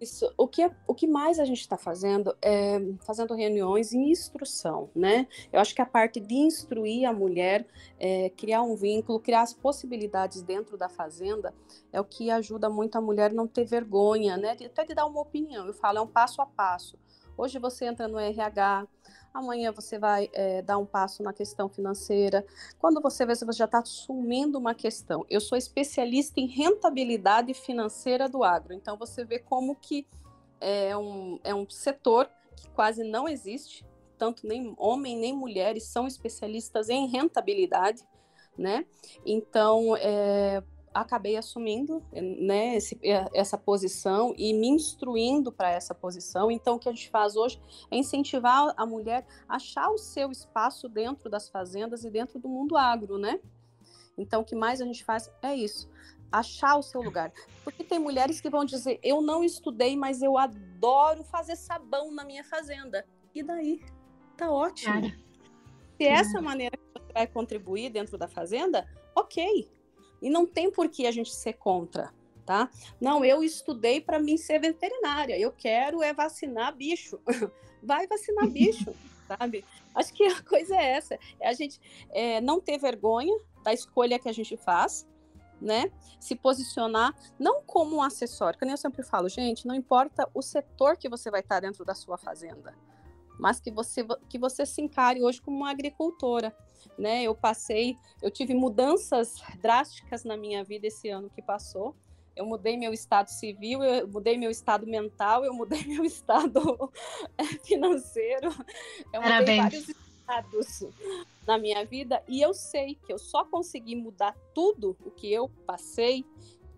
Isso. 0.00 0.30
O 0.36 0.46
que, 0.46 0.68
o 0.86 0.94
que 0.94 1.06
mais 1.06 1.38
a 1.38 1.44
gente 1.44 1.60
está 1.60 1.78
fazendo 1.78 2.36
é 2.42 2.78
fazendo 3.06 3.32
reuniões 3.34 3.94
em 3.94 4.10
instrução, 4.10 4.90
né? 4.94 5.26
Eu 5.50 5.60
acho 5.60 5.74
que 5.74 5.80
a 5.80 5.86
parte 5.86 6.20
de 6.20 6.34
instruir 6.34 7.08
a 7.08 7.12
mulher, 7.12 7.66
é, 7.98 8.28
criar 8.30 8.62
um 8.62 8.74
vínculo, 8.76 9.20
criar 9.20 9.42
as 9.42 9.54
possibilidades 9.54 10.42
dentro 10.42 10.76
da 10.76 10.88
fazenda, 10.88 11.54
é 11.90 12.00
o 12.00 12.04
que 12.04 12.30
ajuda 12.30 12.68
muito 12.68 12.98
a 12.98 13.00
mulher 13.00 13.32
não 13.32 13.46
ter 13.46 13.64
vergonha, 13.64 14.36
né? 14.36 14.56
Até 14.66 14.84
de 14.84 14.94
dar 14.94 15.06
uma 15.06 15.22
opinião. 15.22 15.66
Eu 15.66 15.72
falo, 15.72 15.98
é 15.98 16.02
um 16.02 16.06
passo 16.06 16.42
a 16.42 16.46
passo. 16.46 16.98
Hoje 17.36 17.58
você 17.60 17.86
entra 17.86 18.08
no 18.08 18.18
RH, 18.18 18.88
amanhã 19.38 19.72
você 19.72 19.98
vai 19.98 20.28
é, 20.32 20.62
dar 20.62 20.78
um 20.78 20.86
passo 20.86 21.22
na 21.22 21.32
questão 21.32 21.68
financeira. 21.68 22.44
Quando 22.78 23.00
você 23.00 23.24
vê 23.24 23.34
se 23.34 23.44
você 23.44 23.58
já 23.58 23.64
está 23.64 23.78
assumindo 23.78 24.58
uma 24.58 24.74
questão. 24.74 25.24
Eu 25.30 25.40
sou 25.40 25.56
especialista 25.56 26.40
em 26.40 26.46
rentabilidade 26.46 27.54
financeira 27.54 28.28
do 28.28 28.44
agro, 28.44 28.74
então 28.74 28.96
você 28.96 29.24
vê 29.24 29.38
como 29.38 29.74
que 29.74 30.06
é 30.60 30.96
um, 30.96 31.38
é 31.44 31.54
um 31.54 31.68
setor 31.68 32.28
que 32.56 32.68
quase 32.70 33.04
não 33.04 33.28
existe, 33.28 33.86
tanto 34.16 34.46
nem 34.46 34.74
homem 34.76 35.16
nem 35.16 35.32
mulheres 35.32 35.84
são 35.84 36.06
especialistas 36.06 36.88
em 36.88 37.06
rentabilidade, 37.06 38.02
né? 38.56 38.84
Então, 39.24 39.96
é, 39.96 40.62
acabei 41.00 41.36
assumindo 41.36 42.02
né, 42.12 42.76
esse, 42.76 42.98
essa 43.34 43.58
posição 43.58 44.34
e 44.36 44.52
me 44.52 44.68
instruindo 44.68 45.52
para 45.52 45.70
essa 45.70 45.94
posição. 45.94 46.50
Então, 46.50 46.76
o 46.76 46.78
que 46.78 46.88
a 46.88 46.92
gente 46.92 47.10
faz 47.10 47.36
hoje 47.36 47.60
é 47.90 47.96
incentivar 47.96 48.72
a 48.76 48.86
mulher 48.86 49.26
a 49.48 49.56
achar 49.56 49.90
o 49.90 49.98
seu 49.98 50.30
espaço 50.30 50.88
dentro 50.88 51.28
das 51.28 51.48
fazendas 51.48 52.04
e 52.04 52.10
dentro 52.10 52.38
do 52.38 52.48
mundo 52.48 52.76
agro, 52.76 53.18
né? 53.18 53.40
Então, 54.16 54.40
o 54.42 54.44
que 54.44 54.54
mais 54.54 54.80
a 54.80 54.84
gente 54.84 55.04
faz 55.04 55.30
é 55.42 55.54
isso, 55.54 55.88
achar 56.30 56.76
o 56.76 56.82
seu 56.82 57.00
lugar. 57.00 57.32
Porque 57.64 57.84
tem 57.84 57.98
mulheres 57.98 58.40
que 58.40 58.50
vão 58.50 58.64
dizer: 58.64 58.98
eu 59.02 59.20
não 59.20 59.44
estudei, 59.44 59.96
mas 59.96 60.22
eu 60.22 60.36
adoro 60.36 61.22
fazer 61.24 61.56
sabão 61.56 62.10
na 62.12 62.24
minha 62.24 62.44
fazenda. 62.44 63.06
E 63.34 63.42
daí? 63.42 63.80
Tá 64.36 64.50
ótimo. 64.50 64.92
Cara. 64.92 65.28
Se 65.96 66.04
essa 66.04 66.40
maneira 66.40 66.76
que 66.76 67.00
você 67.00 67.12
vai 67.12 67.26
contribuir 67.26 67.90
dentro 67.90 68.16
da 68.16 68.28
fazenda, 68.28 68.88
ok, 69.14 69.68
e 70.20 70.30
não 70.30 70.46
tem 70.46 70.70
por 70.70 70.88
que 70.88 71.06
a 71.06 71.10
gente 71.10 71.32
ser 71.34 71.54
contra, 71.54 72.12
tá? 72.44 72.70
Não, 73.00 73.24
eu 73.24 73.42
estudei 73.42 74.00
para 74.00 74.18
mim 74.18 74.36
ser 74.36 74.58
veterinária, 74.58 75.38
eu 75.38 75.52
quero 75.52 76.02
é 76.02 76.12
vacinar 76.12 76.74
bicho. 76.74 77.20
Vai 77.82 78.06
vacinar 78.06 78.46
bicho, 78.50 78.94
sabe? 79.26 79.64
Acho 79.94 80.12
que 80.12 80.24
a 80.24 80.42
coisa 80.42 80.76
é 80.76 80.84
essa, 80.92 81.18
é 81.40 81.48
a 81.48 81.52
gente 81.52 81.80
é, 82.10 82.40
não 82.40 82.60
ter 82.60 82.78
vergonha 82.78 83.36
da 83.62 83.72
escolha 83.72 84.18
que 84.18 84.28
a 84.28 84.32
gente 84.32 84.56
faz, 84.56 85.06
né? 85.60 85.90
Se 86.20 86.34
posicionar 86.34 87.14
não 87.38 87.62
como 87.62 87.96
um 87.96 88.02
acessório, 88.02 88.58
que 88.58 88.64
nem 88.64 88.72
eu 88.72 88.78
sempre 88.78 89.02
falo, 89.02 89.28
gente, 89.28 89.66
não 89.66 89.74
importa 89.74 90.28
o 90.34 90.42
setor 90.42 90.96
que 90.96 91.08
você 91.08 91.30
vai 91.30 91.40
estar 91.40 91.60
dentro 91.60 91.84
da 91.84 91.94
sua 91.94 92.16
fazenda, 92.16 92.74
mas 93.38 93.60
que 93.60 93.70
você 93.70 94.04
que 94.28 94.38
você 94.38 94.66
se 94.66 94.80
encare 94.80 95.22
hoje 95.22 95.40
como 95.40 95.56
uma 95.58 95.70
agricultora 95.70 96.54
né? 96.98 97.22
Eu 97.22 97.34
passei, 97.34 97.96
eu 98.20 98.30
tive 98.30 98.54
mudanças 98.54 99.36
drásticas 99.62 100.24
na 100.24 100.36
minha 100.36 100.64
vida 100.64 100.88
esse 100.88 101.08
ano 101.08 101.30
que 101.30 101.40
passou. 101.40 101.94
Eu 102.34 102.44
mudei 102.44 102.76
meu 102.76 102.92
estado 102.92 103.28
civil, 103.28 103.82
eu 103.82 104.06
mudei 104.06 104.36
meu 104.36 104.50
estado 104.50 104.86
mental, 104.86 105.44
eu 105.44 105.54
mudei 105.54 105.82
meu 105.86 106.04
estado 106.04 106.90
eh, 107.36 107.44
financeiro. 107.64 108.48
Eu 109.12 109.20
mudei 109.22 109.56
Parabéns. 109.56 109.62
vários 109.62 109.88
estados 109.88 110.84
na 111.46 111.56
minha 111.56 111.84
vida 111.84 112.22
e 112.28 112.42
eu 112.42 112.52
sei 112.52 112.96
que 113.06 113.12
eu 113.12 113.18
só 113.18 113.44
consegui 113.44 113.96
mudar 113.96 114.36
tudo 114.54 114.96
o 115.04 115.10
que 115.10 115.32
eu 115.32 115.48
passei 115.66 116.24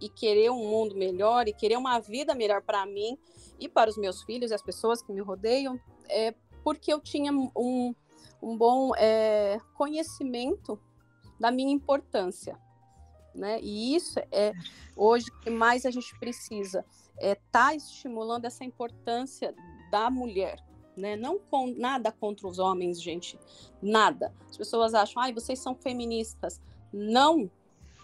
e 0.00 0.08
querer 0.08 0.50
um 0.50 0.70
mundo 0.70 0.94
melhor 0.94 1.48
e 1.48 1.52
querer 1.52 1.76
uma 1.76 1.98
vida 1.98 2.34
melhor 2.34 2.62
para 2.62 2.86
mim 2.86 3.18
e 3.58 3.68
para 3.68 3.90
os 3.90 3.98
meus 3.98 4.22
filhos 4.22 4.50
e 4.50 4.54
as 4.54 4.62
pessoas 4.62 5.02
que 5.02 5.12
me 5.12 5.20
rodeiam 5.20 5.78
é 6.08 6.32
porque 6.62 6.92
eu 6.92 7.00
tinha 7.00 7.32
um, 7.32 7.94
um 8.42 8.56
bom 8.56 8.94
é, 8.96 9.58
conhecimento 9.74 10.78
da 11.38 11.50
minha 11.50 11.72
importância. 11.72 12.58
Né? 13.34 13.60
E 13.62 13.94
isso 13.94 14.18
é 14.32 14.52
hoje 14.96 15.26
que 15.42 15.50
mais 15.50 15.86
a 15.86 15.90
gente 15.90 16.18
precisa 16.18 16.84
é 17.20 17.36
tá 17.52 17.74
estimulando 17.74 18.46
essa 18.46 18.64
importância 18.64 19.54
da 19.90 20.10
mulher, 20.10 20.58
né? 20.96 21.16
Não 21.16 21.38
com 21.38 21.66
nada 21.76 22.10
contra 22.10 22.48
os 22.48 22.58
homens, 22.58 23.00
gente, 23.00 23.38
nada. 23.80 24.34
As 24.48 24.56
pessoas 24.56 24.94
acham, 24.94 25.22
ai, 25.22 25.32
vocês 25.32 25.58
são 25.58 25.74
feministas. 25.74 26.60
Não, 26.92 27.50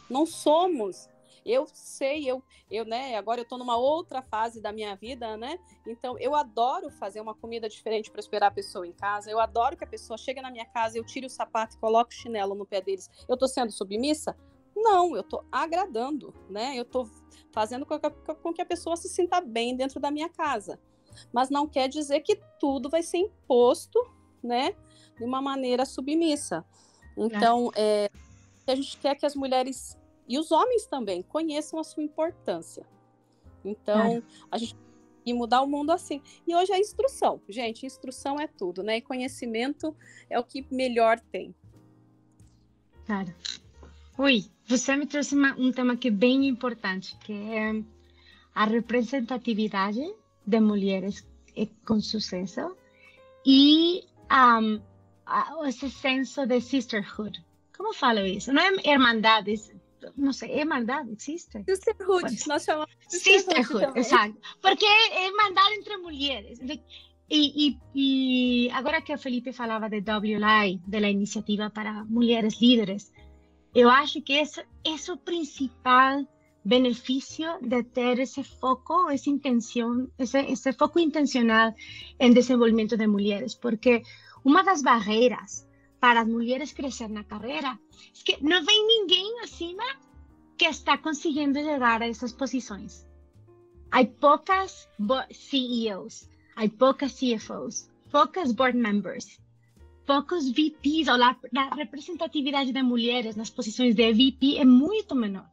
não 0.08 0.26
somos. 0.26 1.08
Eu 1.46 1.64
sei, 1.72 2.28
eu, 2.28 2.42
eu, 2.68 2.84
né, 2.84 3.16
agora 3.16 3.38
eu 3.38 3.44
estou 3.44 3.56
numa 3.56 3.76
outra 3.76 4.20
fase 4.20 4.60
da 4.60 4.72
minha 4.72 4.96
vida, 4.96 5.36
né? 5.36 5.58
Então 5.86 6.18
eu 6.18 6.34
adoro 6.34 6.90
fazer 6.90 7.20
uma 7.20 7.36
comida 7.36 7.68
diferente 7.68 8.10
para 8.10 8.18
esperar 8.18 8.48
a 8.48 8.50
pessoa 8.50 8.84
em 8.84 8.92
casa. 8.92 9.30
Eu 9.30 9.38
adoro 9.38 9.76
que 9.76 9.84
a 9.84 9.86
pessoa 9.86 10.18
chegue 10.18 10.42
na 10.42 10.50
minha 10.50 10.66
casa, 10.66 10.98
eu 10.98 11.06
tire 11.06 11.24
o 11.24 11.30
sapato 11.30 11.76
e 11.76 11.78
coloque 11.78 12.12
o 12.12 12.18
chinelo 12.18 12.56
no 12.56 12.66
pé 12.66 12.80
deles. 12.80 13.08
Eu 13.28 13.34
estou 13.34 13.48
sendo 13.48 13.70
submissa? 13.70 14.36
Não, 14.74 15.14
eu 15.14 15.20
estou 15.20 15.44
agradando, 15.50 16.34
né? 16.50 16.76
Eu 16.76 16.82
estou 16.82 17.08
fazendo 17.52 17.86
com 17.86 17.98
que, 17.98 18.10
com 18.10 18.52
que 18.52 18.60
a 18.60 18.66
pessoa 18.66 18.96
se 18.96 19.08
sinta 19.08 19.40
bem 19.40 19.76
dentro 19.76 20.00
da 20.00 20.10
minha 20.10 20.28
casa. 20.28 20.80
Mas 21.32 21.48
não 21.48 21.68
quer 21.68 21.88
dizer 21.88 22.20
que 22.20 22.40
tudo 22.58 22.90
vai 22.90 23.02
ser 23.02 23.18
imposto, 23.18 23.98
né? 24.42 24.74
De 25.16 25.24
uma 25.24 25.40
maneira 25.40 25.86
submissa. 25.86 26.64
Então, 27.16 27.70
é, 27.74 28.10
a 28.66 28.74
gente 28.74 28.98
quer 28.98 29.14
que 29.14 29.24
as 29.24 29.34
mulheres 29.34 29.96
e 30.28 30.38
os 30.38 30.50
homens 30.50 30.86
também 30.86 31.22
conheçam 31.22 31.78
a 31.78 31.84
sua 31.84 32.02
importância. 32.02 32.86
Então, 33.64 34.18
é. 34.18 34.22
a 34.50 34.58
gente 34.58 34.76
e 35.26 35.34
mudar 35.34 35.60
o 35.60 35.66
mundo 35.66 35.90
assim. 35.90 36.22
E 36.46 36.54
hoje 36.54 36.72
é 36.72 36.78
instrução, 36.78 37.42
gente, 37.48 37.84
instrução 37.84 38.38
é 38.38 38.46
tudo, 38.46 38.84
né? 38.84 38.98
E 38.98 39.02
conhecimento 39.02 39.94
é 40.30 40.38
o 40.38 40.44
que 40.44 40.64
melhor 40.70 41.18
tem. 41.32 41.52
Cara, 43.04 43.34
ui, 44.16 44.44
você 44.64 44.94
me 44.96 45.04
trouxe 45.04 45.34
uma, 45.34 45.52
um 45.58 45.72
tema 45.72 45.96
que 45.96 46.08
é 46.08 46.12
bem 46.12 46.46
importante, 46.46 47.16
que 47.18 47.32
é 47.32 47.82
a 48.54 48.64
representatividade 48.64 50.00
de 50.46 50.60
mulheres 50.60 51.26
com 51.84 52.00
sucesso 52.00 52.76
e 53.44 54.04
um, 54.30 54.80
esse 55.66 55.90
senso 55.90 56.46
de 56.46 56.60
sisterhood. 56.60 57.44
Como 57.76 57.92
falo 57.92 58.20
isso? 58.20 58.52
Não 58.52 58.62
é 58.62 58.90
irmandade, 58.90 59.54
não 60.16 60.32
sei, 60.32 60.58
Irmandade 60.58 61.10
existe? 61.10 61.62
Sisterhood, 61.64 62.22
Pode. 62.22 62.48
nós 62.48 62.64
chamamos 62.64 62.96
de 63.08 63.18
Sisterhood, 63.18 63.98
exato. 63.98 64.36
Porque 64.60 64.84
é 64.84 65.26
Irmandade 65.26 65.74
entre 65.74 65.96
mulheres. 65.98 66.58
E, 67.28 67.68
e, 67.68 67.78
e, 67.94 68.70
agora 68.70 69.02
que 69.02 69.16
Felipe 69.16 69.52
falava 69.52 69.88
de 69.88 70.00
WLI, 70.00 70.80
da 70.86 71.10
iniciativa 71.10 71.68
para 71.70 72.04
mulheres 72.04 72.60
líderes, 72.60 73.12
eu 73.74 73.90
acho 73.90 74.22
que 74.22 74.32
esse, 74.34 74.64
esse 74.84 75.10
é 75.10 75.12
o 75.12 75.18
principal 75.18 76.24
benefício 76.64 77.58
de 77.60 77.82
ter 77.84 78.18
esse 78.18 78.42
foco, 78.42 79.10
essa 79.10 79.28
intenção, 79.28 80.08
esse, 80.18 80.38
esse 80.38 80.72
foco 80.72 80.98
intencional 80.98 81.74
em 82.18 82.32
desenvolvimento 82.32 82.96
de 82.96 83.06
mulheres, 83.06 83.54
porque 83.54 84.02
uma 84.44 84.62
das 84.62 84.82
barreiras 84.82 85.66
para 86.00 86.22
as 86.22 86.28
mulheres 86.28 86.72
crescer 86.72 87.08
na 87.08 87.24
carreira 87.24 87.68
é 87.68 88.24
que 88.24 88.42
não 88.42 88.64
vem 88.64 88.86
ninguém 88.86 89.40
acima 89.40 89.84
que 90.56 90.66
está 90.66 90.98
conseguindo 90.98 91.58
chegar 91.60 92.02
a 92.02 92.08
essas 92.08 92.32
posições. 92.32 93.06
Há 93.90 94.04
poucas 94.04 94.88
CEOs, 95.30 96.28
há 96.56 96.68
poucas 96.68 97.12
CFOs, 97.18 97.90
poucas 98.10 98.52
board 98.52 98.76
members, 98.76 99.40
poucos 100.06 100.50
VPs, 100.50 101.08
ou 101.08 101.22
a, 101.22 101.36
a 101.56 101.74
representatividade 101.74 102.72
de 102.72 102.82
mulheres 102.82 103.36
nas 103.36 103.50
posições 103.50 103.94
de 103.94 104.12
VP 104.12 104.58
é 104.58 104.64
muito 104.64 105.14
menor 105.14 105.48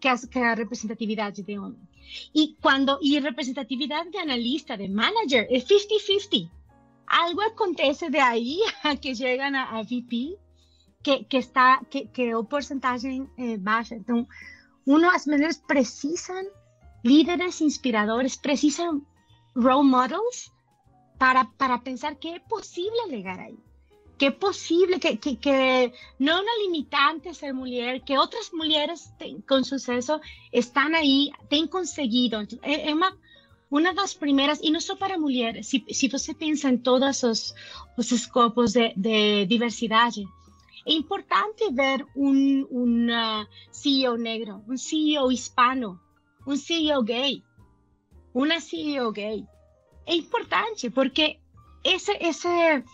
que 0.00 0.08
a, 0.08 0.16
que 0.16 0.38
a 0.38 0.54
representatividade 0.54 1.42
de 1.42 1.58
homens. 1.58 1.88
E 2.34 2.56
quando 2.60 2.98
e 3.00 3.18
representatividade 3.20 4.10
de 4.10 4.18
analista, 4.18 4.76
de 4.76 4.88
manager, 4.88 5.46
é 5.50 5.58
50-50 5.60 6.50
algo 7.06 7.42
acontece 7.42 8.08
de 8.10 8.18
ahí 8.18 8.60
a 8.82 8.96
que 8.96 9.14
llegan 9.14 9.54
a, 9.54 9.78
a 9.78 9.82
VP 9.82 10.38
que, 11.02 11.24
que, 11.24 11.38
está, 11.38 11.84
que, 11.90 12.06
que 12.06 12.34
o 12.34 12.44
porcentagem 12.44 13.28
é 13.36 13.56
baixa. 13.56 13.94
Então, 13.94 14.26
uno, 14.86 15.08
as 15.10 15.26
mulheres 15.26 15.58
precisam 15.58 16.44
líderes 17.04 17.60
inspiradores, 17.60 18.36
precisam 18.36 19.02
role 19.56 19.88
models 19.88 20.52
para, 21.18 21.44
para 21.44 21.78
pensar 21.78 22.14
que 22.14 22.28
é 22.28 22.38
possível 22.38 23.08
chegar 23.08 23.38
aí. 23.38 23.58
que 24.22 24.26
é 24.26 24.30
possível, 24.30 25.00
que, 25.00 25.16
que, 25.16 25.34
que 25.34 25.92
não 26.16 26.38
é 26.38 26.40
uma 26.42 26.62
limitante 26.62 27.34
ser 27.34 27.52
mulher, 27.52 28.00
que 28.00 28.16
outras 28.16 28.50
mulheres 28.52 29.12
tem, 29.18 29.40
com 29.40 29.64
sucesso 29.64 30.20
estão 30.52 30.94
aí, 30.94 31.32
têm 31.48 31.66
conseguido. 31.66 32.36
É, 32.62 32.90
é 32.90 32.94
uma, 32.94 33.16
uma 33.68 33.92
das 33.92 34.14
primeiras, 34.14 34.60
e 34.62 34.70
não 34.70 34.80
só 34.80 34.94
para 34.94 35.18
mulheres, 35.18 35.66
se, 35.66 35.84
se 35.90 36.06
você 36.06 36.32
pensa 36.32 36.68
em 36.68 36.78
todos 36.78 37.22
os, 37.24 37.52
os 37.96 38.12
escopos 38.12 38.74
de, 38.74 38.94
de 38.96 39.46
diversidade, 39.46 40.24
é 40.86 40.92
importante 40.92 41.70
ver 41.72 42.04
um, 42.16 42.66
um 42.70 43.06
CEO 43.70 44.16
negro, 44.16 44.62
um 44.68 44.76
CEO 44.76 45.30
hispano, 45.30 46.00
um 46.46 46.56
CEO 46.56 47.02
gay, 47.02 47.42
uma 48.34 48.60
CEO 48.60 49.12
gay. 49.12 49.46
É 50.06 50.14
importante, 50.14 50.90
porque 50.90 51.38
esse, 51.84 52.12
esse, 52.20 52.84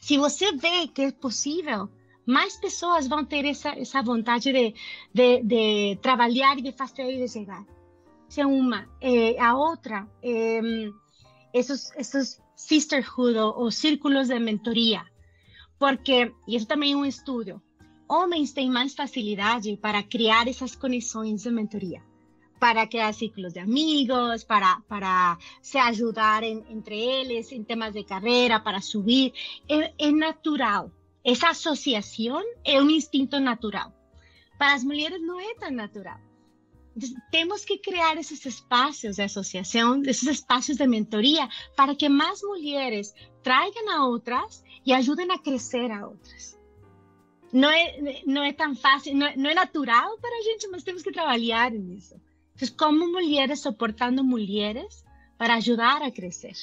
se 0.00 0.16
você 0.16 0.52
vê 0.52 0.88
que 0.88 1.02
é 1.02 1.12
possível, 1.12 1.90
mais 2.24 2.56
pessoas 2.56 3.06
vão 3.06 3.24
ter 3.24 3.44
essa, 3.44 3.70
essa 3.70 4.02
vontade 4.02 4.52
de, 4.52 4.74
de, 5.12 5.42
de 5.42 5.96
trabalhar 6.00 6.58
e 6.58 6.62
de 6.62 6.72
fazer 6.72 7.10
e 7.12 7.18
de 7.18 7.28
chegar. 7.28 7.64
Essa 8.28 8.40
é 8.40 8.46
uma. 8.46 8.88
A 9.38 9.54
outra, 9.54 10.08
é, 10.22 10.60
esses, 11.52 11.92
esses 11.96 12.40
sisterhood 12.56 13.38
ou, 13.38 13.60
ou 13.60 13.70
círculos 13.70 14.28
de 14.28 14.38
mentoria 14.38 15.04
porque, 15.78 16.32
e 16.46 16.56
isso 16.56 16.66
também 16.66 16.92
é 16.92 16.96
um 16.96 17.04
estudo, 17.04 17.60
homens 18.08 18.52
têm 18.52 18.70
mais 18.70 18.94
facilidade 18.94 19.76
para 19.76 20.02
criar 20.02 20.48
essas 20.48 20.74
conexões 20.74 21.42
de 21.42 21.50
mentoria, 21.50 22.02
para 22.58 22.86
criar 22.86 23.12
ciclos 23.12 23.52
de 23.52 23.58
amigos, 23.58 24.44
para, 24.44 24.80
para 24.88 25.36
se 25.60 25.78
ajudar 25.78 26.42
em, 26.42 26.64
entre 26.70 26.98
eles 26.98 27.52
em 27.52 27.62
temas 27.62 27.92
de 27.92 28.04
carreira, 28.04 28.60
para 28.60 28.80
subir. 28.80 29.32
É, 29.68 29.92
é 29.98 30.10
natural. 30.10 30.90
Essa 31.24 31.50
associação 31.50 32.42
é 32.64 32.80
um 32.80 32.88
instinto 32.88 33.38
natural. 33.40 33.92
Para 34.58 34.74
as 34.74 34.84
mulheres 34.84 35.20
não 35.20 35.38
é 35.38 35.54
tão 35.54 35.70
natural. 35.70 36.18
Temos 37.30 37.64
que 37.64 37.78
criar 37.78 38.16
esses 38.16 38.44
espaços 38.44 39.16
de 39.16 39.22
associação, 39.22 40.02
esses 40.04 40.28
espaços 40.28 40.76
de 40.76 40.86
mentoria, 40.86 41.48
para 41.76 41.94
que 41.94 42.08
mais 42.08 42.40
mulheres 42.42 43.14
tragam 43.42 43.90
a 43.90 44.06
outras 44.06 44.64
e 44.84 44.92
ajudem 44.92 45.30
a 45.30 45.38
crescer 45.38 45.90
a 45.90 46.06
outras. 46.06 46.58
Não 47.52 47.70
é, 47.70 48.22
não 48.26 48.42
é 48.42 48.52
tão 48.52 48.74
fácil, 48.74 49.14
não 49.14 49.26
é, 49.26 49.36
não 49.36 49.50
é 49.50 49.54
natural 49.54 50.18
para 50.18 50.36
a 50.38 50.42
gente, 50.42 50.68
mas 50.68 50.82
temos 50.82 51.02
que 51.02 51.12
trabalhar 51.12 51.70
nisso. 51.70 52.20
Então, 52.54 52.68
como 52.76 53.10
mulheres 53.10 53.60
suportando 53.60 54.24
mulheres 54.24 55.04
para 55.38 55.54
ajudar 55.54 56.02
a 56.02 56.10
crescer. 56.10 56.54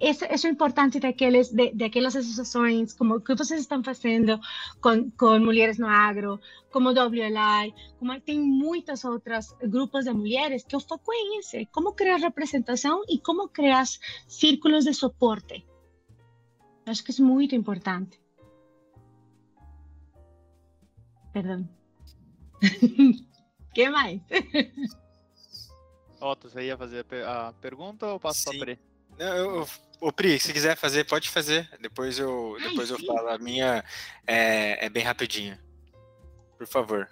Isso, 0.00 0.24
isso 0.24 0.46
é 0.46 0.50
importante 0.50 0.98
daqueles, 0.98 1.50
de, 1.50 1.72
daquelas 1.72 2.16
associações, 2.16 2.92
como 2.94 3.16
o 3.16 3.20
que 3.20 3.34
vocês 3.34 3.60
estão 3.60 3.82
fazendo 3.82 4.40
com, 4.80 5.08
com 5.12 5.38
mulheres 5.38 5.78
no 5.78 5.86
agro, 5.86 6.40
como 6.72 6.90
WLI, 6.90 7.72
como 7.98 8.20
tem 8.20 8.40
muitos 8.40 9.04
outros 9.04 9.54
grupos 9.62 10.04
de 10.04 10.12
mulheres 10.12 10.64
que 10.64 10.76
o 10.76 10.80
foco 10.80 11.12
é 11.12 11.38
esse, 11.38 11.66
como 11.66 11.92
criar 11.92 12.16
representação 12.16 13.04
e 13.08 13.20
como 13.20 13.48
criar 13.48 13.84
círculos 14.26 14.84
de 14.84 14.92
suporte 14.92 15.64
Acho 16.88 17.04
que 17.04 17.12
é 17.12 17.22
muito 17.22 17.54
importante. 17.54 18.18
Perdão. 21.34 21.68
que 23.74 23.90
mais? 23.90 24.22
Otto, 26.18 26.48
você 26.48 26.64
ia 26.64 26.78
fazer 26.78 27.04
a 27.26 27.52
pergunta 27.52 28.06
ou 28.06 28.18
passo 28.18 28.44
para 28.44 28.58
Pri? 28.58 28.87
Não, 29.18 29.36
eu, 29.36 29.66
o 30.00 30.12
Pri, 30.12 30.38
se 30.38 30.52
quiser 30.52 30.76
fazer, 30.76 31.04
pode 31.04 31.28
fazer. 31.28 31.68
Depois 31.80 32.18
eu, 32.18 32.56
Ai, 32.60 32.68
depois 32.68 32.90
eu 32.90 32.98
falo. 33.00 33.28
A 33.28 33.38
minha 33.38 33.84
é, 34.26 34.86
é 34.86 34.88
bem 34.88 35.02
rapidinha. 35.02 35.58
Por 36.56 36.66
favor. 36.66 37.08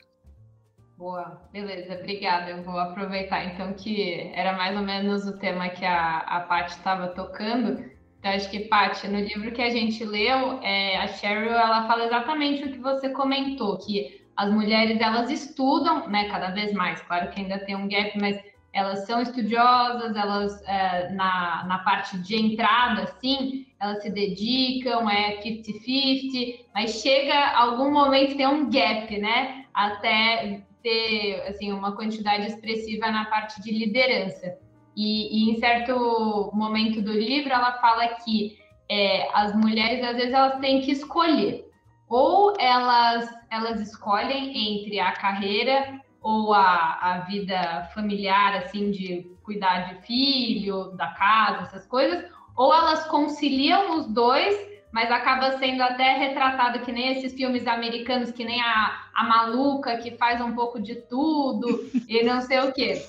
Boa, 0.97 1.43
beleza, 1.53 1.95
obrigada. 1.95 2.51
Eu 2.51 2.63
vou 2.63 2.79
aproveitar 2.79 3.45
então 3.45 3.75
que 3.75 4.31
era 4.35 4.57
mais 4.57 4.75
ou 4.77 4.83
menos 4.83 5.27
o 5.27 5.39
tema 5.39 5.69
que 5.69 5.85
a, 5.85 6.19
a 6.19 6.41
Paty 6.41 6.71
estava 6.73 7.09
tocando. 7.09 7.85
Então, 8.19 8.33
acho 8.33 8.51
que, 8.51 8.61
Paty, 8.61 9.07
no 9.09 9.21
livro 9.21 9.53
que 9.53 9.61
a 9.61 9.69
gente 9.69 10.03
leu, 10.05 10.61
é, 10.63 10.97
a 10.97 11.07
Cheryl, 11.07 11.53
ela 11.53 11.87
fala 11.87 12.07
exatamente 12.07 12.65
o 12.65 12.73
que 12.73 12.79
você 12.79 13.11
comentou, 13.11 13.77
que 13.79 14.25
as 14.37 14.51
mulheres, 14.51 15.01
elas 15.01 15.31
estudam, 15.31 16.09
né, 16.09 16.29
cada 16.29 16.51
vez 16.51 16.73
mais, 16.73 17.01
claro 17.03 17.31
que 17.31 17.41
ainda 17.41 17.59
tem 17.59 17.77
um 17.77 17.89
gap, 17.89 18.19
mas 18.19 18.41
elas 18.77 19.07
são 19.07 19.23
estudiosas, 19.23 20.15
elas, 20.15 20.63
é, 20.67 21.09
na, 21.13 21.65
na 21.67 21.79
parte 21.79 22.19
de 22.19 22.37
entrada, 22.37 23.05
assim, 23.05 23.67
elas 23.81 24.03
se 24.03 24.11
dedicam, 24.11 25.09
é 25.09 25.41
50-50, 25.41 26.61
mas 26.75 27.01
chega 27.01 27.57
algum 27.57 27.91
momento, 27.91 28.37
tem 28.37 28.47
um 28.47 28.69
gap, 28.69 29.17
né, 29.17 29.65
até 29.73 30.61
ter, 30.83 31.43
assim, 31.49 31.73
uma 31.73 31.97
quantidade 31.97 32.49
expressiva 32.49 33.11
na 33.11 33.25
parte 33.25 33.63
de 33.63 33.73
liderança. 33.73 34.59
E, 34.95 35.49
e, 35.49 35.51
em 35.51 35.59
certo 35.59 36.51
momento 36.53 37.01
do 37.01 37.13
livro 37.13 37.53
ela 37.55 37.81
fala 37.81 38.09
que 38.09 38.59
é, 38.91 39.27
as 39.33 39.57
mulheres 39.57 40.05
às 40.05 40.17
vezes 40.17 40.35
elas 40.35 40.61
têm 40.61 40.83
que 40.83 40.93
escolher 40.93 41.67
ou 42.09 42.55
elas 42.59 43.29
elas 43.51 43.81
escolhem 43.81 44.79
entre 44.79 44.99
a 45.01 45.13
carreira 45.13 46.01
ou 46.27 46.53
a, 46.53 46.99
a 47.01 47.19
vida 47.21 47.89
familiar 47.95 48.57
assim 48.57 48.91
de 48.91 49.31
cuidar 49.45 49.89
de 49.89 50.05
filho 50.05 50.91
da 50.97 51.07
casa 51.07 51.63
essas 51.63 51.87
coisas 51.87 52.29
ou 52.57 52.75
elas 52.75 53.05
conciliam 53.07 53.97
os 53.97 54.09
dois 54.13 54.75
mas 54.91 55.09
acaba 55.09 55.57
sendo 55.59 55.83
até 55.83 56.17
retratado 56.17 56.81
que 56.81 56.91
nem 56.91 57.13
esses 57.13 57.33
filmes 57.33 57.65
americanos 57.69 58.33
que 58.33 58.45
nem 58.45 58.61
a, 58.61 59.05
a 59.15 59.23
maluca 59.23 59.99
que 59.99 60.17
faz 60.17 60.41
um 60.41 60.53
pouco 60.53 60.83
de 60.83 60.97
tudo 60.97 61.89
e 62.09 62.25
não 62.25 62.41
sei 62.41 62.59
o 62.59 62.73
que 62.73 63.07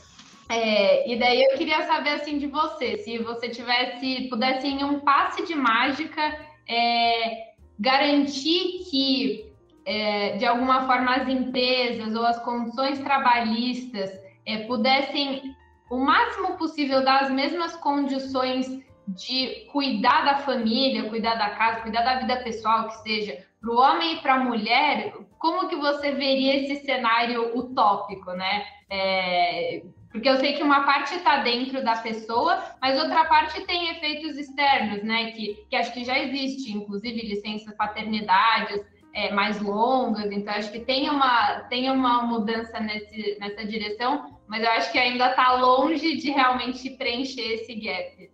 é, 0.48 1.12
e 1.12 1.18
daí 1.18 1.44
eu 1.44 1.58
queria 1.58 1.88
saber 1.88 2.12
assim 2.12 2.38
de 2.38 2.48
você, 2.48 3.00
se 3.00 3.18
você 3.18 3.50
tivesse, 3.50 4.30
pudesse 4.30 4.66
em 4.66 4.82
um 4.82 5.02
passe 5.02 5.46
de 5.46 5.54
mágica 5.54 6.22
é, 6.70 7.48
garantir 7.78 8.86
que 8.90 9.47
é, 9.88 10.36
de 10.36 10.46
alguma 10.46 10.86
forma 10.86 11.16
as 11.16 11.30
empresas 11.30 12.14
ou 12.14 12.26
as 12.26 12.38
condições 12.44 13.00
trabalhistas 13.00 14.12
é, 14.46 14.58
pudessem 14.68 15.56
o 15.90 15.98
máximo 15.98 16.58
possível 16.58 17.06
dar 17.06 17.24
as 17.24 17.32
mesmas 17.32 17.74
condições 17.78 18.68
de 19.08 19.66
cuidar 19.72 20.26
da 20.26 20.38
família, 20.40 21.10
cuidar 21.10 21.36
da 21.36 21.52
casa, 21.52 21.80
cuidar 21.80 22.02
da 22.02 22.20
vida 22.20 22.36
pessoal, 22.44 22.90
que 22.90 22.96
seja 22.96 23.46
para 23.62 23.72
o 23.72 23.78
homem 23.78 24.16
e 24.16 24.18
para 24.18 24.34
a 24.34 24.44
mulher, 24.44 25.14
como 25.40 25.70
que 25.70 25.78
você 25.78 26.12
veria 26.12 26.58
esse 26.58 26.84
cenário 26.86 27.58
utópico, 27.58 28.32
né? 28.34 28.66
É, 28.90 29.84
porque 30.12 30.28
eu 30.28 30.36
sei 30.36 30.54
que 30.54 30.64
uma 30.64 30.82
parte 30.82 31.16
está 31.16 31.38
dentro 31.38 31.82
da 31.82 31.96
pessoa, 31.96 32.62
mas 32.82 33.02
outra 33.02 33.24
parte 33.24 33.62
tem 33.66 33.92
efeitos 33.92 34.38
externos, 34.38 35.02
né? 35.02 35.32
Que, 35.32 35.66
que 35.70 35.76
acho 35.78 35.94
que 35.94 36.04
já 36.04 36.20
existe, 36.20 36.74
inclusive 36.74 37.22
licenças 37.22 37.74
paternidades 37.78 38.97
é, 39.18 39.34
mais 39.34 39.60
longas, 39.60 40.32
então 40.32 40.54
acho 40.54 40.72
que 40.72 40.80
tem 40.80 41.10
uma, 41.10 41.62
tem 41.62 41.90
uma 41.90 42.22
mudança 42.22 42.80
nesse, 42.80 43.36
nessa 43.40 43.66
direção, 43.66 44.40
mas 44.48 44.64
eu 44.64 44.70
acho 44.70 44.92
que 44.92 45.00
ainda 45.00 45.32
está 45.32 45.54
longe 45.56 46.18
de 46.18 46.30
realmente 46.30 46.92
preencher 46.92 47.54
esse 47.56 47.74
gap. 47.74 48.30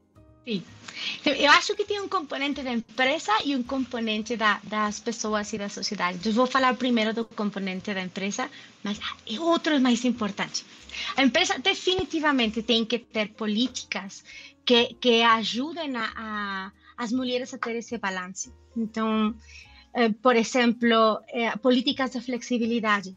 Sim. 0.45 0.61
Eu 1.25 1.51
acho 1.51 1.73
que 1.73 1.86
tem 1.86 2.01
um 2.01 2.09
componente 2.09 2.61
da 2.61 2.73
empresa 2.73 3.31
e 3.45 3.55
um 3.55 3.63
componente 3.63 4.36
da, 4.36 4.59
das 4.63 4.99
pessoas 4.99 5.51
e 5.53 5.57
da 5.57 5.69
sociedade. 5.69 6.17
Então, 6.17 6.34
vou 6.34 6.45
falar 6.45 6.75
primeiro 6.75 7.13
do 7.13 7.23
componente 7.23 7.93
da 7.93 8.01
empresa, 8.01 8.49
mas 8.84 8.99
é 9.25 9.39
outro 9.39 9.79
mais 9.79 10.03
importante. 10.03 10.65
A 11.15 11.23
empresa 11.23 11.57
definitivamente 11.57 12.61
tem 12.61 12.84
que 12.84 12.99
ter 12.99 13.29
políticas 13.29 14.23
que, 14.65 14.93
que 14.95 15.23
ajudem 15.23 15.95
a, 15.95 16.11
a, 16.15 16.71
as 16.97 17.11
mulheres 17.13 17.53
a 17.53 17.57
ter 17.57 17.77
esse 17.77 17.97
balance. 17.97 18.51
Então, 18.75 19.34
por 20.21 20.35
exemplo, 20.35 21.21
eh, 21.27 21.55
políticas 21.57 22.11
de 22.11 22.21
flexibilidade, 22.21 23.15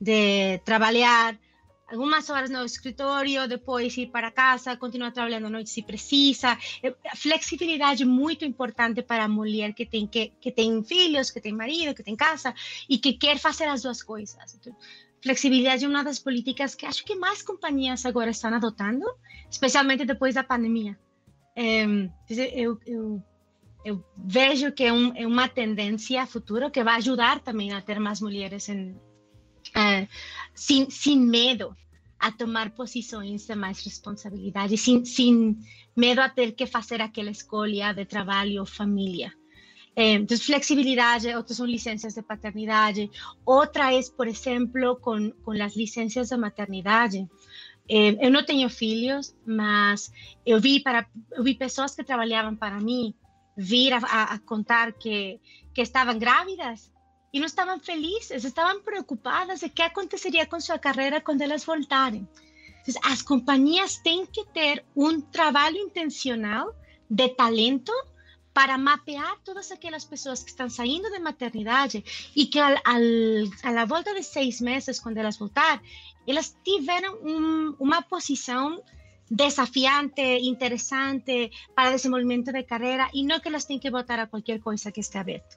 de 0.00 0.58
trabalhar 0.64 1.38
algumas 1.88 2.28
horas 2.30 2.50
no 2.50 2.64
escritório, 2.64 3.48
depois 3.48 3.96
ir 3.96 4.08
para 4.08 4.30
casa, 4.30 4.76
continuar 4.76 5.12
trabalhando 5.12 5.46
à 5.46 5.50
noite 5.50 5.70
se 5.70 5.82
precisa. 5.82 6.58
Flexibilidade 7.14 8.04
muito 8.04 8.44
importante 8.44 9.02
para 9.02 9.24
a 9.24 9.28
mulher 9.28 9.72
que 9.72 9.86
tem, 9.86 10.06
que, 10.06 10.32
que 10.40 10.50
tem 10.50 10.82
filhos, 10.82 11.30
que 11.30 11.40
tem 11.40 11.52
marido, 11.52 11.94
que 11.94 12.02
tem 12.02 12.16
casa 12.16 12.54
e 12.88 12.98
que 12.98 13.12
quer 13.12 13.38
fazer 13.38 13.66
as 13.66 13.82
duas 13.82 14.02
coisas. 14.02 14.54
Então, 14.54 14.76
flexibilidade 15.22 15.84
é 15.84 15.88
uma 15.88 16.02
das 16.02 16.18
políticas 16.18 16.74
que 16.74 16.86
acho 16.86 17.04
que 17.04 17.14
mais 17.14 17.42
companhias 17.42 18.04
agora 18.04 18.30
estão 18.30 18.52
adotando, 18.52 19.06
especialmente 19.50 20.04
depois 20.04 20.34
da 20.34 20.44
pandemia. 20.44 20.98
Eu, 21.54 22.78
eu, 22.84 23.22
eu, 23.86 24.04
vejo 24.16 24.72
que 24.72 24.84
é, 24.84 24.92
um, 24.92 25.14
é 25.16 25.24
uma 25.26 25.48
tendência 25.48 26.26
futura 26.26 26.70
que 26.70 26.82
vai 26.82 26.96
ajudar 26.96 27.40
também 27.40 27.72
a 27.72 27.80
ter 27.80 28.00
mais 28.00 28.20
mulheres 28.20 28.68
em, 28.68 28.96
é, 29.74 30.08
sem, 30.52 30.90
sem 30.90 31.18
medo 31.18 31.74
a 32.18 32.32
tomar 32.32 32.70
posições 32.70 33.46
de 33.46 33.54
mais 33.54 33.84
responsabilidade, 33.84 34.76
sem, 34.76 35.04
sem 35.04 35.56
medo 35.94 36.20
a 36.20 36.28
ter 36.28 36.52
que 36.52 36.66
fazer 36.66 37.00
aquela 37.00 37.30
escolha 37.30 37.92
de 37.92 38.04
trabalho 38.04 38.60
ou 38.60 38.66
família. 38.66 39.32
Eh, 39.94 40.14
entonces, 40.14 40.44
flexibilidad, 40.44 41.22
otras 41.38 41.56
son 41.56 41.70
licencias 41.70 42.14
de 42.14 42.22
paternidad, 42.22 42.94
otra 43.44 43.94
es, 43.94 44.10
por 44.10 44.28
ejemplo, 44.28 45.00
con, 45.00 45.30
con 45.42 45.56
las 45.56 45.74
licencias 45.76 46.28
de 46.28 46.36
maternidad. 46.36 47.10
Eh, 47.88 48.16
eu 48.20 48.30
não 48.30 48.44
tenho 48.44 48.68
filhos, 48.68 49.34
mas 49.46 50.12
eu 50.44 50.60
vi 50.60 50.80
para 50.80 51.08
vi 51.40 51.54
pessoas 51.54 51.94
que 51.94 52.04
trabalhavam 52.04 52.56
para 52.56 52.80
mim 52.80 53.14
vir 53.56 53.92
a, 53.92 53.98
a, 53.98 54.22
a 54.34 54.38
contar 54.38 54.92
que 54.92 55.40
que 55.76 55.82
estavam 55.82 56.18
grávidas 56.18 56.90
e 57.32 57.38
não 57.38 57.46
estavam 57.46 57.78
felizes, 57.78 58.44
estavam 58.44 58.80
preocupadas 58.82 59.60
de 59.60 59.68
que 59.68 59.82
aconteceria 59.82 60.46
com 60.46 60.58
sua 60.58 60.78
carreira 60.78 61.20
quando 61.20 61.42
elas 61.42 61.66
voltarem. 61.66 62.26
Então, 62.88 63.02
as 63.04 63.20
companhias 63.20 63.96
têm 63.98 64.24
que 64.24 64.42
ter 64.46 64.82
um 64.96 65.20
trabalho 65.20 65.76
intencional 65.76 66.74
de 67.10 67.28
talento 67.28 67.92
para 68.54 68.78
mapear 68.78 69.38
todas 69.44 69.70
aquelas 69.70 70.02
pessoas 70.02 70.42
que 70.42 70.48
estão 70.48 70.70
saindo 70.70 71.10
de 71.10 71.18
maternidade 71.18 72.02
e 72.34 72.46
que 72.46 72.58
al, 72.58 72.76
al, 72.86 73.02
a 73.64 73.70
la 73.70 73.84
volta 73.84 74.14
de 74.14 74.22
seis 74.22 74.62
meses, 74.62 74.98
quando 74.98 75.18
elas 75.18 75.36
voltar, 75.36 75.82
elas 76.26 76.56
tiveram 76.64 77.18
um, 77.22 77.76
uma 77.78 78.00
posição 78.00 78.82
desafiante, 79.30 80.22
interessante 80.22 81.50
para 81.74 81.90
desenvolvimento 81.90 82.52
de 82.52 82.62
carreira 82.62 83.08
e 83.12 83.24
não 83.24 83.40
que 83.40 83.48
elas 83.48 83.64
têm 83.64 83.78
que 83.78 83.90
votar 83.90 84.18
a 84.20 84.26
qualquer 84.26 84.60
coisa 84.60 84.92
que 84.92 85.00
esteja 85.00 85.20
aberto. 85.20 85.56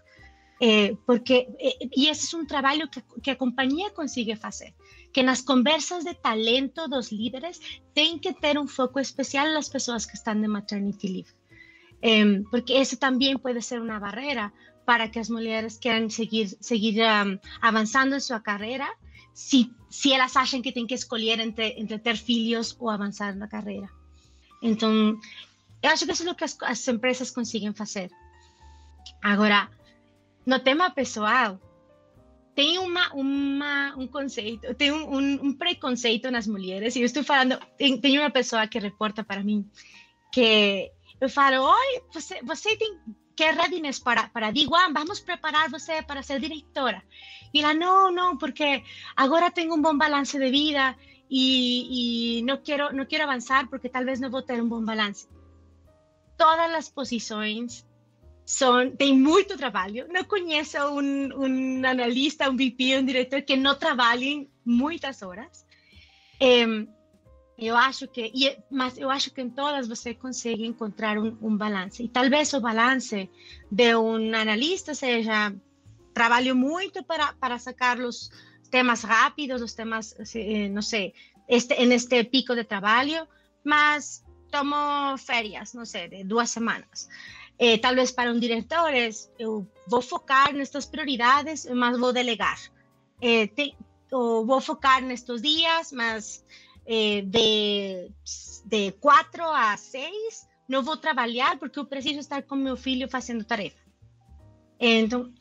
Eh, 0.61 0.97
porque, 1.05 1.47
eh, 1.57 1.87
e 1.95 2.09
esse 2.09 2.35
é 2.35 2.37
um 2.37 2.45
trabalho 2.45 2.89
que, 2.89 3.01
que, 3.23 3.31
a 3.31 3.35
companhia 3.35 3.91
consegue 3.91 4.35
fazer, 4.35 4.73
que 5.13 5.23
nas 5.23 5.41
conversas 5.41 6.03
de 6.03 6.13
talento 6.13 6.85
dos 6.89 7.13
líderes 7.13 7.59
tem 7.93 8.19
que 8.19 8.33
ter 8.33 8.57
um 8.57 8.67
foco 8.67 8.99
especial 8.99 9.47
nas 9.53 9.69
pessoas 9.69 10.05
que 10.05 10.15
estão 10.15 10.35
de 10.39 10.47
maternity 10.49 11.07
leave, 11.07 11.31
eh, 12.01 12.43
porque 12.51 12.73
esse 12.73 12.97
também 12.97 13.37
pode 13.37 13.61
ser 13.61 13.79
uma 13.81 13.99
barreira 14.01 14.51
para 14.85 15.07
que 15.07 15.19
as 15.19 15.29
mulheres 15.29 15.77
queiram 15.77 16.09
seguir, 16.09 16.47
seguir 16.59 16.99
um, 17.03 17.39
avançando 17.61 18.15
em 18.15 18.19
sua 18.19 18.41
carreira, 18.41 18.89
se, 19.39 19.71
se 19.89 20.11
elas 20.11 20.35
acham 20.35 20.61
que 20.61 20.73
têm 20.73 20.85
que 20.85 20.93
escolher 20.93 21.39
entre, 21.39 21.73
entre 21.77 21.97
ter 21.97 22.17
filhos 22.17 22.75
ou 22.77 22.89
avançar 22.89 23.33
na 23.37 23.47
carreira. 23.47 23.89
Então, 24.61 25.17
eu 25.81 25.89
acho 25.89 26.05
que 26.05 26.11
isso 26.11 26.27
é 26.27 26.31
o 26.31 26.35
que 26.35 26.43
as, 26.43 26.57
as 26.61 26.85
empresas 26.89 27.31
conseguem 27.31 27.73
fazer. 27.73 28.11
Agora, 29.23 29.71
no 30.45 30.59
tema 30.59 30.91
pessoal, 30.91 31.57
tem 32.53 32.79
uma, 32.79 33.13
uma, 33.13 33.95
um 33.97 34.07
conceito, 34.07 34.73
tem 34.75 34.91
um, 34.91 35.09
um, 35.09 35.33
um, 35.45 35.53
preconceito 35.53 36.29
nas 36.29 36.45
mulheres, 36.45 36.97
e 36.97 36.99
eu 36.99 37.05
estou 37.05 37.23
falando, 37.23 37.57
tem, 37.77 37.97
tem 37.97 38.19
uma 38.19 38.29
pessoa 38.29 38.67
que 38.67 38.77
reporta 38.77 39.23
para 39.23 39.41
mim, 39.41 39.65
que 40.33 40.91
eu 41.21 41.29
falo, 41.29 41.63
oi, 41.63 42.01
você, 42.13 42.43
você 42.43 42.75
tem 42.75 42.99
que 43.39 43.51
readiness 43.53 43.99
para, 43.99 44.27
para 44.27 44.51
Diguan, 44.51 44.91
vamos 44.91 45.21
preparar 45.21 45.69
você 45.69 46.01
para 46.01 46.21
ser 46.21 46.41
diretora. 46.41 47.01
E 47.53 47.61
ela, 47.61 47.73
não, 47.73 48.11
não, 48.11 48.37
porque 48.37 48.83
agora 49.15 49.49
tenho 49.49 49.73
um 49.73 49.81
bom 49.81 49.97
balance 49.97 50.37
de 50.37 50.51
vida 50.51 50.93
e, 51.31 52.39
e 52.39 52.41
não, 52.41 52.57
quero, 52.57 52.93
não 52.93 53.05
quero 53.05 53.23
avançar 53.23 53.69
porque 53.69 53.87
talvez 53.87 54.19
não 54.19 54.29
vou 54.29 54.41
ter 54.41 54.61
um 54.61 54.67
bom 54.67 54.83
balance. 54.83 55.25
Todas 56.37 56.73
as 56.73 56.89
posições 56.89 57.85
son, 58.45 58.91
tem 58.97 59.17
muito 59.17 59.55
trabalho. 59.55 60.05
Não 60.09 60.25
conheço 60.25 60.77
um, 60.77 61.29
um 61.45 61.85
analista, 61.85 62.49
um 62.49 62.57
VP, 62.57 62.97
um 62.97 63.05
diretor 63.05 63.41
que 63.41 63.55
não 63.55 63.73
trabalhem 63.73 64.49
muitas 64.65 65.21
horas. 65.21 65.65
Um, 66.41 66.85
eu 67.61 67.75
acho 67.75 68.07
que, 68.07 68.31
e, 68.33 68.57
mas 68.69 68.97
eu 68.97 69.09
acho 69.09 69.31
que 69.31 69.41
em 69.41 69.49
todas 69.49 69.87
você 69.87 70.13
consegue 70.13 70.65
encontrar 70.65 71.17
um, 71.17 71.37
um 71.41 71.55
balance. 71.57 72.03
E 72.03 72.07
talvez 72.07 72.53
o 72.53 72.61
balance 72.61 73.29
de 73.71 73.95
um 73.95 74.33
analista 74.35 74.93
seja 74.93 75.53
trabalho 76.13 76.55
muito 76.55 77.03
para, 77.03 77.33
para 77.33 77.59
sacar 77.59 77.99
os 77.99 78.29
temas 78.69 79.03
rápidos, 79.03 79.61
os 79.61 79.73
temas, 79.73 80.15
eh, 80.35 80.69
não 80.69 80.81
sei, 80.81 81.13
este, 81.47 81.73
en 81.75 81.91
este 81.91 82.23
pico 82.25 82.55
de 82.55 82.63
trabalho, 82.63 83.27
mas 83.63 84.23
tomo 84.51 85.17
férias, 85.17 85.73
não 85.73 85.85
sei, 85.85 86.07
de 86.07 86.23
duas 86.23 86.49
semanas. 86.49 87.09
Eh, 87.57 87.77
tal 87.79 87.95
vez 87.95 88.11
para 88.11 88.31
un 88.31 88.39
director 88.39 88.93
es, 88.93 89.29
eu 89.37 89.67
vou 89.87 90.01
focar 90.01 90.53
nestas 90.53 90.85
prioridades, 90.85 91.67
mas 91.73 91.99
vou 91.99 92.13
delegar. 92.13 92.57
Eh, 93.21 93.47
te, 93.47 93.75
ou 94.11 94.45
vou 94.45 94.61
focar 94.61 95.01
nestes 95.01 95.41
dias, 95.41 95.91
mas 95.91 96.43
eh, 96.91 97.21
de, 97.21 98.11
de 98.65 98.91
quatro 98.93 99.43
a 99.43 99.77
seis 99.77 100.49
não 100.67 100.81
vou 100.81 100.97
trabalhar 100.97 101.59
porque 101.59 101.77
eu 101.77 101.85
preciso 101.85 102.19
estar 102.19 102.41
com 102.41 102.55
meu 102.55 102.75
filho 102.75 103.07
fazendo 103.07 103.43
tarefa. 103.43 103.77
Então, 104.79 105.31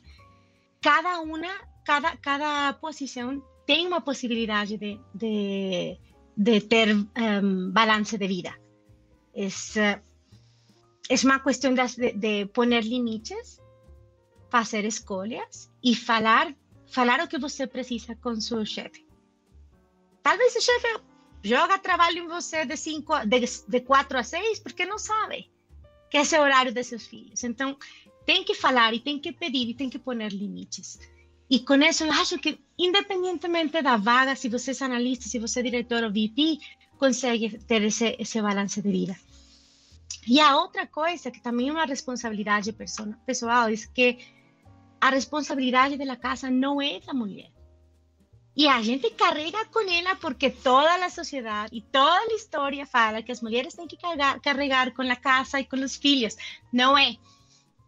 cada 0.79 1.21
uma, 1.21 1.51
cada, 1.83 2.15
cada 2.17 2.73
posição 2.73 3.41
tem 3.65 3.87
uma 3.87 3.99
possibilidade 3.99 4.77
de, 4.77 4.99
de, 5.13 5.97
de 6.37 6.61
ter 6.61 6.95
um, 6.95 7.71
balance 7.71 8.15
de 8.15 8.27
vida. 8.27 8.53
Es, 9.33 9.75
es 11.09 11.23
uma 11.23 11.39
questão 11.39 11.73
de, 11.73 12.13
de 12.13 12.45
poner 12.47 12.83
limites, 12.83 13.59
fazer 14.51 14.85
escolhas 14.85 15.71
e 15.83 15.95
falar, 15.95 16.55
falar 16.87 17.21
o 17.21 17.27
que 17.27 17.39
você 17.39 17.65
precisa 17.65 18.15
com 18.15 18.39
seu 18.39 18.63
chefe. 18.65 19.07
Talvez 20.21 20.55
o 20.55 20.61
chefe 20.61 21.08
joga 21.43 21.79
trabalho 21.79 22.23
em 22.23 22.27
você 22.27 22.65
de, 22.65 22.75
cinco, 22.77 23.13
de, 23.25 23.39
de 23.67 23.79
quatro 23.81 24.17
a 24.17 24.23
seis 24.23 24.59
porque 24.59 24.85
não 24.85 24.97
sabe 24.97 25.49
que 26.09 26.17
esse 26.17 26.35
é 26.35 26.39
o 26.39 26.43
horário 26.43 26.73
de 26.73 26.83
seus 26.83 27.05
filhos. 27.05 27.43
Então, 27.43 27.77
tem 28.25 28.43
que 28.43 28.55
falar 28.55 28.93
e 28.93 28.99
tem 28.99 29.19
que 29.19 29.31
pedir 29.31 29.69
e 29.69 29.73
tem 29.73 29.89
que 29.89 29.99
poner 29.99 30.31
limites. 30.31 30.99
E 31.49 31.59
com 31.59 31.75
isso, 31.75 32.03
eu 32.03 32.11
acho 32.11 32.37
que, 32.37 32.59
independentemente 32.77 33.81
da 33.81 33.97
vaga, 33.97 34.35
se 34.35 34.49
você 34.49 34.71
é 34.71 34.85
analista, 34.85 35.25
se 35.25 35.39
você 35.39 35.59
é 35.59 35.63
diretor 35.63 36.03
ou 36.03 36.09
VP, 36.09 36.59
consegue 36.97 37.57
ter 37.59 37.81
esse, 37.83 38.15
esse 38.19 38.41
balance 38.41 38.81
de 38.81 38.91
vida. 38.91 39.15
E 40.27 40.39
a 40.39 40.57
outra 40.57 40.85
coisa, 40.85 41.31
que 41.31 41.41
também 41.41 41.69
é 41.69 41.71
uma 41.71 41.85
responsabilidade 41.85 42.71
pessoal, 43.25 43.69
é 43.69 43.75
que 43.93 44.19
a 45.01 45.09
responsabilidade 45.09 45.97
da 45.97 46.15
casa 46.15 46.51
não 46.51 46.81
é 46.81 46.99
da 46.99 47.13
mulher. 47.13 47.49
E 48.59 48.67
a 48.67 48.81
gente 48.81 49.09
carrega 49.11 49.63
com 49.67 49.89
ela 49.89 50.17
porque 50.17 50.49
toda 50.49 51.05
a 51.05 51.09
sociedade 51.09 51.77
e 51.77 51.81
toda 51.81 52.29
a 52.29 52.35
história 52.35 52.85
fala 52.85 53.23
que 53.23 53.31
as 53.31 53.41
mulheres 53.41 53.73
têm 53.73 53.87
que 53.87 53.95
carregar, 53.95 54.37
carregar 54.41 54.93
com 54.93 55.01
a 55.01 55.15
casa 55.15 55.61
e 55.61 55.63
com 55.63 55.77
os 55.77 55.95
filhos. 55.95 56.35
Não 56.69 56.97
é. 56.97 57.15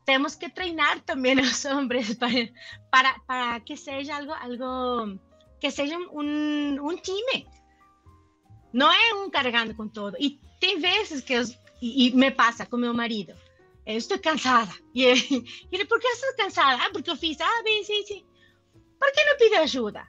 Temos 0.05 0.34
que 0.34 0.47
treinar 0.47 1.01
também 1.01 1.38
os 1.41 1.65
homens 1.65 2.15
para, 2.15 2.32
para, 2.89 3.19
para 3.28 3.59
que 3.59 3.76
seja 3.76 4.15
algo, 4.15 4.32
algo 4.32 5.19
que 5.59 5.69
seja 5.69 5.97
um, 5.97 6.89
um 6.89 6.95
time. 6.95 7.45
Não 8.72 8.89
é 8.89 9.13
um 9.15 9.30
carregando 9.30 9.76
com 9.76 9.89
todo. 9.89 10.15
E 10.22 10.39
tem 10.57 10.80
vezes 10.80 11.19
que 11.19 11.38
os, 11.38 11.49
e, 11.82 12.07
e, 12.07 12.15
me 12.15 12.32
passa 12.32 12.65
com 12.65 12.78
meu 12.78 12.93
marido. 12.93 13.34
Eu 13.86 13.97
estou 13.97 14.17
cansada. 14.17 14.72
E 14.95 15.03
ele, 15.03 15.86
por 15.86 15.99
que 15.99 16.07
estou 16.07 16.34
cansada? 16.38 16.82
Ah, 16.82 16.89
porque 16.93 17.09
eu 17.09 17.17
fiz 17.17 17.41
A, 17.41 17.61
B, 17.61 17.84
C, 17.84 18.03
C. 18.03 18.24
Por 18.97 19.11
que 19.11 19.26
não 19.26 19.38
pedi 19.38 19.55
ajuda? 19.55 20.07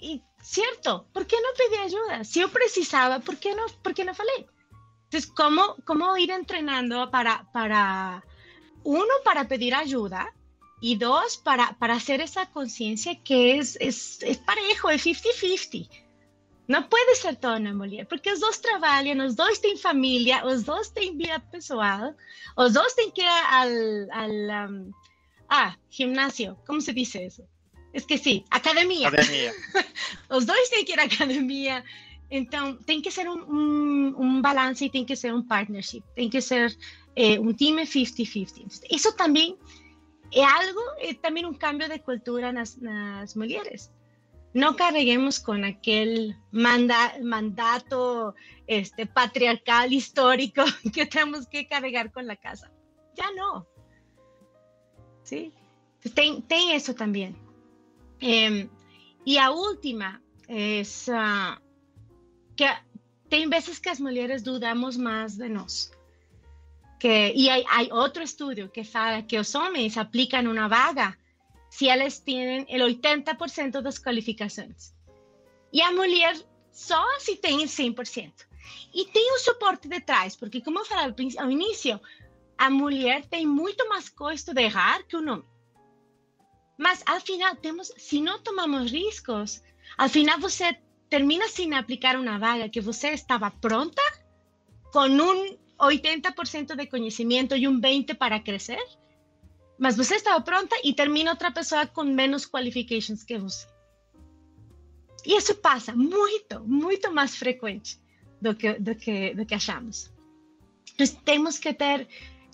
E, 0.00 0.22
certo, 0.40 1.06
por 1.12 1.24
que 1.24 1.40
não 1.40 1.54
pedi 1.54 1.76
ajuda? 1.76 2.24
Se 2.24 2.40
eu 2.40 2.48
precisava, 2.48 3.20
por 3.20 3.36
que 3.36 3.54
não, 3.54 3.68
por 3.82 3.92
que 3.92 4.04
não 4.04 4.14
falei? 4.14 4.46
Então, 5.08 5.20
como, 5.34 5.82
como 5.82 6.16
ir 6.16 6.30
treinando 6.44 7.08
para, 7.10 7.44
para, 7.44 8.22
uno, 8.84 9.22
para 9.24 9.44
pedir 9.44 9.74
ajuda, 9.74 10.32
y 10.80 10.96
dos, 10.96 11.36
para, 11.38 11.72
para 11.78 11.94
hacer 11.94 12.20
esa 12.20 12.46
conciencia 12.46 13.20
que 13.22 13.58
es, 13.58 13.76
es, 13.80 14.22
es 14.22 14.38
parejo, 14.38 14.90
es 14.90 15.04
50-50. 15.04 15.88
Não 16.68 16.82
pode 16.82 17.16
ser 17.16 17.36
toda 17.36 17.58
na 17.58 17.72
mulher, 17.72 18.06
porque 18.06 18.30
os 18.30 18.40
dois 18.40 18.58
trabalham, 18.58 19.24
os 19.24 19.34
dois 19.34 19.58
têm 19.58 19.76
família, 19.76 20.44
os 20.44 20.64
dois 20.64 20.90
têm 20.90 21.16
vida 21.16 21.40
pessoal, 21.40 22.14
os 22.56 22.74
dois 22.74 22.92
têm 22.92 23.10
que 23.10 23.22
ir 23.22 23.26
ao, 23.26 24.20
ao 24.20 24.70
um, 24.70 24.92
ah, 25.48 25.74
ginásio, 25.88 26.58
como 26.66 26.82
se 26.82 26.92
diz 27.98 28.06
isso? 28.06 28.06
Esqueci, 28.06 28.44
academia. 28.50 29.08
Academia. 29.08 29.52
os 30.30 30.44
dois 30.44 30.68
têm 30.68 30.84
que 30.84 30.92
ir 30.92 31.00
à 31.00 31.04
academia, 31.04 31.84
então 32.30 32.76
tem 32.76 33.00
que 33.00 33.10
ser 33.10 33.28
um, 33.28 33.38
um, 33.48 34.14
um 34.18 34.42
balance 34.42 34.84
e 34.84 34.90
tem 34.90 35.04
que 35.04 35.16
ser 35.16 35.32
um 35.34 35.42
partnership, 35.42 36.04
tem 36.14 36.28
que 36.28 36.40
ser 36.40 36.76
eh, 37.16 37.38
um 37.40 37.52
time 37.52 37.82
50-50. 37.82 38.82
Isso 38.90 39.12
também 39.16 39.56
é 40.32 40.44
algo, 40.44 40.80
é 40.98 41.14
também 41.14 41.44
um 41.46 41.54
cambio 41.54 41.88
de 41.88 41.98
cultura 41.98 42.52
nas, 42.52 42.76
nas 42.76 43.34
mulheres 43.34 43.90
no 44.54 44.76
carguemos 44.76 45.40
con 45.40 45.64
aquel 45.64 46.34
manda, 46.50 47.14
mandato 47.22 48.34
este, 48.66 49.06
patriarcal 49.06 49.92
histórico 49.92 50.64
que 50.92 51.06
tenemos 51.06 51.46
que 51.46 51.68
cargar 51.68 52.10
con 52.12 52.26
la 52.26 52.36
casa. 52.36 52.70
Ya 53.14 53.30
no. 53.36 53.66
¿Sí? 55.22 55.52
Tem, 56.14 56.40
tem 56.42 56.72
eso 56.72 56.94
también. 56.94 57.36
Eh, 58.20 58.68
y 59.24 59.38
a 59.38 59.50
última 59.50 60.20
es 60.48 61.08
uh, 61.08 61.60
que 62.56 62.68
tem 63.28 63.48
veces 63.48 63.78
que 63.78 63.90
as 63.90 64.00
mulheres 64.00 64.42
dudamos 64.42 64.96
más 64.96 65.36
de 65.36 65.48
nós. 65.48 65.92
que, 66.98 67.32
y 67.34 67.48
hay, 67.48 67.64
hay 67.70 67.88
otro 67.92 68.22
estudio 68.22 68.70
que 68.72 68.84
fala 68.84 69.26
que 69.26 69.38
los 69.38 69.54
hombres 69.54 69.96
aplican 69.96 70.48
una 70.48 70.68
vaga 70.68 71.18
si 71.70 71.88
ellos 71.88 72.22
tienen 72.22 72.66
el 72.68 72.82
80% 72.82 73.70
de 73.70 73.82
las 73.82 74.00
calificaciones. 74.00 74.94
Y 75.70 75.80
a 75.82 75.92
mujer 75.92 76.44
só 76.72 77.04
si 77.20 77.36
tem 77.36 77.60
100%. 77.60 78.46
E 78.94 79.04
tem 79.06 79.32
um 79.32 79.38
suporte 79.38 79.88
de 79.88 80.00
trás, 80.00 80.34
porque, 80.34 80.60
como 80.60 80.78
eu 80.78 80.84
falei 80.84 81.14
ao 81.38 81.50
início, 81.50 82.00
a 82.56 82.70
mulher 82.70 83.24
tem 83.26 83.46
muito 83.46 83.88
mais 83.88 84.08
custo 84.08 84.52
de 84.52 84.62
errar 84.62 85.02
que 85.04 85.16
o 85.16 85.20
homem. 85.20 85.44
Mas, 86.78 87.02
ao 87.04 87.20
final, 87.20 87.56
temos, 87.56 87.92
se 87.96 88.20
não 88.20 88.38
tomamos 88.38 88.92
riscos, 88.92 89.60
ao 89.96 90.08
final 90.08 90.38
você 90.38 90.78
termina 91.10 91.48
sem 91.48 91.74
aplicar 91.74 92.16
uma 92.16 92.38
vaga 92.38 92.68
que 92.68 92.80
você 92.80 93.08
estava 93.08 93.50
pronta, 93.50 94.02
com 94.92 95.06
um 95.06 95.58
80% 95.80 96.76
de 96.76 96.86
conhecimento 96.86 97.56
e 97.56 97.66
um 97.66 97.80
20% 97.80 98.16
para 98.16 98.38
crescer, 98.38 98.82
mas 99.78 99.96
você 99.96 100.16
estava 100.16 100.40
pronta 100.40 100.76
e 100.84 100.92
termina 100.92 101.30
outra 101.30 101.50
pessoa 101.50 101.86
com 101.86 102.04
menos 102.04 102.46
qualifications 102.46 103.24
que 103.24 103.38
você. 103.38 103.66
E 105.26 105.36
isso 105.36 105.54
passa 105.56 105.94
muito, 105.94 106.60
muito 106.64 107.12
mais 107.12 107.36
frequente 107.36 108.00
do 108.40 108.54
que, 108.54 108.74
do 108.74 108.94
que, 108.94 109.34
do 109.34 109.44
que 109.44 109.54
achamos. 109.54 110.12
Então, 110.94 111.06
temos 111.24 111.58
que 111.58 111.72
ter 111.72 112.08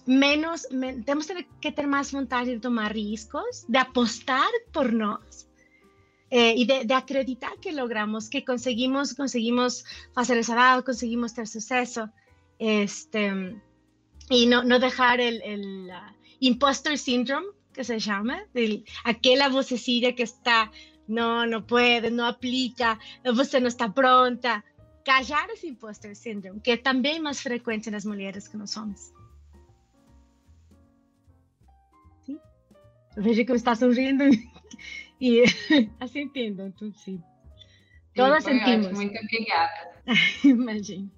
menos, 0.06 0.68
men 0.70 1.02
temos 1.02 1.26
que 1.60 1.72
ter 1.72 1.86
mais 1.86 2.12
vontade 2.12 2.50
de 2.50 2.60
tomar 2.60 2.92
riscos, 2.92 3.64
de 3.68 3.78
apostar 3.78 4.52
por 4.72 4.92
nós 4.92 5.44
eh, 6.30 6.64
de, 6.64 6.84
de, 6.84 6.94
acreditar 6.94 7.58
que 7.60 7.70
logramos, 7.70 8.28
que 8.28 8.42
conseguimos, 8.42 9.12
conseguimos 9.12 9.84
fazer 10.12 10.36
essa 10.38 10.54
vaga, 10.54 10.82
conseguimos 10.82 11.32
ter 11.32 11.46
sucesso, 11.46 12.08
este, 12.58 13.54
e 14.30 14.46
não, 14.46 14.64
não 14.64 14.80
deixar 14.80 15.20
el, 15.20 15.40
el 15.42 15.90
uh, 15.90 16.12
impostor 16.40 16.98
syndrome, 16.98 17.46
que 17.72 17.84
se 17.84 18.00
chama, 18.00 18.46
aquela 19.04 19.48
vocecilla 19.48 20.12
que 20.12 20.24
está 20.24 20.70
no, 21.06 21.46
no 21.46 21.62
puede, 21.62 22.10
no 22.10 22.24
aplica, 22.24 22.98
você 23.34 23.60
não 23.60 23.68
está 23.68 23.88
pronta. 23.88 24.64
Callar 25.04 25.50
esse 25.50 25.68
imposter 25.68 26.16
syndrome, 26.16 26.60
que 26.60 26.72
é 26.72 26.76
também 26.78 27.20
mais 27.20 27.40
frequente 27.40 27.90
nas 27.90 28.04
mulheres 28.04 28.48
que 28.48 28.56
nos 28.56 28.76
homens. 28.76 29.12
Vejo 33.16 33.44
que 33.44 33.52
você 33.52 33.56
está 33.56 33.74
sorrindo 33.74 34.24
e 35.20 35.44
assim 36.00 36.20
entendo, 36.20 36.66
então 36.66 36.92
sim. 36.92 37.22
Todas 38.14 38.44
sim, 38.44 38.58
sentimos. 38.58 38.92
Muito 38.92 39.18
obrigada. 39.18 39.90
Imagina. 40.44 41.08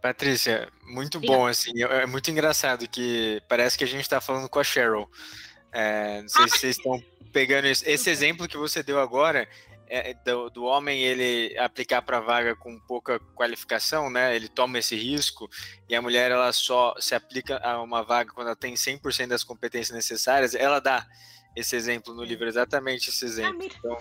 Patrícia, 0.00 0.68
muito 0.84 1.18
bom, 1.18 1.46
assim, 1.46 1.82
é 1.82 2.06
muito 2.06 2.30
engraçado 2.30 2.88
que 2.88 3.42
parece 3.48 3.76
que 3.76 3.82
a 3.82 3.88
gente 3.88 4.02
está 4.02 4.20
falando 4.20 4.48
com 4.48 4.60
a 4.60 4.64
Cheryl. 4.64 5.10
É, 5.72 6.22
não 6.22 6.28
sei 6.28 6.48
se 6.48 6.58
vocês 6.58 6.76
estão 6.76 7.02
pegando 7.32 7.66
isso. 7.66 7.82
Esse 7.86 8.08
exemplo 8.10 8.46
que 8.46 8.56
você 8.56 8.82
deu 8.82 9.00
agora 9.00 9.48
é 9.88 10.14
do, 10.14 10.50
do 10.50 10.64
homem 10.64 11.02
ele 11.02 11.56
aplicar 11.58 12.02
para 12.02 12.20
vaga 12.20 12.56
com 12.56 12.78
pouca 12.80 13.18
qualificação, 13.34 14.10
né? 14.10 14.34
Ele 14.34 14.48
toma 14.48 14.78
esse 14.78 14.96
risco 14.96 15.48
e 15.88 15.94
a 15.94 16.02
mulher 16.02 16.30
ela 16.30 16.52
só 16.52 16.94
se 16.98 17.14
aplica 17.14 17.58
a 17.58 17.80
uma 17.82 18.02
vaga 18.02 18.32
quando 18.32 18.48
ela 18.48 18.56
tem 18.56 18.74
100% 18.74 19.28
das 19.28 19.44
competências 19.44 19.94
necessárias. 19.94 20.54
Ela 20.54 20.80
dá 20.80 21.06
esse 21.54 21.74
exemplo 21.74 22.14
no 22.14 22.22
livro, 22.22 22.46
exatamente 22.46 23.10
esse 23.10 23.24
exemplo. 23.24 23.64
Então, 23.64 23.98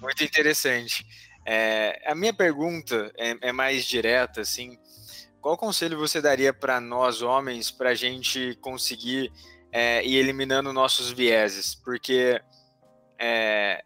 muito 0.00 0.22
interessante. 0.22 1.06
É, 1.44 2.02
a 2.06 2.14
minha 2.14 2.34
pergunta 2.34 3.12
é, 3.16 3.48
é 3.48 3.52
mais 3.52 3.84
direta, 3.84 4.40
assim. 4.40 4.78
Qual 5.40 5.56
conselho 5.56 5.96
você 5.96 6.20
daria 6.20 6.52
para 6.52 6.80
nós 6.80 7.22
homens 7.22 7.70
para 7.70 7.90
a 7.90 7.94
gente 7.94 8.56
conseguir 8.60 9.32
é, 9.72 10.04
e 10.04 10.16
eliminando 10.16 10.72
nossos 10.72 11.10
vieses, 11.10 11.74
porque 11.74 12.40
é, 13.18 13.84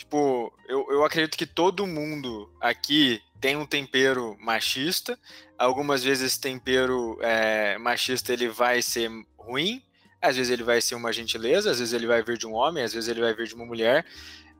tipo, 0.00 0.52
eu, 0.68 0.86
eu 0.90 1.04
acredito 1.04 1.36
que 1.36 1.46
todo 1.46 1.86
mundo 1.86 2.50
aqui 2.60 3.22
tem 3.40 3.56
um 3.56 3.66
tempero 3.66 4.36
machista. 4.40 5.18
Algumas 5.58 6.02
vezes 6.02 6.32
esse 6.32 6.40
tempero 6.40 7.18
é, 7.20 7.76
machista 7.78 8.32
ele 8.32 8.48
vai 8.48 8.80
ser 8.82 9.10
ruim, 9.38 9.82
às 10.20 10.36
vezes 10.36 10.50
ele 10.50 10.62
vai 10.62 10.80
ser 10.80 10.94
uma 10.94 11.12
gentileza, 11.12 11.70
às 11.70 11.78
vezes 11.78 11.92
ele 11.94 12.06
vai 12.06 12.22
vir 12.22 12.38
de 12.38 12.46
um 12.46 12.54
homem, 12.54 12.82
às 12.82 12.92
vezes 12.92 13.08
ele 13.08 13.20
vai 13.20 13.34
vir 13.34 13.46
de 13.46 13.54
uma 13.54 13.66
mulher, 13.66 14.06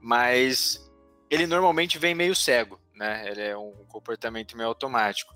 mas 0.01 0.91
ele 1.31 1.47
normalmente 1.47 1.99
vem 1.99 2.15
meio 2.15 2.35
cego, 2.35 2.81
né? 2.95 3.29
Ele 3.31 3.43
é 3.43 3.57
um 3.57 3.85
comportamento 3.89 4.57
meio 4.57 4.69
automático. 4.69 5.33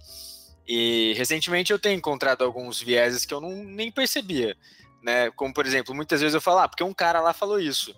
E 0.67 1.13
recentemente 1.17 1.73
eu 1.73 1.79
tenho 1.79 1.97
encontrado 1.97 2.43
alguns 2.43 2.81
vieses 2.81 3.25
que 3.25 3.35
eu 3.35 3.41
não 3.41 3.51
nem 3.65 3.91
percebia 3.93 4.57
né? 5.05 5.31
Como, 5.33 5.53
por 5.53 5.67
exemplo, 5.67 5.95
muitas 5.95 6.21
vezes 6.23 6.35
eu 6.35 6.41
falo, 6.41 6.61
ah, 6.61 6.69
porque 6.69 6.83
um 6.83 6.95
cara 6.95 7.21
lá 7.21 7.35
falou 7.35 7.61
isso. 7.61 7.95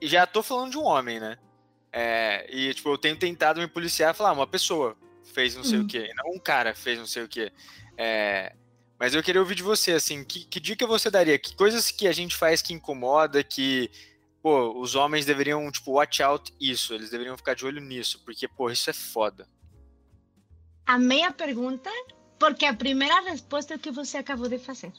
E 0.00 0.06
já 0.06 0.26
tô 0.26 0.42
falando 0.42 0.70
de 0.70 0.78
um 0.78 0.84
homem, 0.84 1.18
né? 1.18 1.38
É, 1.92 2.46
e, 2.50 2.72
tipo, 2.74 2.90
eu 2.90 2.98
tenho 2.98 3.16
tentado 3.16 3.60
me 3.60 3.66
policiar 3.66 4.14
e 4.14 4.16
falar, 4.16 4.30
ah, 4.30 4.34
uma 4.34 4.46
pessoa 4.46 4.96
fez 5.24 5.54
não 5.54 5.64
sei 5.64 5.78
uhum. 5.78 5.84
o 5.84 5.88
quê, 5.88 6.12
não 6.16 6.32
um 6.32 6.38
cara 6.38 6.74
fez 6.74 6.98
não 6.98 7.06
sei 7.06 7.22
o 7.22 7.28
quê. 7.28 7.52
É, 7.96 8.54
mas 8.98 9.14
eu 9.14 9.22
queria 9.22 9.40
ouvir 9.40 9.54
de 9.54 9.62
você, 9.62 9.92
assim, 9.92 10.24
que, 10.24 10.44
que 10.44 10.58
dica 10.58 10.86
você 10.86 11.10
daria? 11.10 11.38
Que 11.38 11.54
coisas 11.54 11.90
que 11.90 12.06
a 12.08 12.12
gente 12.12 12.36
faz 12.36 12.60
que 12.60 12.74
incomoda, 12.74 13.42
que, 13.44 13.90
pô, 14.42 14.78
os 14.80 14.94
homens 14.94 15.24
deveriam, 15.24 15.70
tipo, 15.70 15.92
watch 15.92 16.22
out 16.22 16.52
isso, 16.60 16.94
eles 16.94 17.10
deveriam 17.10 17.36
ficar 17.36 17.54
de 17.54 17.64
olho 17.64 17.80
nisso, 17.80 18.20
porque, 18.24 18.48
pô, 18.48 18.70
isso 18.70 18.90
é 18.90 18.92
foda. 18.92 19.48
A 20.84 20.98
meia 20.98 21.30
pergunta, 21.32 21.90
porque 22.38 22.64
a 22.64 22.74
primeira 22.74 23.20
resposta 23.20 23.74
é 23.74 23.76
o 23.76 23.80
que 23.80 23.90
você 23.90 24.18
acabou 24.18 24.48
de 24.48 24.58
fazer. 24.58 24.92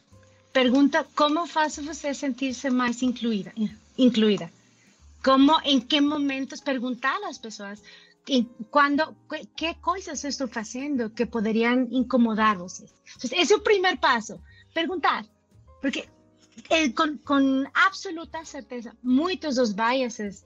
Pergunta 0.53 1.05
como 1.15 1.45
faço 1.45 1.83
você 1.83 2.13
sentir-se 2.13 2.69
mais 2.69 3.01
incluída, 3.01 3.53
incluída. 3.97 4.51
Como, 5.23 5.59
em 5.63 5.79
que 5.79 5.99
momentos 5.99 6.61
perguntar 6.61 7.19
às 7.23 7.37
pessoas 7.37 7.81
quando, 8.69 9.15
que 9.55 9.73
coisas 9.75 10.23
estou 10.23 10.47
fazendo 10.47 11.09
que 11.09 11.25
poderiam 11.25 11.87
incomodar 11.91 12.57
vocês. 12.57 12.93
esse 13.31 13.53
é 13.53 13.55
o 13.55 13.61
primeiro 13.61 13.97
passo, 13.97 14.39
perguntar. 14.73 15.25
Porque 15.81 16.07
eh, 16.69 16.89
com, 16.89 17.17
com 17.17 17.65
absoluta 17.73 18.45
certeza, 18.45 18.95
muitos 19.01 19.55
dos 19.55 19.73
biases 19.73 20.43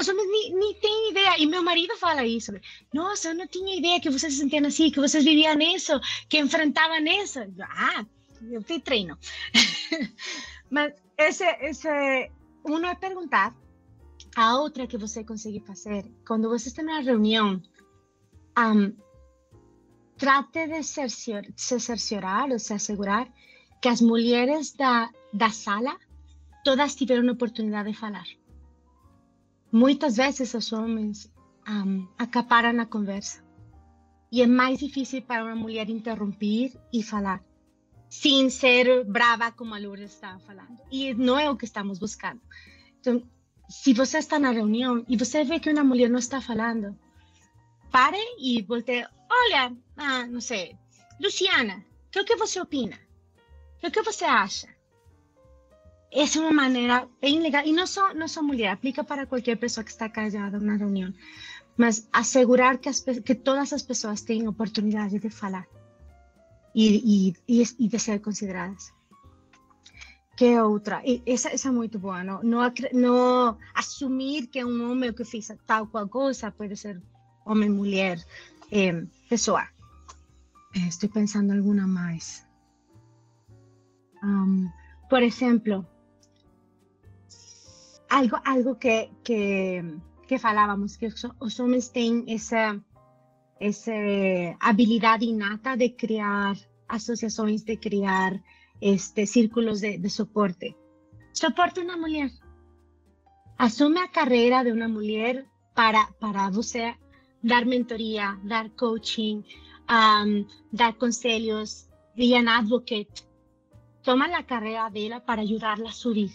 os 0.00 0.08
homens 0.08 0.28
nem, 0.30 0.54
nem 0.54 0.74
têm 0.74 1.10
ideia. 1.10 1.38
E 1.38 1.46
meu 1.46 1.62
marido 1.62 1.96
fala 1.96 2.24
isso. 2.24 2.52
Nossa, 2.92 3.30
eu 3.30 3.34
não 3.34 3.48
tinha 3.48 3.76
ideia 3.76 4.00
que 4.00 4.10
vocês 4.10 4.32
se 4.32 4.40
sentiam 4.40 4.64
assim, 4.66 4.90
que 4.90 5.00
vocês 5.00 5.24
viviam 5.24 5.58
isso, 5.60 5.98
que 6.28 6.38
enfrentavam 6.38 7.04
isso. 7.04 7.40
Ah, 7.60 8.06
eu 8.50 8.62
te 8.62 8.78
treino. 8.78 9.18
Mas 10.70 10.92
esse, 11.16 11.44
esse, 11.60 11.88
um 12.64 12.84
é 12.86 12.94
perguntar. 12.94 13.54
A 14.40 14.56
outra 14.56 14.86
que 14.86 14.96
você 14.96 15.24
consegue 15.24 15.58
fazer, 15.58 16.04
quando 16.24 16.48
você 16.48 16.68
está 16.68 16.80
na 16.80 17.00
reunião, 17.00 17.60
um, 18.56 18.94
trate 20.16 20.68
de 20.68 20.80
se 20.84 21.80
cerciorar 21.80 22.48
ou 22.48 22.58
se 22.60 22.72
assegurar 22.72 23.26
que 23.82 23.88
as 23.88 24.00
mulheres 24.00 24.72
da, 24.74 25.10
da 25.34 25.50
sala 25.50 25.98
todas 26.62 26.94
tiveram 26.94 27.32
oportunidade 27.32 27.90
de 27.90 27.98
falar. 27.98 28.28
Muitas 29.72 30.18
vezes 30.18 30.54
os 30.54 30.72
homens 30.72 31.28
um, 31.68 32.06
acaparam 32.16 32.80
a 32.80 32.86
conversa. 32.86 33.44
E 34.30 34.40
é 34.40 34.46
mais 34.46 34.78
difícil 34.78 35.20
para 35.22 35.42
uma 35.42 35.56
mulher 35.56 35.90
interromper 35.90 36.80
e 36.92 37.02
falar 37.02 37.42
sem 38.08 38.48
ser 38.50 39.04
brava 39.04 39.50
como 39.50 39.74
a 39.74 39.80
Lourdes 39.80 40.14
estava 40.14 40.38
falando. 40.38 40.78
E 40.92 41.12
não 41.12 41.36
é 41.36 41.50
o 41.50 41.56
que 41.56 41.64
estamos 41.64 41.98
buscando. 41.98 42.40
Então, 43.00 43.20
se 43.68 43.92
você 43.92 44.18
está 44.18 44.38
na 44.38 44.50
reunião 44.50 45.04
e 45.08 45.16
você 45.16 45.44
vê 45.44 45.60
que 45.60 45.70
uma 45.70 45.84
mulher 45.84 46.08
não 46.08 46.18
está 46.18 46.40
falando, 46.40 46.98
pare 47.90 48.18
e 48.38 48.62
volte. 48.62 49.06
Olha, 49.30 49.76
ah, 49.96 50.26
não 50.26 50.40
sei, 50.40 50.76
Luciana, 51.20 51.84
o 52.06 52.10
que, 52.10 52.20
é 52.20 52.24
que 52.24 52.36
você 52.36 52.60
opina? 52.60 52.96
O 53.82 53.86
é 53.86 53.90
que 53.90 54.02
você 54.02 54.24
acha? 54.24 54.68
Essa 56.10 56.38
é 56.38 56.40
uma 56.40 56.52
maneira 56.52 57.06
bem 57.20 57.40
legal. 57.40 57.64
E 57.66 57.72
não 57.72 57.86
só, 57.86 58.14
não 58.14 58.26
só 58.26 58.42
mulher, 58.42 58.70
aplica 58.70 59.04
para 59.04 59.26
qualquer 59.26 59.56
pessoa 59.56 59.84
que 59.84 59.90
está 59.90 60.08
callada 60.08 60.58
na 60.58 60.76
reunião. 60.76 61.12
Mas 61.76 62.08
assegurar 62.12 62.78
que, 62.78 62.88
as, 62.88 63.00
que 63.00 63.34
todas 63.34 63.72
as 63.72 63.82
pessoas 63.82 64.22
tenham 64.22 64.48
oportunidade 64.48 65.18
de 65.18 65.30
falar 65.30 65.66
e, 66.74 67.34
e, 67.46 67.62
e 67.78 67.88
de 67.88 67.98
ser 67.98 68.20
consideradas. 68.20 68.92
Que 70.38 70.56
outra? 70.60 71.02
Essa, 71.26 71.48
essa 71.48 71.68
é 71.68 71.72
muito 71.72 71.98
boa, 71.98 72.22
não, 72.22 72.40
que 74.46 74.64
um 74.64 74.88
homem 74.88 75.12
que 75.12 75.24
fez 75.24 75.50
tal 75.66 75.88
qual 75.88 76.08
coisa, 76.08 76.52
pode 76.52 76.76
ser 76.76 77.02
homem, 77.44 77.68
mulher, 77.68 78.24
é, 78.70 79.04
pessoa. 79.28 79.66
Estou 80.86 81.08
pensando 81.08 81.52
em 81.52 81.58
alguma 81.58 81.88
mais. 81.88 82.46
Um, 84.22 84.70
por 85.10 85.24
exemplo, 85.24 85.84
algo, 88.08 88.36
algo 88.44 88.76
que, 88.76 89.10
que, 89.24 89.82
que 90.28 90.38
falávamos, 90.38 90.96
que 90.96 91.08
os 91.40 91.58
homens 91.58 91.88
têm 91.88 92.24
essa 92.28 92.80
essa 93.58 93.90
habilidade 94.60 95.24
inata 95.24 95.76
de 95.76 95.88
criar 95.88 96.56
associações, 96.88 97.64
de 97.64 97.76
criar 97.76 98.40
este, 98.80 99.26
círculos 99.26 99.80
de, 99.80 99.98
de 99.98 100.10
soporte. 100.10 100.76
Soporte 101.32 101.80
uma 101.80 101.96
mulher. 101.96 102.30
Assume 103.58 104.00
a 104.00 104.08
carreira 104.08 104.62
de 104.62 104.72
uma 104.72 104.88
mulher 104.88 105.46
para, 105.74 106.06
para 106.20 106.50
você 106.50 106.94
dar 107.42 107.64
mentoria, 107.64 108.38
dar 108.44 108.70
coaching, 108.70 109.44
um, 109.90 110.46
dar 110.72 110.94
conselhos, 110.94 111.88
be 112.16 112.34
an 112.34 112.48
advocate. 112.48 113.26
Toma 114.02 114.26
a 114.26 114.42
carreira 114.42 114.88
dela 114.90 115.20
para 115.20 115.42
ajudá-la 115.42 115.90
a 115.90 115.92
subir. 115.92 116.32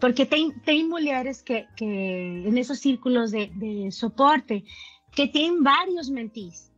Porque 0.00 0.26
tem, 0.26 0.52
tem 0.60 0.88
mulheres 0.88 1.42
que, 1.42 1.66
que 1.76 1.84
nesses 1.84 2.78
círculos 2.78 3.32
de, 3.32 3.46
de 3.46 3.90
suporte 3.90 4.64
que 5.10 5.26
têm 5.26 5.62
vários 5.62 6.08
mentis 6.08 6.68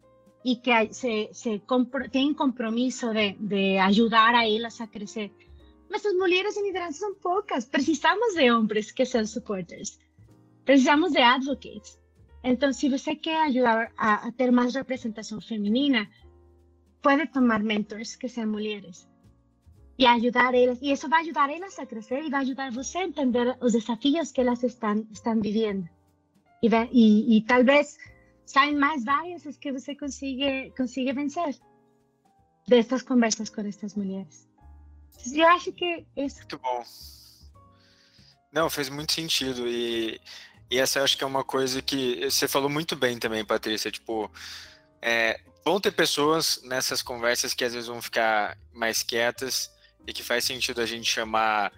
e 0.45 0.57
que 0.57 0.93
se, 0.93 1.29
se 1.33 1.59
compro, 1.61 2.09
têm 2.09 2.33
compromisso 2.35 3.13
de, 3.13 3.33
de 3.33 3.79
ajudar 3.79 4.35
a 4.35 4.49
elas 4.49 4.81
a 4.81 4.87
crescer. 4.87 5.31
Mas 5.91 6.07
as 6.07 6.15
mulheres 6.15 6.57
liderança 6.57 7.01
são 7.01 7.15
poucas. 7.15 7.65
Precisamos 7.65 8.35
de 8.35 8.51
homens 8.51 8.93
que 8.93 9.05
são 9.05 9.27
supporters. 9.27 9.99
Precisamos 10.65 11.13
de 11.13 11.21
advocates. 11.21 11.99
Então, 12.43 12.73
se 12.73 12.89
você 12.89 13.15
quer 13.15 13.43
ajudar 13.49 13.93
a, 13.99 14.29
a 14.29 14.33
ter 14.33 14.51
mais 14.51 14.75
representação 14.75 15.41
feminina, 15.41 16.09
pode 17.03 17.27
tomar 17.27 17.63
mentors 17.63 18.17
que 18.17 18.29
são 18.29 18.47
mulheres 18.47 19.09
e 19.99 20.07
ajudar 20.07 20.55
elas. 20.55 20.79
E 20.81 20.93
isso 20.93 21.09
vai 21.09 21.21
ajudar 21.21 21.51
elas 21.51 21.79
a 21.79 21.85
crescer 21.85 22.25
e 22.25 22.31
vai 22.31 22.41
ajudar 22.41 22.73
você 22.73 22.99
a 22.99 23.05
entender 23.05 23.57
os 23.61 23.73
desafios 23.73 24.33
que 24.33 24.41
elas 24.41 24.63
estão, 24.63 25.07
estão 25.13 25.39
vivendo. 25.39 25.87
E, 26.63 26.69
e, 26.91 27.37
e 27.37 27.43
saem 28.51 28.77
mais 28.77 29.05
várias 29.05 29.57
que 29.57 29.73
você 29.73 29.95
consiga, 29.95 30.71
consiga 30.77 31.13
vencer 31.13 31.59
dessas 32.69 33.03
conversas 33.03 33.49
com 33.49 33.61
estas 33.63 33.95
mulheres. 33.95 34.49
Eu 35.33 35.49
acho 35.49 35.73
que 35.73 36.07
isso. 36.17 36.39
Muito 36.39 36.59
bom. 36.59 36.85
Não, 38.53 38.69
fez 38.69 38.89
muito 38.89 39.13
sentido. 39.13 39.67
E 39.69 40.21
e 40.71 40.79
essa 40.79 41.01
eu 41.01 41.05
acho 41.05 41.19
que 41.19 41.25
é 41.25 41.27
uma 41.27 41.43
coisa 41.43 41.83
que 41.83 42.25
você 42.31 42.47
falou 42.47 42.71
muito 42.71 42.95
bem 42.95 43.19
também, 43.19 43.45
Patrícia. 43.45 43.91
Tipo, 43.91 44.31
é, 45.03 45.41
vão 45.65 45.81
ter 45.81 45.91
pessoas 45.91 46.61
nessas 46.63 47.03
conversas 47.03 47.53
que 47.53 47.65
às 47.65 47.73
vezes 47.73 47.89
vão 47.89 48.01
ficar 48.01 48.57
mais 48.73 49.03
quietas 49.03 49.69
e 50.07 50.13
que 50.13 50.23
faz 50.23 50.45
sentido 50.45 50.81
a 50.81 50.87
gente 50.87 51.11
chamar, 51.11 51.73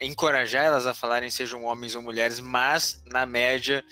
encorajar 0.00 0.64
elas 0.64 0.84
a 0.84 0.92
falarem, 0.92 1.30
sejam 1.30 1.62
homens 1.64 1.94
ou 1.94 2.02
mulheres, 2.02 2.40
mas 2.40 3.00
na 3.06 3.24
média 3.24 3.84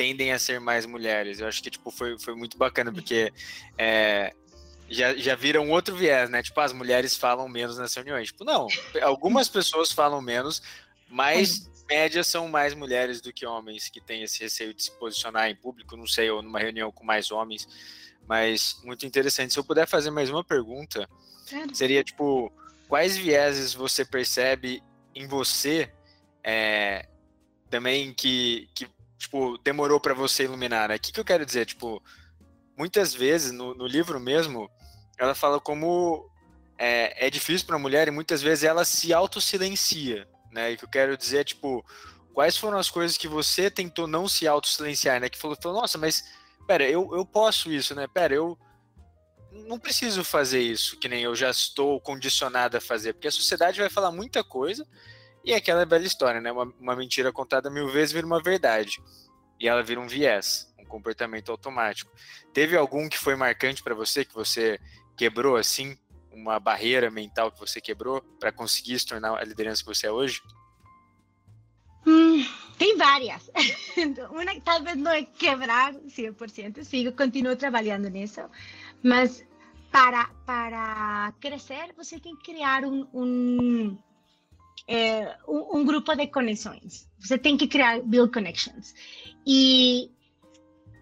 tendem 0.00 0.32
a 0.32 0.38
ser 0.38 0.58
mais 0.58 0.86
mulheres. 0.86 1.40
Eu 1.40 1.46
acho 1.46 1.62
que 1.62 1.70
tipo 1.70 1.90
foi, 1.90 2.18
foi 2.18 2.34
muito 2.34 2.56
bacana 2.56 2.90
porque 2.90 3.30
é, 3.76 4.32
já, 4.88 5.14
já 5.14 5.34
vira 5.34 5.60
um 5.60 5.70
outro 5.70 5.94
viés, 5.94 6.30
né? 6.30 6.42
Tipo, 6.42 6.58
as 6.62 6.72
mulheres 6.72 7.14
falam 7.14 7.46
menos 7.46 7.76
nas 7.76 7.94
reuniões. 7.94 8.28
Tipo, 8.28 8.42
não, 8.42 8.66
algumas 9.02 9.46
pessoas 9.46 9.92
falam 9.92 10.22
menos, 10.22 10.62
mas 11.06 11.70
média 11.86 12.24
são 12.24 12.48
mais 12.48 12.72
mulheres 12.72 13.20
do 13.20 13.30
que 13.30 13.44
homens 13.44 13.90
que 13.90 14.00
têm 14.00 14.22
esse 14.22 14.40
receio 14.40 14.72
de 14.72 14.84
se 14.84 14.90
posicionar 14.92 15.50
em 15.50 15.54
público, 15.54 15.94
não 15.98 16.06
sei, 16.06 16.30
ou 16.30 16.40
numa 16.40 16.60
reunião 16.60 16.90
com 16.90 17.04
mais 17.04 17.30
homens, 17.30 17.68
mas 18.26 18.80
muito 18.82 19.04
interessante. 19.04 19.52
Se 19.52 19.58
eu 19.58 19.64
puder 19.64 19.86
fazer 19.86 20.10
mais 20.10 20.30
uma 20.30 20.42
pergunta, 20.42 21.06
seria 21.74 22.02
tipo, 22.02 22.50
quais 22.88 23.18
vieses 23.18 23.74
você 23.74 24.02
percebe 24.02 24.82
em 25.14 25.26
você 25.26 25.92
é, 26.42 27.06
também 27.68 28.14
que, 28.14 28.66
que 28.74 28.88
tipo, 29.20 29.56
demorou 29.58 30.00
para 30.00 30.14
você 30.14 30.44
iluminar, 30.44 30.88
né? 30.88 30.96
O 30.96 30.98
que, 30.98 31.12
que 31.12 31.20
eu 31.20 31.24
quero 31.24 31.46
dizer? 31.46 31.66
Tipo, 31.66 32.02
muitas 32.76 33.14
vezes 33.14 33.52
no, 33.52 33.74
no 33.74 33.86
livro 33.86 34.18
mesmo, 34.18 34.68
ela 35.16 35.36
fala 35.36 35.60
como 35.60 36.28
é, 36.76 37.26
é 37.26 37.30
difícil 37.30 37.68
para 37.68 37.76
a 37.76 37.78
mulher 37.78 38.08
e 38.08 38.10
muitas 38.10 38.42
vezes 38.42 38.64
ela 38.64 38.84
se 38.84 39.12
auto-silencia 39.12 40.26
né? 40.50 40.72
E 40.72 40.76
que 40.76 40.84
eu 40.84 40.88
quero 40.88 41.16
dizer 41.16 41.38
é, 41.38 41.44
tipo, 41.44 41.84
quais 42.32 42.56
foram 42.56 42.78
as 42.78 42.90
coisas 42.90 43.16
que 43.16 43.28
você 43.28 43.70
tentou 43.70 44.06
não 44.06 44.28
se 44.28 44.46
auto-silenciar, 44.46 45.20
né? 45.20 45.28
Que 45.28 45.38
falou, 45.38 45.56
falou, 45.60 45.80
nossa, 45.80 45.96
mas, 45.96 46.24
pera, 46.66 46.88
eu, 46.88 47.14
eu 47.14 47.24
posso 47.24 47.70
isso, 47.72 47.94
né? 47.94 48.06
Pera, 48.06 48.34
eu 48.34 48.58
não 49.52 49.78
preciso 49.78 50.22
fazer 50.22 50.60
isso, 50.60 50.98
que 50.98 51.08
nem 51.08 51.22
eu 51.22 51.34
já 51.34 51.50
estou 51.50 52.00
condicionado 52.00 52.76
a 52.76 52.80
fazer, 52.80 53.14
porque 53.14 53.28
a 53.28 53.32
sociedade 53.32 53.80
vai 53.80 53.90
falar 53.90 54.12
muita 54.12 54.44
coisa 54.44 54.86
e 55.44 55.54
aquela 55.54 55.86
bela 55.86 56.04
história, 56.04 56.40
né? 56.40 56.52
Uma, 56.52 56.72
uma 56.78 56.96
mentira 56.96 57.32
contada 57.32 57.70
mil 57.70 57.88
vezes 57.88 58.12
vira 58.12 58.26
uma 58.26 58.42
verdade. 58.42 59.02
E 59.58 59.68
ela 59.68 59.82
vira 59.82 60.00
um 60.00 60.06
viés, 60.06 60.72
um 60.78 60.84
comportamento 60.84 61.50
automático. 61.50 62.10
Teve 62.52 62.76
algum 62.76 63.08
que 63.08 63.18
foi 63.18 63.36
marcante 63.36 63.82
para 63.82 63.94
você, 63.94 64.24
que 64.24 64.34
você 64.34 64.78
quebrou 65.16 65.56
assim, 65.56 65.96
uma 66.32 66.58
barreira 66.58 67.10
mental 67.10 67.50
que 67.52 67.60
você 67.60 67.80
quebrou 67.80 68.22
para 68.38 68.52
conseguir 68.52 68.98
se 68.98 69.06
tornar 69.06 69.36
a 69.36 69.44
liderança 69.44 69.82
que 69.82 69.88
você 69.88 70.06
é 70.06 70.12
hoje? 70.12 70.40
Hum, 72.06 72.44
tem 72.78 72.96
várias. 72.96 73.50
Uma 74.30 74.60
talvez 74.60 74.96
não 74.96 75.10
é 75.10 75.22
quebrar 75.22 75.92
100%, 75.92 76.82
sigo, 76.82 77.12
continuo 77.12 77.56
trabalhando 77.56 78.08
nisso, 78.08 78.40
mas 79.02 79.44
para, 79.92 80.28
para 80.46 81.32
crescer 81.40 81.92
você 81.96 82.18
tem 82.18 82.34
que 82.36 82.52
criar 82.52 82.84
um, 82.84 83.06
um, 83.12 83.98
é, 84.86 85.36
um, 85.46 85.78
um 85.78 85.84
grupo 85.84 86.14
de 86.14 86.26
conexões. 86.26 87.08
Você 87.18 87.38
tem 87.38 87.56
que 87.56 87.66
criar, 87.66 88.00
build 88.02 88.32
connections. 88.32 88.94
E 89.46 90.10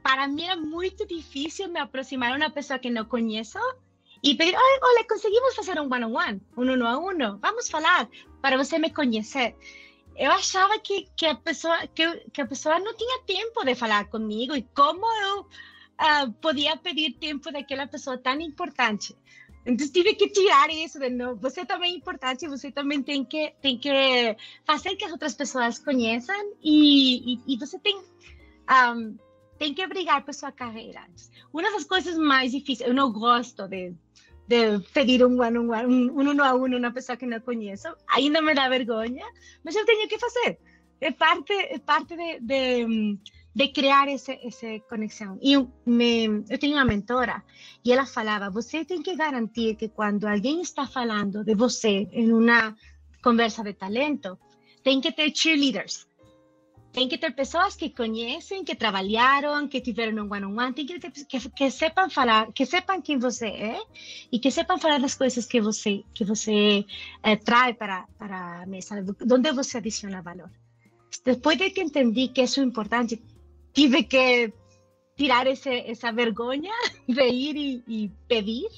para 0.03 0.26
mim 0.29 0.45
é 0.45 0.57
muito 0.57 1.07
difícil 1.07 1.68
me 1.68 1.81
aproximar 1.81 2.33
a 2.33 2.37
uma 2.37 2.51
pessoa 2.51 2.79
que 2.79 2.91
não 2.91 3.05
conheço 3.05 3.59
e 4.22 4.35
pedir, 4.35 4.57
olha, 4.57 5.05
conseguimos 5.09 5.55
fazer 5.55 5.81
um 5.81 5.93
one-on-one, 5.93 6.41
um 6.57 6.62
uno 6.62 6.87
a 6.87 6.99
uno, 6.99 7.39
vamos 7.41 7.68
falar, 7.68 8.09
para 8.43 8.57
você 8.57 8.79
me 8.79 8.91
conhecer. 8.91 9.55
Eu 10.16 10.33
achava 10.33 10.79
que, 10.81 11.09
que, 11.16 11.26
a 11.26 11.35
pessoa, 11.35 11.87
que, 11.87 12.05
que 12.33 12.41
a 12.41 12.47
pessoa 12.47 12.79
não 12.81 12.97
tinha 12.97 13.22
tempo 13.22 13.64
de 13.64 13.74
falar 13.76 14.07
comigo 14.07 14.57
e 14.57 14.62
como 14.74 15.07
eu 15.22 15.41
uh, 15.43 16.33
podia 16.41 16.76
pedir 16.76 17.12
tempo 17.12 17.53
daquela 17.53 17.87
pessoa 17.87 18.18
tão 18.18 18.41
importante. 18.41 19.16
Então 19.66 19.88
tive 19.88 20.14
que 20.14 20.28
tirar 20.28 20.70
isso 20.70 20.98
de 20.98 21.11
novo. 21.11 21.40
Você 21.40 21.64
também 21.66 21.92
é 21.92 21.96
importante, 21.96 22.48
você 22.48 22.70
também 22.70 23.02
tem 23.02 23.24
que 23.24 23.52
tem 23.61 23.78
que 23.78 23.90
fazer 24.64 24.96
que 24.96 25.04
as 25.04 25.12
outras 25.12 25.34
pessoas 25.34 25.78
conheçam 25.78 26.34
e, 26.62 27.34
e, 27.34 27.54
e 27.54 27.56
você 27.59 27.78
tem 27.78 27.98
um, 27.98 29.16
tem 29.59 29.74
que 29.74 29.86
brigar 29.86 30.24
por 30.24 30.32
sua 30.32 30.52
carreira. 30.52 31.06
Uma 31.52 31.70
das 31.70 31.84
coisas 31.84 32.16
mais 32.16 32.52
difíceis, 32.52 32.88
eu 32.88 32.94
não 32.94 33.12
gosto 33.12 33.66
de 33.68 33.94
de 34.48 34.80
pedir 34.94 35.22
um 35.22 35.38
one 35.38 35.59
on 35.59 35.68
one, 35.68 35.86
um, 35.86 36.18
um 36.18 36.30
uno 36.30 36.42
a 36.42 36.54
uno 36.54 36.78
uma 36.78 36.90
pessoa 36.90 37.18
que 37.18 37.26
não 37.26 37.38
conheço, 37.38 37.86
ainda 38.09 38.40
me 38.40 38.54
dá 38.54 38.66
vergonha, 38.66 39.26
mas 39.62 39.76
eu 39.76 39.84
tenho 39.84 40.09
que 40.09 40.18
fazer. 40.18 40.59
É 41.00 41.12
parte, 41.12 41.52
é 41.52 41.78
parte 41.78 42.16
de, 42.16 42.40
de, 42.40 43.18
de 43.59 43.66
criar 43.72 44.06
essa, 44.09 44.32
essa 44.48 44.68
conexão. 44.88 45.36
E 45.42 45.54
eu, 45.54 45.68
me, 45.84 46.44
eu 46.48 46.59
tenho 46.59 46.76
uma 46.76 46.84
mentora 46.84 47.42
e 47.84 47.92
ela 47.92 48.06
falava: 48.06 48.50
você 48.50 48.84
tem 48.84 49.02
que 49.02 49.16
garantir 49.16 49.74
que 49.74 49.88
quando 49.88 50.26
alguém 50.26 50.61
está 50.61 50.86
falando 50.86 51.42
de 51.42 51.54
você 51.56 52.06
em 52.12 52.32
uma 52.32 52.76
conversa 53.20 53.64
de 53.64 53.74
talento, 53.74 54.38
tem 54.84 55.00
que 55.00 55.11
ter 55.11 55.34
cheerleaders 55.34 56.06
tem 56.90 57.06
que 57.06 57.18
ter 57.18 57.32
pessoas 57.32 57.76
que 57.76 57.90
conhecem, 57.90 58.64
que 58.64 58.74
trabalharam, 58.74 59.68
que 59.68 59.80
tiveram 59.80 60.24
um 60.24 60.32
one-on-one, 60.32 60.72
tem 60.72 60.86
que 60.86 60.98
ter 60.98 61.11
que, 61.11 61.38
que 61.50 61.70
sepam 61.70 62.09
falar, 62.09 62.50
que 62.52 62.64
sepam 62.64 63.02
quem 63.02 63.18
você 63.18 63.46
é 63.46 63.78
e 64.32 64.38
que 64.38 64.50
sepam 64.50 64.78
falar 64.78 64.98
das 64.98 65.14
coisas 65.14 65.44
que 65.46 65.61
você 65.61 66.02
que 66.14 66.24
você 66.24 66.86
é, 67.22 67.36
traz 67.36 67.76
para 67.76 68.06
para 68.18 68.62
a 68.62 68.66
mesa, 68.66 69.04
onde 69.30 69.52
você 69.52 69.78
adiciona 69.78 70.22
valor. 70.22 70.50
Depois 71.24 71.59
de 71.59 71.70
que 71.70 71.82
entendi 71.82 72.28
que 72.28 72.42
isso 72.42 72.61
é 72.61 72.64
importante, 72.64 73.22
tive 73.79 74.03
que 74.03 74.53
tirar 75.16 75.47
esse, 75.47 75.70
essa 75.70 76.11
vergonha 76.11 76.72
de 77.07 77.29
ir 77.29 77.57
e, 77.57 77.85
e 77.87 78.12
pedir, 78.26 78.68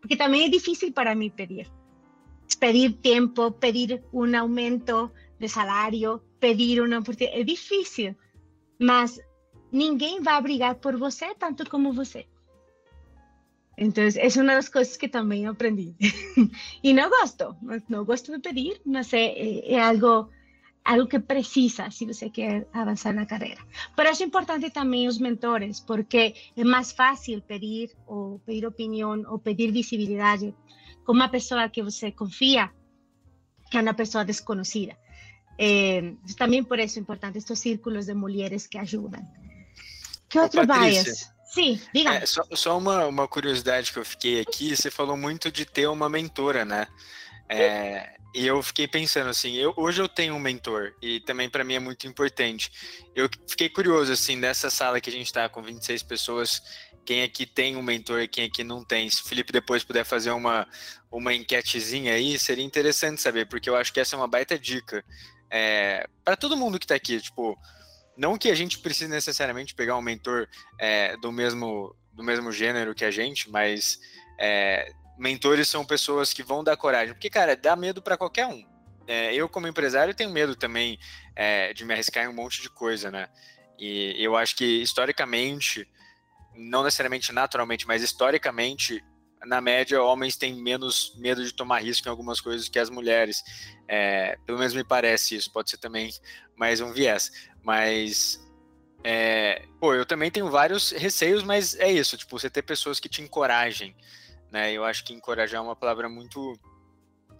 porque 0.00 0.16
também 0.16 0.46
é 0.46 0.48
difícil 0.48 0.92
para 0.92 1.14
mim 1.14 1.28
pedir. 1.28 1.70
Pedir 2.58 2.94
tempo, 3.02 3.50
pedir 3.52 4.02
um 4.14 4.34
aumento 4.34 5.10
de 5.38 5.46
salário, 5.46 6.22
pedir 6.40 6.80
uma 6.80 7.00
oportunidade. 7.00 7.40
É 7.40 7.44
difícil, 7.44 8.16
mas 8.80 9.20
ninguém 9.70 10.22
vai 10.22 10.40
brigar 10.40 10.76
por 10.76 10.96
você 10.96 11.34
tanto 11.34 11.68
como 11.68 11.92
você. 11.92 12.24
Então, 13.76 14.04
é 14.04 14.40
uma 14.40 14.54
das 14.54 14.70
coisas 14.70 14.96
que 14.96 15.06
também 15.06 15.46
aprendi. 15.46 15.94
e 16.82 16.94
não 16.96 17.10
gosto, 17.10 17.54
não 17.90 18.06
gosto 18.06 18.32
de 18.32 18.38
pedir, 18.38 18.80
mas 18.86 19.12
é, 19.12 19.26
é, 19.26 19.72
é 19.74 19.82
algo 19.82 20.30
algo 20.86 21.08
que 21.08 21.18
precisa 21.18 21.90
se 21.90 22.06
você 22.06 22.30
quer 22.30 22.66
avançar 22.72 23.12
na 23.12 23.26
carreira. 23.26 23.60
Por 23.94 24.06
isso 24.06 24.22
é 24.22 24.26
importante 24.26 24.70
também 24.70 25.08
os 25.08 25.18
mentores, 25.18 25.80
porque 25.80 26.34
é 26.56 26.64
mais 26.64 26.92
fácil 26.92 27.42
pedir 27.42 27.90
ou 28.06 28.38
pedir 28.46 28.64
opinião 28.66 29.24
ou 29.28 29.38
pedir 29.38 29.72
visibilidade 29.72 30.54
com 31.04 31.12
uma 31.12 31.28
pessoa 31.28 31.68
que 31.68 31.82
você 31.82 32.12
confia 32.12 32.70
que 33.70 33.78
é 33.78 33.82
uma 33.82 33.94
pessoa 33.94 34.24
desconhecida. 34.24 34.96
Eh, 35.58 36.16
también 36.36 36.64
por 36.66 36.78
eso 36.78 36.92
es 36.92 36.96
importante 36.98 37.38
estos 37.38 37.58
círculos 37.58 38.06
de 38.06 38.14
mujeres 38.14 38.68
que 38.68 38.78
ayudan. 38.78 39.26
¿Qué 40.28 40.38
otro 40.38 40.66
bias? 40.66 41.32
Sim, 41.48 41.80
diga. 41.92 42.16
É, 42.16 42.26
só, 42.26 42.42
só 42.52 42.76
uma, 42.76 43.06
uma 43.06 43.26
curiosidade 43.26 43.92
que 43.92 43.98
eu 43.98 44.04
fiquei 44.04 44.40
aqui, 44.40 44.76
você 44.76 44.90
falou 44.90 45.16
muito 45.16 45.50
de 45.50 45.64
ter 45.64 45.86
uma 45.88 46.08
mentora, 46.08 46.64
né? 46.64 46.86
É, 47.48 48.15
e 48.36 48.46
eu 48.46 48.62
fiquei 48.62 48.86
pensando 48.86 49.30
assim, 49.30 49.54
eu, 49.54 49.72
hoje 49.78 50.02
eu 50.02 50.06
tenho 50.06 50.34
um 50.34 50.38
mentor 50.38 50.92
e 51.00 51.20
também 51.20 51.48
para 51.48 51.64
mim 51.64 51.72
é 51.72 51.78
muito 51.78 52.06
importante. 52.06 52.70
Eu 53.14 53.30
fiquei 53.48 53.70
curioso 53.70 54.12
assim, 54.12 54.36
nessa 54.36 54.68
sala 54.68 55.00
que 55.00 55.08
a 55.08 55.12
gente 55.12 55.24
está 55.24 55.48
com 55.48 55.62
26 55.62 56.02
pessoas, 56.02 56.62
quem 57.02 57.22
aqui 57.22 57.46
tem 57.46 57.76
um 57.76 57.82
mentor 57.82 58.20
e 58.20 58.28
quem 58.28 58.44
aqui 58.44 58.62
não 58.62 58.84
tem. 58.84 59.08
Se 59.08 59.22
o 59.22 59.24
Felipe 59.24 59.54
depois 59.54 59.82
puder 59.82 60.04
fazer 60.04 60.32
uma, 60.32 60.68
uma 61.10 61.32
enquetezinha 61.32 62.12
aí, 62.12 62.38
seria 62.38 62.62
interessante 62.62 63.22
saber, 63.22 63.48
porque 63.48 63.70
eu 63.70 63.76
acho 63.76 63.90
que 63.90 64.00
essa 64.00 64.14
é 64.14 64.18
uma 64.18 64.28
baita 64.28 64.58
dica. 64.58 65.02
É, 65.50 66.06
para 66.22 66.36
todo 66.36 66.58
mundo 66.58 66.78
que 66.78 66.84
está 66.84 66.94
aqui, 66.94 67.18
tipo, 67.18 67.58
não 68.18 68.36
que 68.36 68.50
a 68.50 68.54
gente 68.54 68.80
precise 68.80 69.10
necessariamente 69.10 69.74
pegar 69.74 69.96
um 69.96 70.02
mentor 70.02 70.46
é, 70.78 71.16
do, 71.16 71.32
mesmo, 71.32 71.96
do 72.12 72.22
mesmo 72.22 72.52
gênero 72.52 72.94
que 72.94 73.04
a 73.06 73.10
gente, 73.10 73.48
mas 73.50 73.98
é, 74.38 74.92
mentores 75.18 75.68
são 75.68 75.84
pessoas 75.84 76.32
que 76.32 76.42
vão 76.42 76.62
dar 76.62 76.76
coragem. 76.76 77.14
Porque, 77.14 77.30
cara, 77.30 77.56
dá 77.56 77.74
medo 77.74 78.02
para 78.02 78.16
qualquer 78.16 78.46
um. 78.46 78.64
É, 79.06 79.34
eu, 79.34 79.48
como 79.48 79.68
empresário, 79.68 80.14
tenho 80.14 80.30
medo 80.30 80.56
também 80.56 80.98
é, 81.34 81.72
de 81.72 81.84
me 81.84 81.94
arriscar 81.94 82.24
em 82.24 82.28
um 82.28 82.32
monte 82.32 82.60
de 82.60 82.68
coisa, 82.68 83.10
né? 83.10 83.28
E 83.78 84.14
eu 84.18 84.36
acho 84.36 84.56
que, 84.56 84.64
historicamente, 84.64 85.88
não 86.56 86.82
necessariamente 86.82 87.32
naturalmente, 87.32 87.86
mas 87.86 88.02
historicamente, 88.02 89.04
na 89.44 89.60
média, 89.60 90.02
homens 90.02 90.36
têm 90.36 90.54
menos 90.54 91.14
medo 91.16 91.44
de 91.44 91.52
tomar 91.52 91.82
risco 91.82 92.08
em 92.08 92.10
algumas 92.10 92.40
coisas 92.40 92.68
que 92.68 92.78
as 92.78 92.90
mulheres. 92.90 93.42
É, 93.86 94.36
pelo 94.44 94.58
menos 94.58 94.74
me 94.74 94.82
parece 94.82 95.36
isso, 95.36 95.52
pode 95.52 95.70
ser 95.70 95.76
também 95.76 96.10
mais 96.56 96.80
um 96.80 96.92
viés. 96.92 97.30
Mas, 97.62 98.40
é, 99.04 99.66
pô, 99.78 99.94
eu 99.94 100.04
também 100.06 100.30
tenho 100.30 100.50
vários 100.50 100.90
receios, 100.90 101.42
mas 101.42 101.76
é 101.76 101.92
isso, 101.92 102.16
tipo, 102.16 102.36
você 102.36 102.50
ter 102.50 102.62
pessoas 102.62 102.98
que 102.98 103.08
te 103.08 103.22
encorajem, 103.22 103.94
né? 104.50 104.72
Eu 104.72 104.84
acho 104.84 105.04
que 105.04 105.12
encorajar 105.12 105.60
é 105.60 105.64
uma 105.64 105.76
palavra 105.76 106.08
muito 106.08 106.58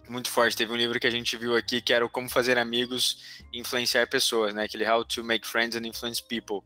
muito 0.09 0.29
forte. 0.29 0.55
Teve 0.55 0.71
um 0.71 0.75
livro 0.75 0.99
que 0.99 1.07
a 1.07 1.11
gente 1.11 1.35
viu 1.35 1.55
aqui 1.55 1.81
que 1.81 1.93
era 1.93 2.05
o 2.05 2.09
Como 2.09 2.29
Fazer 2.29 2.57
Amigos 2.57 3.41
e 3.51 3.59
Influenciar 3.59 4.07
Pessoas, 4.07 4.53
né? 4.53 4.63
Aquele 4.63 4.89
How 4.89 5.03
to 5.03 5.23
Make 5.23 5.45
Friends 5.45 5.75
and 5.75 5.85
Influence 5.85 6.23
People, 6.23 6.61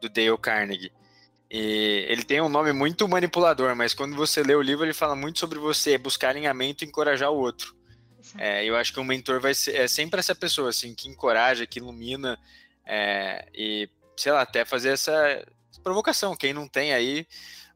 do 0.00 0.08
Dale 0.08 0.36
Carnegie. 0.38 0.92
E 1.50 2.06
ele 2.08 2.22
tem 2.22 2.40
um 2.40 2.48
nome 2.48 2.72
muito 2.72 3.08
manipulador, 3.08 3.74
mas 3.74 3.92
quando 3.92 4.14
você 4.14 4.42
lê 4.42 4.54
o 4.54 4.62
livro, 4.62 4.84
ele 4.84 4.94
fala 4.94 5.16
muito 5.16 5.40
sobre 5.40 5.58
você 5.58 5.98
buscar 5.98 6.30
alinhamento 6.30 6.84
e 6.84 6.86
encorajar 6.86 7.30
o 7.30 7.36
outro. 7.36 7.74
É, 8.38 8.64
eu 8.64 8.76
acho 8.76 8.92
que 8.92 9.00
um 9.00 9.04
mentor 9.04 9.40
vai 9.40 9.54
ser 9.54 9.74
é 9.74 9.88
sempre 9.88 10.20
essa 10.20 10.34
pessoa 10.34 10.70
assim 10.70 10.94
que 10.94 11.08
encoraja, 11.08 11.66
que 11.66 11.78
ilumina 11.78 12.38
é, 12.86 13.48
e 13.52 13.88
sei 14.16 14.30
lá 14.30 14.42
até 14.42 14.64
fazer 14.64 14.90
essa 14.90 15.44
provocação. 15.82 16.36
Quem 16.36 16.52
não 16.52 16.68
tem 16.68 16.92
aí 16.92 17.26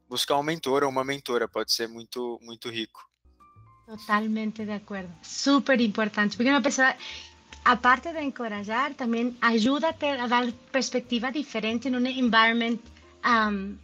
buscar 0.09 0.39
um 0.39 0.43
mentor 0.43 0.85
ou 0.85 0.91
uma 0.91 1.05
mentora 1.05 1.49
pode 1.49 1.73
ser 1.73 1.89
muito 1.89 2.39
muito 2.43 2.69
rico. 2.71 3.09
Totalmente 3.87 4.65
de 4.65 4.73
acordo. 4.73 5.13
Super 5.23 5.81
importante 5.81 6.37
porque 6.37 6.51
uma 6.51 6.63
pessoa 6.63 6.95
aparte 7.65 8.13
de 8.13 8.23
encorajar, 8.23 8.95
também 8.95 9.37
ajuda 9.41 9.89
a, 9.89 10.25
a 10.25 10.27
dar 10.27 10.53
perspectiva 10.71 11.33
diferente 11.33 11.89
num 11.89 12.07
environment 12.07 12.79
um, 13.25 13.77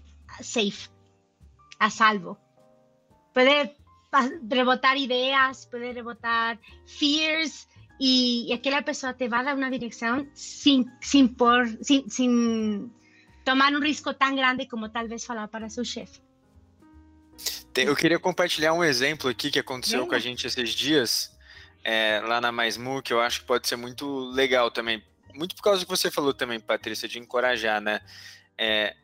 safe, 0.43 0.89
a 1.79 1.89
salvo. 1.89 2.37
Puede 3.33 3.77
rebotar 4.49 4.97
ideas, 4.97 5.67
puede 5.67 5.93
rebotar 5.93 6.59
fears 6.85 7.69
y, 7.99 8.47
y 8.49 8.53
aquella 8.53 8.83
persona 8.83 9.17
te 9.17 9.29
va 9.29 9.41
a 9.41 9.45
dar 9.45 9.57
una 9.57 9.71
dirección 9.71 10.31
sin, 10.35 10.91
sin, 11.01 11.35
por, 11.35 11.69
sin, 11.83 12.11
sin 12.11 12.93
tomar 13.45 13.73
um 13.73 13.81
risco 13.81 14.13
tão 14.15 14.35
grande 14.35 14.67
como 14.67 14.89
talvez 14.89 15.25
falar 15.25 15.49
para 15.49 15.69
seu 15.69 15.85
chefe. 15.85 16.21
Eu 17.75 17.95
queria 17.97 18.19
compartilhar 18.19 18.73
um 18.75 18.85
exemplo 18.85 19.31
aqui 19.31 19.51
que 19.51 19.59
aconteceu 19.59 20.07
com 20.07 20.15
a 20.15 20.19
gente 20.19 20.47
esses 20.47 20.71
dias, 20.71 21.37
é, 21.85 22.21
lá 22.27 22.41
na 22.41 22.51
MaisMu, 22.51 23.01
que 23.01 23.13
eu 23.13 23.21
acho 23.21 23.41
que 23.41 23.47
pode 23.47 23.69
ser 23.69 23.77
muito 23.77 24.31
legal 24.31 24.71
também. 24.71 25.03
Muito 25.35 25.55
por 25.55 25.63
causa 25.63 25.81
do 25.81 25.87
que 25.87 25.91
você 25.91 26.11
falou 26.11 26.35
também, 26.35 26.59
Patrícia, 26.59 27.09
de 27.09 27.19
encorajar, 27.19 27.81
né? 27.81 28.01
É, 28.59 28.95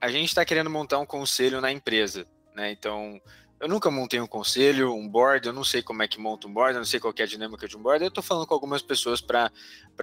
a 0.00 0.10
gente 0.10 0.28
está 0.28 0.44
querendo 0.44 0.70
montar 0.70 0.98
um 0.98 1.06
conselho 1.06 1.60
na 1.60 1.70
empresa, 1.70 2.26
né? 2.54 2.72
Então, 2.72 3.20
eu 3.60 3.68
nunca 3.68 3.90
montei 3.90 4.20
um 4.20 4.26
conselho, 4.26 4.94
um 4.94 5.08
board, 5.08 5.46
eu 5.46 5.52
não 5.52 5.64
sei 5.64 5.82
como 5.82 6.02
é 6.02 6.08
que 6.08 6.18
monta 6.18 6.48
um 6.48 6.52
board, 6.52 6.74
eu 6.74 6.80
não 6.80 6.86
sei 6.86 6.98
qual 6.98 7.14
é 7.16 7.22
a 7.22 7.26
dinâmica 7.26 7.68
de 7.68 7.76
um 7.76 7.82
board, 7.82 8.02
eu 8.02 8.08
estou 8.08 8.22
falando 8.22 8.46
com 8.46 8.54
algumas 8.54 8.82
pessoas 8.82 9.20
para 9.20 9.50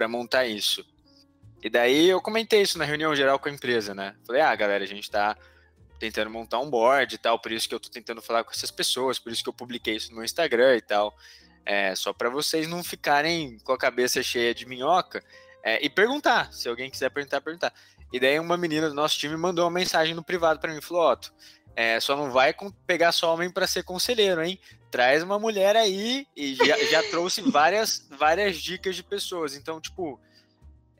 montar 0.08 0.46
isso. 0.46 0.84
E 1.62 1.70
daí 1.70 2.08
eu 2.08 2.20
comentei 2.20 2.60
isso 2.60 2.76
na 2.76 2.84
reunião 2.84 3.14
geral 3.14 3.38
com 3.38 3.48
a 3.48 3.52
empresa, 3.52 3.94
né? 3.94 4.16
Falei, 4.26 4.42
ah, 4.42 4.54
galera, 4.54 4.82
a 4.82 4.86
gente 4.86 5.04
está 5.04 5.36
tentando 5.98 6.28
montar 6.28 6.58
um 6.58 6.68
board 6.68 7.14
e 7.14 7.18
tal, 7.18 7.38
por 7.38 7.52
isso 7.52 7.68
que 7.68 7.74
eu 7.74 7.76
estou 7.76 7.92
tentando 7.92 8.20
falar 8.20 8.42
com 8.42 8.50
essas 8.50 8.72
pessoas, 8.72 9.20
por 9.20 9.30
isso 9.30 9.42
que 9.42 9.48
eu 9.48 9.52
publiquei 9.52 9.94
isso 9.94 10.12
no 10.12 10.24
Instagram 10.24 10.76
e 10.76 10.80
tal. 10.80 11.14
É, 11.64 11.94
só 11.94 12.12
para 12.12 12.28
vocês 12.28 12.66
não 12.66 12.82
ficarem 12.82 13.56
com 13.60 13.72
a 13.72 13.78
cabeça 13.78 14.20
cheia 14.20 14.52
de 14.52 14.66
minhoca 14.66 15.22
é, 15.62 15.84
e 15.84 15.88
perguntar, 15.88 16.52
se 16.52 16.68
alguém 16.68 16.90
quiser 16.90 17.10
perguntar, 17.10 17.40
perguntar. 17.40 17.72
E 18.12 18.18
daí 18.18 18.40
uma 18.40 18.56
menina 18.56 18.88
do 18.88 18.94
nosso 18.96 19.16
time 19.16 19.36
mandou 19.36 19.64
uma 19.64 19.70
mensagem 19.70 20.12
no 20.12 20.24
privado 20.24 20.58
para 20.58 20.74
mim, 20.74 20.80
falou, 20.80 21.12
Otto, 21.12 21.32
é, 21.76 22.00
só 22.00 22.16
não 22.16 22.32
vai 22.32 22.54
pegar 22.84 23.12
só 23.12 23.32
homem 23.32 23.48
para 23.48 23.68
ser 23.68 23.84
conselheiro, 23.84 24.42
hein? 24.42 24.58
Traz 24.90 25.22
uma 25.22 25.38
mulher 25.38 25.76
aí 25.76 26.26
e 26.36 26.54
já, 26.56 26.76
já 26.84 27.02
trouxe 27.04 27.40
várias, 27.42 28.06
várias 28.10 28.56
dicas 28.56 28.96
de 28.96 29.02
pessoas. 29.02 29.54
Então, 29.54 29.80
tipo, 29.80 30.20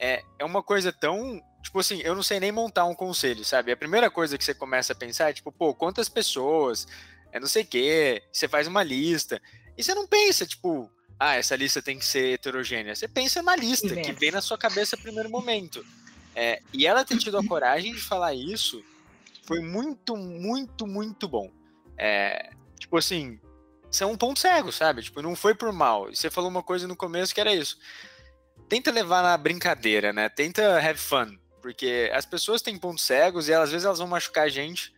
é, 0.02 0.24
é 0.36 0.44
uma 0.44 0.64
coisa 0.64 0.92
tão. 0.92 1.40
Tipo 1.62 1.78
assim, 1.78 2.00
eu 2.02 2.16
não 2.16 2.24
sei 2.24 2.40
nem 2.40 2.50
montar 2.50 2.84
um 2.86 2.94
conselho, 2.94 3.44
sabe? 3.44 3.70
A 3.70 3.76
primeira 3.76 4.10
coisa 4.10 4.36
que 4.36 4.44
você 4.44 4.52
começa 4.52 4.92
a 4.92 4.96
pensar 4.96 5.30
é, 5.30 5.32
tipo, 5.32 5.52
pô, 5.52 5.72
quantas 5.72 6.08
pessoas, 6.08 6.88
é 7.30 7.38
não 7.38 7.46
sei 7.46 7.62
o 7.62 7.66
quê, 7.66 8.20
você 8.32 8.48
faz 8.48 8.66
uma 8.66 8.82
lista. 8.82 9.40
E 9.78 9.84
você 9.84 9.94
não 9.94 10.08
pensa, 10.08 10.44
tipo, 10.44 10.90
ah, 11.20 11.36
essa 11.36 11.54
lista 11.54 11.80
tem 11.80 12.00
que 12.00 12.04
ser 12.04 12.34
heterogênea. 12.34 12.96
Você 12.96 13.06
pensa 13.06 13.40
na 13.42 13.54
lista, 13.54 13.94
que 13.94 14.12
vem 14.12 14.32
na 14.32 14.42
sua 14.42 14.58
cabeça 14.58 14.96
no 14.96 15.02
primeiro 15.02 15.30
momento. 15.30 15.86
É, 16.34 16.60
e 16.72 16.84
ela 16.84 17.04
ter 17.04 17.18
tido 17.18 17.38
a 17.38 17.46
coragem 17.46 17.92
de 17.92 18.00
falar 18.00 18.34
isso 18.34 18.82
foi 19.44 19.60
muito, 19.60 20.16
muito, 20.16 20.84
muito 20.84 21.28
bom. 21.28 21.48
É, 21.96 22.50
tipo 22.76 22.96
assim, 22.96 23.38
são 23.88 24.10
um 24.10 24.16
ponto 24.16 24.40
cego, 24.40 24.72
sabe? 24.72 25.02
Tipo, 25.02 25.22
não 25.22 25.36
foi 25.36 25.54
por 25.54 25.72
mal. 25.72 26.06
Você 26.06 26.28
falou 26.28 26.50
uma 26.50 26.62
coisa 26.62 26.88
no 26.88 26.96
começo 26.96 27.32
que 27.32 27.40
era 27.40 27.54
isso. 27.54 27.78
Tenta 28.72 28.90
levar 28.90 29.22
na 29.22 29.36
brincadeira, 29.36 30.14
né? 30.14 30.30
Tenta 30.30 30.78
have 30.78 30.98
fun. 30.98 31.36
Porque 31.60 32.10
as 32.10 32.24
pessoas 32.24 32.62
têm 32.62 32.78
pontos 32.78 33.04
cegos 33.04 33.46
e 33.46 33.52
às 33.52 33.70
vezes 33.70 33.84
elas 33.84 33.98
vão 33.98 34.08
machucar 34.08 34.44
a 34.44 34.48
gente 34.48 34.94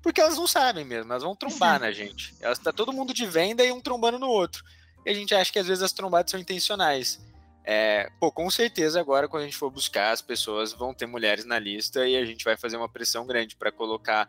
porque 0.00 0.18
elas 0.18 0.38
não 0.38 0.46
sabem 0.46 0.82
mesmo, 0.82 1.12
elas 1.12 1.22
vão 1.22 1.36
trombar 1.36 1.74
Sim. 1.74 1.84
na 1.84 1.92
gente. 1.92 2.34
Elas 2.40 2.58
tá 2.58 2.72
todo 2.72 2.90
mundo 2.90 3.12
de 3.12 3.26
venda 3.26 3.62
e 3.62 3.70
um 3.70 3.82
trombando 3.82 4.18
no 4.18 4.28
outro. 4.28 4.64
E 5.04 5.10
a 5.10 5.12
gente 5.12 5.34
acha 5.34 5.52
que 5.52 5.58
às 5.58 5.66
vezes 5.66 5.82
as 5.82 5.92
trombadas 5.92 6.30
são 6.30 6.40
intencionais. 6.40 7.20
É, 7.62 8.10
pô, 8.18 8.32
com 8.32 8.50
certeza 8.50 8.98
agora 8.98 9.28
quando 9.28 9.42
a 9.42 9.44
gente 9.44 9.58
for 9.58 9.70
buscar, 9.70 10.12
as 10.12 10.22
pessoas 10.22 10.72
vão 10.72 10.94
ter 10.94 11.04
mulheres 11.04 11.44
na 11.44 11.58
lista 11.58 12.08
e 12.08 12.16
a 12.16 12.24
gente 12.24 12.46
vai 12.46 12.56
fazer 12.56 12.78
uma 12.78 12.88
pressão 12.88 13.26
grande 13.26 13.56
para 13.56 13.70
colocar 13.70 14.26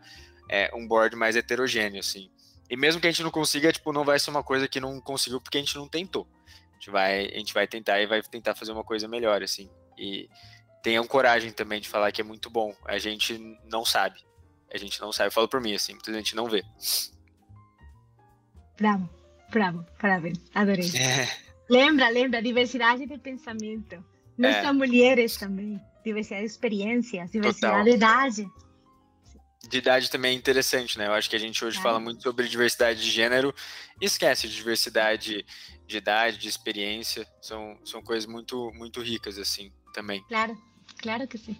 é, 0.50 0.70
um 0.76 0.86
board 0.86 1.16
mais 1.16 1.38
heterogêneo, 1.38 2.02
assim. 2.02 2.30
E 2.70 2.76
mesmo 2.76 3.00
que 3.00 3.08
a 3.08 3.12
gente 3.12 3.24
não 3.24 3.32
consiga, 3.32 3.72
tipo, 3.72 3.94
não 3.94 4.04
vai 4.04 4.20
ser 4.20 4.30
uma 4.30 4.44
coisa 4.44 4.68
que 4.68 4.82
não 4.82 5.00
conseguiu 5.00 5.40
porque 5.40 5.58
a 5.58 5.62
gente 5.62 5.78
não 5.78 5.88
tentou. 5.88 6.28
A 6.80 6.82
gente 6.82 6.92
vai, 6.92 7.26
a 7.26 7.38
gente 7.38 7.54
vai 7.54 7.68
tentar 7.68 8.00
e 8.00 8.08
vai 8.08 8.22
tentar 8.22 8.56
fazer 8.56 8.72
uma 8.72 8.86
coisa 8.86 9.06
melhor, 9.06 9.44
assim. 9.44 9.70
E 9.98 10.30
tenham 10.82 11.06
coragem 11.06 11.52
também 11.52 11.82
de 11.82 11.90
falar 11.90 12.10
que 12.14 12.22
é 12.22 12.24
muito 12.24 12.50
bom. 12.50 12.74
A 12.86 12.98
gente 12.98 13.38
não 13.66 13.84
sabe. 13.84 14.20
A 14.74 14.78
gente 14.78 15.02
não 15.02 15.12
sabe. 15.12 15.28
Eu 15.28 15.32
falo 15.34 15.50
por 15.50 15.60
mim, 15.60 15.74
assim, 15.74 15.92
muita 15.92 16.14
gente 16.14 16.38
não 16.38 16.48
vê. 16.48 16.64
Bravo, 18.78 19.10
bravo, 19.52 19.86
parabéns, 20.00 20.40
adorei. 20.56 20.90
É. 20.96 21.50
Lembra, 21.70 22.10
lembra, 22.10 22.42
diversidade 22.42 23.06
de 23.06 23.18
pensamento. 23.20 24.04
Nós 24.36 24.56
é. 24.56 24.72
mulheres 24.72 25.38
também. 25.38 25.80
Diversidade 26.04 26.46
de 26.46 26.52
experiências, 26.52 27.30
diversidade 27.30 27.76
Total. 27.76 27.84
de 27.84 27.92
idade. 27.92 28.52
De 29.68 29.78
idade 29.78 30.10
também 30.10 30.32
é 30.32 30.36
interessante, 30.36 30.98
né? 30.98 31.08
Eu 31.08 31.14
acho 31.14 31.30
que 31.30 31.36
a 31.36 31.40
gente 31.40 31.64
hoje 31.64 31.78
é. 31.78 31.82
fala 31.82 32.00
muito 32.00 32.24
sobre 32.24 32.48
diversidade 32.48 33.02
de 33.02 33.10
gênero 33.10 33.54
e 34.00 34.06
esquece 34.06 34.48
de 34.48 34.56
diversidade 34.56 35.46
de 35.86 35.98
idade, 35.98 36.38
de 36.38 36.48
experiência. 36.48 37.28
São, 37.42 37.78
são 37.84 38.02
coisas 38.02 38.26
muito, 38.26 38.72
muito 38.74 39.02
ricas, 39.02 39.38
assim, 39.38 39.72
também. 39.94 40.24
Claro, 40.28 40.58
claro 41.02 41.28
que 41.28 41.38
sim. 41.38 41.58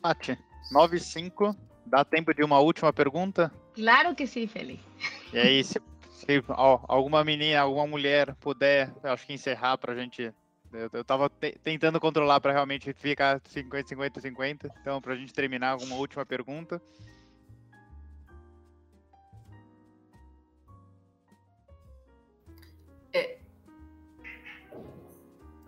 Paty, 0.00 0.38
9 0.70 0.96
e 0.96 1.00
5. 1.00 1.56
Dá 1.86 2.04
tempo 2.04 2.32
de 2.32 2.44
uma 2.44 2.60
última 2.60 2.92
pergunta? 2.92 3.52
Claro 3.74 4.14
que 4.14 4.26
sim, 4.26 4.46
Felipe. 4.46 4.84
E 5.32 5.38
aí, 5.38 5.64
se 5.64 5.80
se 6.24 6.42
ó, 6.48 6.80
alguma 6.88 7.22
menina, 7.22 7.60
alguma 7.60 7.86
mulher 7.86 8.34
puder, 8.36 8.92
acho 9.02 9.26
que 9.26 9.34
encerrar 9.34 9.76
para 9.76 9.92
a 9.92 9.96
gente. 9.96 10.32
Eu, 10.74 10.90
eu 10.92 11.04
tava 11.04 11.30
te, 11.30 11.52
tentando 11.62 12.00
controlar 12.00 12.40
para 12.40 12.52
realmente 12.52 12.92
ficar 12.92 13.40
50, 13.48 13.88
50, 13.88 14.20
50. 14.20 14.74
Então, 14.80 15.00
para 15.00 15.14
a 15.14 15.16
gente 15.16 15.32
terminar, 15.32 15.70
alguma 15.70 15.96
última 15.96 16.26
pergunta. 16.26 16.82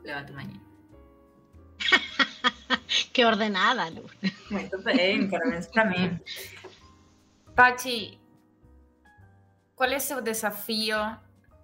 Levanta 0.06 0.32
manhã. 0.32 0.60
que 3.12 3.24
ordenada, 3.24 3.88
Lu. 3.90 4.08
Muito 4.50 4.78
bem, 4.82 5.28
parabéns 5.28 5.66
para 5.66 5.84
mim. 5.84 6.20
Pachi, 7.56 8.20
qual 9.74 9.90
é 9.90 9.96
o 9.96 10.00
seu 10.00 10.22
desafio 10.22 10.96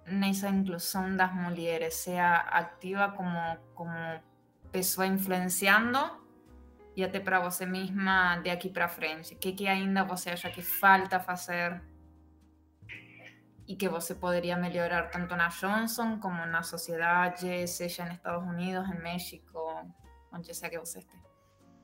nessa 0.05 0.49
inclusão 0.49 1.15
das 1.15 1.33
mulheres? 1.33 1.95
Seja 1.95 2.35
ativa 2.35 3.11
como, 3.11 3.57
como 3.73 3.91
pessoa 4.71 5.07
influenciando 5.07 5.99
e 6.95 7.03
até 7.03 7.19
para 7.19 7.39
você 7.39 7.65
mesma 7.65 8.37
de 8.37 8.49
aqui 8.49 8.69
para 8.69 8.87
frente. 8.87 9.33
O 9.33 9.37
que, 9.37 9.51
que 9.53 9.67
ainda 9.67 10.03
você 10.03 10.31
acha 10.31 10.49
que 10.49 10.61
falta 10.61 11.19
fazer 11.19 11.81
e 13.67 13.75
que 13.75 13.87
você 13.87 14.13
poderia 14.13 14.57
melhorar 14.57 15.09
tanto 15.09 15.35
na 15.35 15.47
Johnson 15.47 16.19
como 16.19 16.45
na 16.45 16.63
sociedade, 16.63 17.67
seja 17.67 18.05
nos 18.05 18.15
Estados 18.15 18.47
Unidos, 18.47 18.87
em 18.89 19.01
México, 19.01 19.59
onde 20.31 20.53
seja 20.53 20.69
que 20.69 20.79
você 20.79 20.99
esteja? 20.99 21.23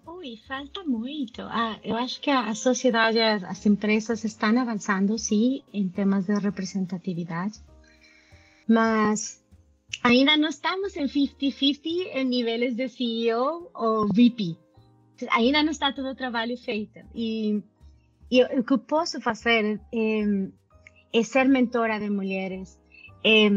Ui, 0.05 0.37
falta 0.47 0.83
muito. 0.83 1.41
Ah, 1.43 1.79
eu 1.83 1.95
acho 1.95 2.19
que 2.19 2.31
a 2.31 2.53
sociedade, 2.55 3.19
as 3.19 3.65
empresas 3.65 4.23
estão 4.23 4.57
avançando, 4.59 5.17
sim, 5.17 5.63
em 5.71 5.87
temas 5.87 6.25
de 6.25 6.33
representatividade, 6.33 7.61
mas 8.69 9.43
ainda 10.03 10.37
não 10.37 10.49
estamos 10.49 10.95
em 10.95 11.07
50-50 11.07 11.81
em 12.13 12.23
níveis 12.23 12.75
de 12.75 12.87
CEO 12.87 13.71
ou 13.73 14.07
VP. 14.07 14.55
Ainda 15.31 15.63
não 15.63 15.71
está 15.71 15.91
todo 15.91 16.09
o 16.09 16.15
trabalho 16.15 16.55
feito. 16.55 16.99
E, 17.13 17.61
e 18.31 18.43
o 18.43 18.63
que 18.63 18.73
eu 18.73 18.77
ser 21.23 21.49
mentora 21.49 21.99
de 21.99 22.09
mulheres, 22.09 22.79
é 23.25 23.49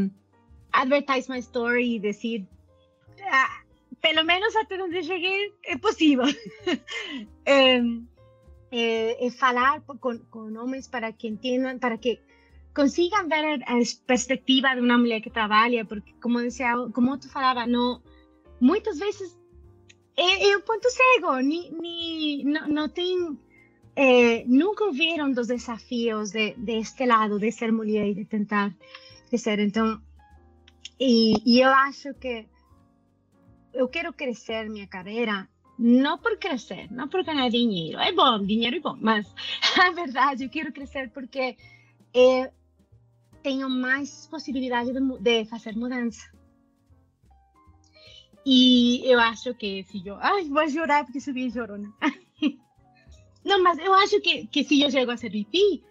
advertise 0.73 1.31
my 1.31 1.39
story 1.41 1.97
e 1.97 2.01
dizer, 2.01 2.47
ah, 3.31 3.61
pelo 4.01 4.25
menos 4.25 4.57
até 4.57 4.83
onde 4.83 5.03
cheguei 5.03 5.53
é 5.67 5.77
possível. 5.77 6.25
é, 7.45 7.77
é, 8.73 9.27
é, 9.27 9.31
falar 9.31 9.83
com, 9.83 10.19
com 10.19 10.51
para 10.89 11.13
que 11.13 11.29
entendam, 11.29 11.79
para 11.79 11.99
que 11.99 12.19
consigam 12.75 13.29
ver 13.29 13.63
a, 13.65 13.79
perspectiva 14.07 14.75
de 14.75 14.81
uma 14.81 14.99
mulher 14.99 15.21
que 15.21 15.31
trabalha, 15.31 15.85
porque 15.85 16.13
como 16.21 16.41
dizia, 16.41 16.75
como 16.95 17.19
tu 17.19 17.29
falava, 17.29 17.67
não, 17.67 18.03
muitas 18.61 18.99
vezes 18.99 19.39
é, 20.17 20.51
é 20.51 20.59
ponto 20.61 20.89
cego, 20.91 21.37
ni, 21.39 21.71
ni, 21.71 22.45
não, 22.45 22.69
não 22.69 22.89
tem 22.89 23.39
eh, 23.95 24.45
nunca 24.47 24.85
ouviram 24.85 25.31
dos 25.33 25.49
desafios 25.49 26.31
de, 26.31 26.55
de, 26.55 26.79
este 26.79 27.05
lado, 27.07 27.39
de 27.39 27.53
ser 27.53 27.73
mulher 27.73 28.07
e 28.09 28.15
de 28.15 28.25
tentar 28.25 28.75
crescer. 29.29 29.59
Então, 29.59 30.01
e, 30.99 31.35
e, 31.45 31.61
eu 31.61 31.71
acho 31.71 32.15
que 32.15 32.47
eu 33.75 33.89
quero 33.89 34.13
crescer 34.13 34.69
minha 34.69 34.87
carreira 34.87 35.49
não 35.79 36.19
por 36.19 36.39
crescer, 36.39 36.91
não 36.91 37.09
por 37.09 37.25
ganhar 37.25 37.51
dinheiro. 37.51 37.99
É 37.99 38.13
bom, 38.13 38.43
dinheiro 38.45 38.77
é 38.77 38.81
bom, 38.81 38.97
mas 39.01 39.27
a 39.79 39.91
verdade 39.91 40.45
eu 40.45 40.51
quero 40.51 40.73
crescer 40.73 41.11
porque 41.11 41.57
eh, 42.15 42.51
tenho 43.43 43.69
mais 43.69 44.27
possibilidade 44.29 44.93
de, 44.93 45.01
de 45.21 45.45
fazer 45.47 45.77
mudança. 45.77 46.31
E 48.45 49.03
eu 49.05 49.21
acho 49.21 49.55
que 49.55 49.85
se 49.85 50.03
eu. 50.07 50.17
Ai, 50.17 50.45
vou 50.49 50.69
chorar 50.69 51.05
porque 51.05 51.21
subi 51.21 51.51
chorona. 51.51 51.93
Não, 53.45 53.63
mas 53.63 53.79
eu 53.79 53.93
acho 53.95 54.21
que, 54.21 54.47
que 54.47 54.65
se 54.65 54.81
eu 54.81 54.91
chego 54.91 55.11
a 55.11 55.17
ser 55.17 55.31
VP, 55.31 55.83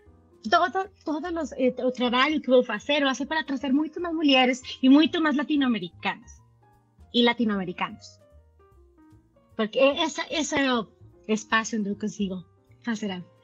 todo, 0.49 0.89
todo 1.03 1.31
los, 1.31 1.51
eh, 1.53 1.75
o 1.83 1.91
trabalho 1.91 2.41
que 2.41 2.49
vou 2.49 2.63
fazer 2.63 3.03
vai 3.03 3.15
ser 3.15 3.25
para 3.25 3.43
trazer 3.43 3.71
muito 3.73 4.01
mais 4.01 4.15
mulheres 4.15 4.61
e 4.81 4.89
muito 4.89 5.21
mais 5.21 5.35
latino-americanas 5.35 6.41
e 7.13 7.23
latino-americanos. 7.23 8.19
Porque 9.55 9.79
essa, 9.79 10.25
esse 10.29 10.55
é 10.55 10.73
o 10.73 10.87
espaço 11.27 11.77
onde 11.77 11.89
eu 11.89 11.95
consigo 11.95 12.43
fazer 12.83 13.11
algo. 13.11 13.40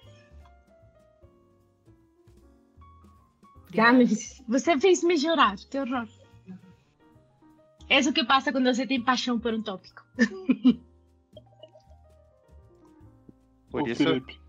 Já 3.74 3.92
me, 3.92 4.06
você 4.48 4.80
fez 4.80 5.04
me 5.04 5.18
chorar, 5.18 5.56
que 5.58 5.80
horror. 5.80 6.08
É 7.90 8.00
isso 8.00 8.14
que 8.14 8.26
passa 8.26 8.52
quando 8.52 8.74
você 8.74 8.86
tem 8.86 9.02
paixão 9.02 9.40
por 9.40 9.54
um 9.54 9.62
tópico. 9.62 10.04
Por 13.70 13.82
Ô, 13.82 13.88
isso. 13.88 14.02
Felipe. 14.02 14.40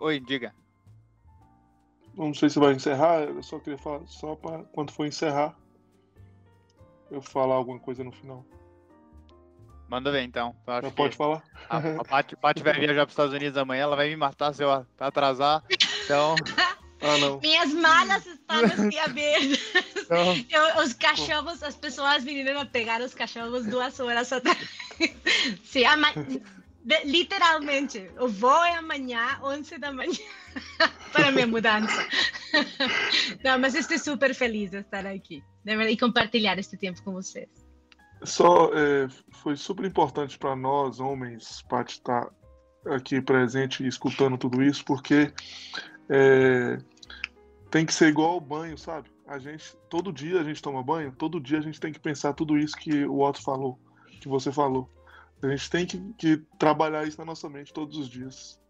Oi, 0.00 0.20
diga. 0.20 0.54
Não 2.14 2.32
sei 2.34 2.48
se 2.48 2.58
vai 2.58 2.72
encerrar, 2.72 3.24
eu 3.24 3.42
só 3.42 3.58
queria 3.58 3.78
falar, 3.78 4.06
só 4.06 4.34
para 4.34 4.64
quando 4.64 4.90
for 4.90 5.06
encerrar, 5.06 5.54
eu 7.10 7.20
falar 7.20 7.54
alguma 7.54 7.78
coisa 7.78 8.02
no 8.02 8.10
final. 8.10 8.44
Manda 9.88 10.10
ver 10.10 10.22
então. 10.22 10.56
Não 10.82 10.90
pode 10.90 11.16
falar? 11.16 11.42
A, 11.68 11.78
a 11.78 12.04
Paty, 12.04 12.36
Paty 12.36 12.62
vai 12.62 12.74
viajar 12.74 13.02
para 13.02 13.06
os 13.06 13.12
Estados 13.12 13.34
Unidos 13.34 13.56
amanhã, 13.56 13.82
ela 13.82 13.96
vai 13.96 14.08
me 14.08 14.16
matar 14.16 14.52
se 14.52 14.62
eu 14.62 14.86
atrasar. 14.98 15.62
Então. 16.04 16.34
Ah, 17.00 17.18
não. 17.18 17.40
Minhas 17.40 17.72
malas 17.72 18.26
estão 18.26 18.64
assim 18.64 18.98
abertas. 18.98 19.60
Eu, 20.50 20.82
os 20.82 20.94
cachorros, 20.94 21.62
as 21.62 21.76
pessoas 21.76 22.24
viram 22.24 22.60
a 22.60 22.66
pegar 22.66 23.00
os 23.00 23.14
cachorros 23.14 23.66
duas 23.66 23.98
horas 24.00 24.32
atrás. 24.32 24.58
Sim, 25.64 25.84
ama... 25.84 26.08
literalmente, 27.04 28.10
o 28.18 28.28
voo 28.28 28.64
é 28.64 28.76
amanhã, 28.76 29.38
11 29.42 29.78
da 29.78 29.92
manhã, 29.92 30.18
para 31.12 31.30
minha 31.30 31.46
mudança. 31.46 32.08
Não, 33.44 33.58
mas 33.58 33.74
estou 33.74 33.98
super 33.98 34.34
feliz 34.34 34.70
de 34.70 34.78
estar 34.78 35.06
aqui 35.06 35.42
e 35.66 35.96
compartilhar 35.96 36.58
este 36.58 36.76
tempo 36.76 37.02
com 37.02 37.12
vocês. 37.12 37.48
Só 38.24 38.70
é, 38.74 39.06
foi 39.30 39.56
super 39.56 39.84
importante 39.84 40.36
para 40.36 40.56
nós, 40.56 40.98
homens, 40.98 41.62
para 41.68 41.82
estar 41.82 42.28
aqui 42.86 43.20
presente 43.20 43.84
e 43.84 43.86
escutando 43.86 44.36
tudo 44.36 44.62
isso, 44.62 44.84
porque 44.84 45.32
é, 46.08 46.78
tem 47.70 47.84
que 47.84 47.92
ser 47.92 48.08
igual 48.08 48.30
ao 48.30 48.40
banho, 48.40 48.76
sabe? 48.78 49.10
A 49.26 49.38
gente, 49.38 49.76
todo 49.90 50.12
dia 50.12 50.40
a 50.40 50.44
gente 50.44 50.62
toma 50.62 50.82
banho, 50.82 51.12
todo 51.12 51.40
dia 51.40 51.58
a 51.58 51.62
gente 51.62 51.78
tem 51.78 51.92
que 51.92 52.00
pensar 52.00 52.32
tudo 52.32 52.56
isso 52.56 52.76
que 52.76 53.04
o 53.04 53.20
Otto 53.20 53.42
falou, 53.42 53.78
que 54.20 54.28
você 54.28 54.50
falou. 54.50 54.88
A 55.42 55.48
gente 55.48 55.70
tem 55.70 55.86
que, 55.86 55.98
que 56.14 56.36
trabalhar 56.58 57.06
isso 57.06 57.18
na 57.18 57.24
nossa 57.24 57.48
mente 57.48 57.72
todos 57.72 57.96
os 57.98 58.08
dias. 58.08 58.60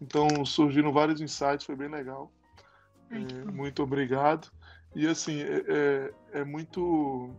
Então 0.00 0.44
surgiram 0.44 0.92
vários 0.92 1.20
insights, 1.20 1.66
foi 1.66 1.76
bem 1.76 1.88
legal. 1.88 2.30
É, 3.10 3.44
muito 3.50 3.82
obrigado. 3.82 4.50
E 4.94 5.06
assim, 5.06 5.42
é, 5.42 5.64
é, 5.68 6.40
é, 6.40 6.44
muito. 6.44 7.30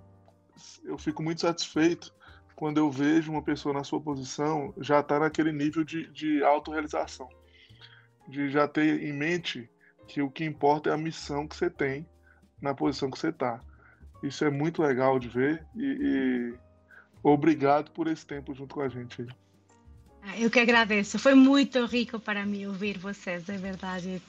Eu 0.83 0.97
fico 0.97 1.23
muito 1.23 1.41
satisfeito 1.41 2.13
quando 2.55 2.77
eu 2.77 2.89
vejo 2.89 3.31
uma 3.31 3.41
pessoa 3.41 3.73
na 3.73 3.83
sua 3.83 4.01
posição 4.01 4.73
já 4.77 4.99
estar 4.99 5.15
tá 5.15 5.19
naquele 5.19 5.51
nível 5.51 5.83
de, 5.83 6.07
de 6.11 6.43
autorrealização. 6.43 7.29
De 8.27 8.49
já 8.49 8.67
ter 8.67 9.03
em 9.03 9.13
mente 9.13 9.69
que 10.07 10.21
o 10.21 10.29
que 10.29 10.43
importa 10.43 10.89
é 10.89 10.93
a 10.93 10.97
missão 10.97 11.47
que 11.47 11.55
você 11.55 11.69
tem 11.69 12.05
na 12.61 12.73
posição 12.73 13.09
que 13.11 13.19
você 13.19 13.29
está. 13.29 13.61
Isso 14.23 14.43
é 14.43 14.49
muito 14.49 14.81
legal 14.81 15.19
de 15.19 15.27
ver 15.27 15.63
e, 15.75 15.85
e, 15.85 16.53
obrigado 17.21 17.91
por 17.91 18.07
esse 18.07 18.25
tempo 18.25 18.53
junto 18.53 18.75
com 18.75 18.81
a 18.81 18.89
gente. 18.89 19.27
Ah, 20.23 20.37
eu 20.39 20.49
que 20.49 20.59
agradeço. 20.59 21.19
Foi 21.19 21.35
muito 21.35 21.85
rico 21.85 22.19
para 22.19 22.45
mim 22.45 22.65
ouvir 22.65 22.97
vocês, 22.97 23.47
é 23.47 23.57
verdade. 23.57 24.21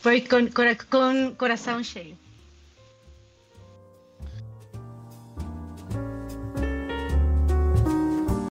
Foi 0.00 0.20
com, 0.20 0.46
com 0.90 1.34
coração 1.34 1.82
cheio. 1.82 2.16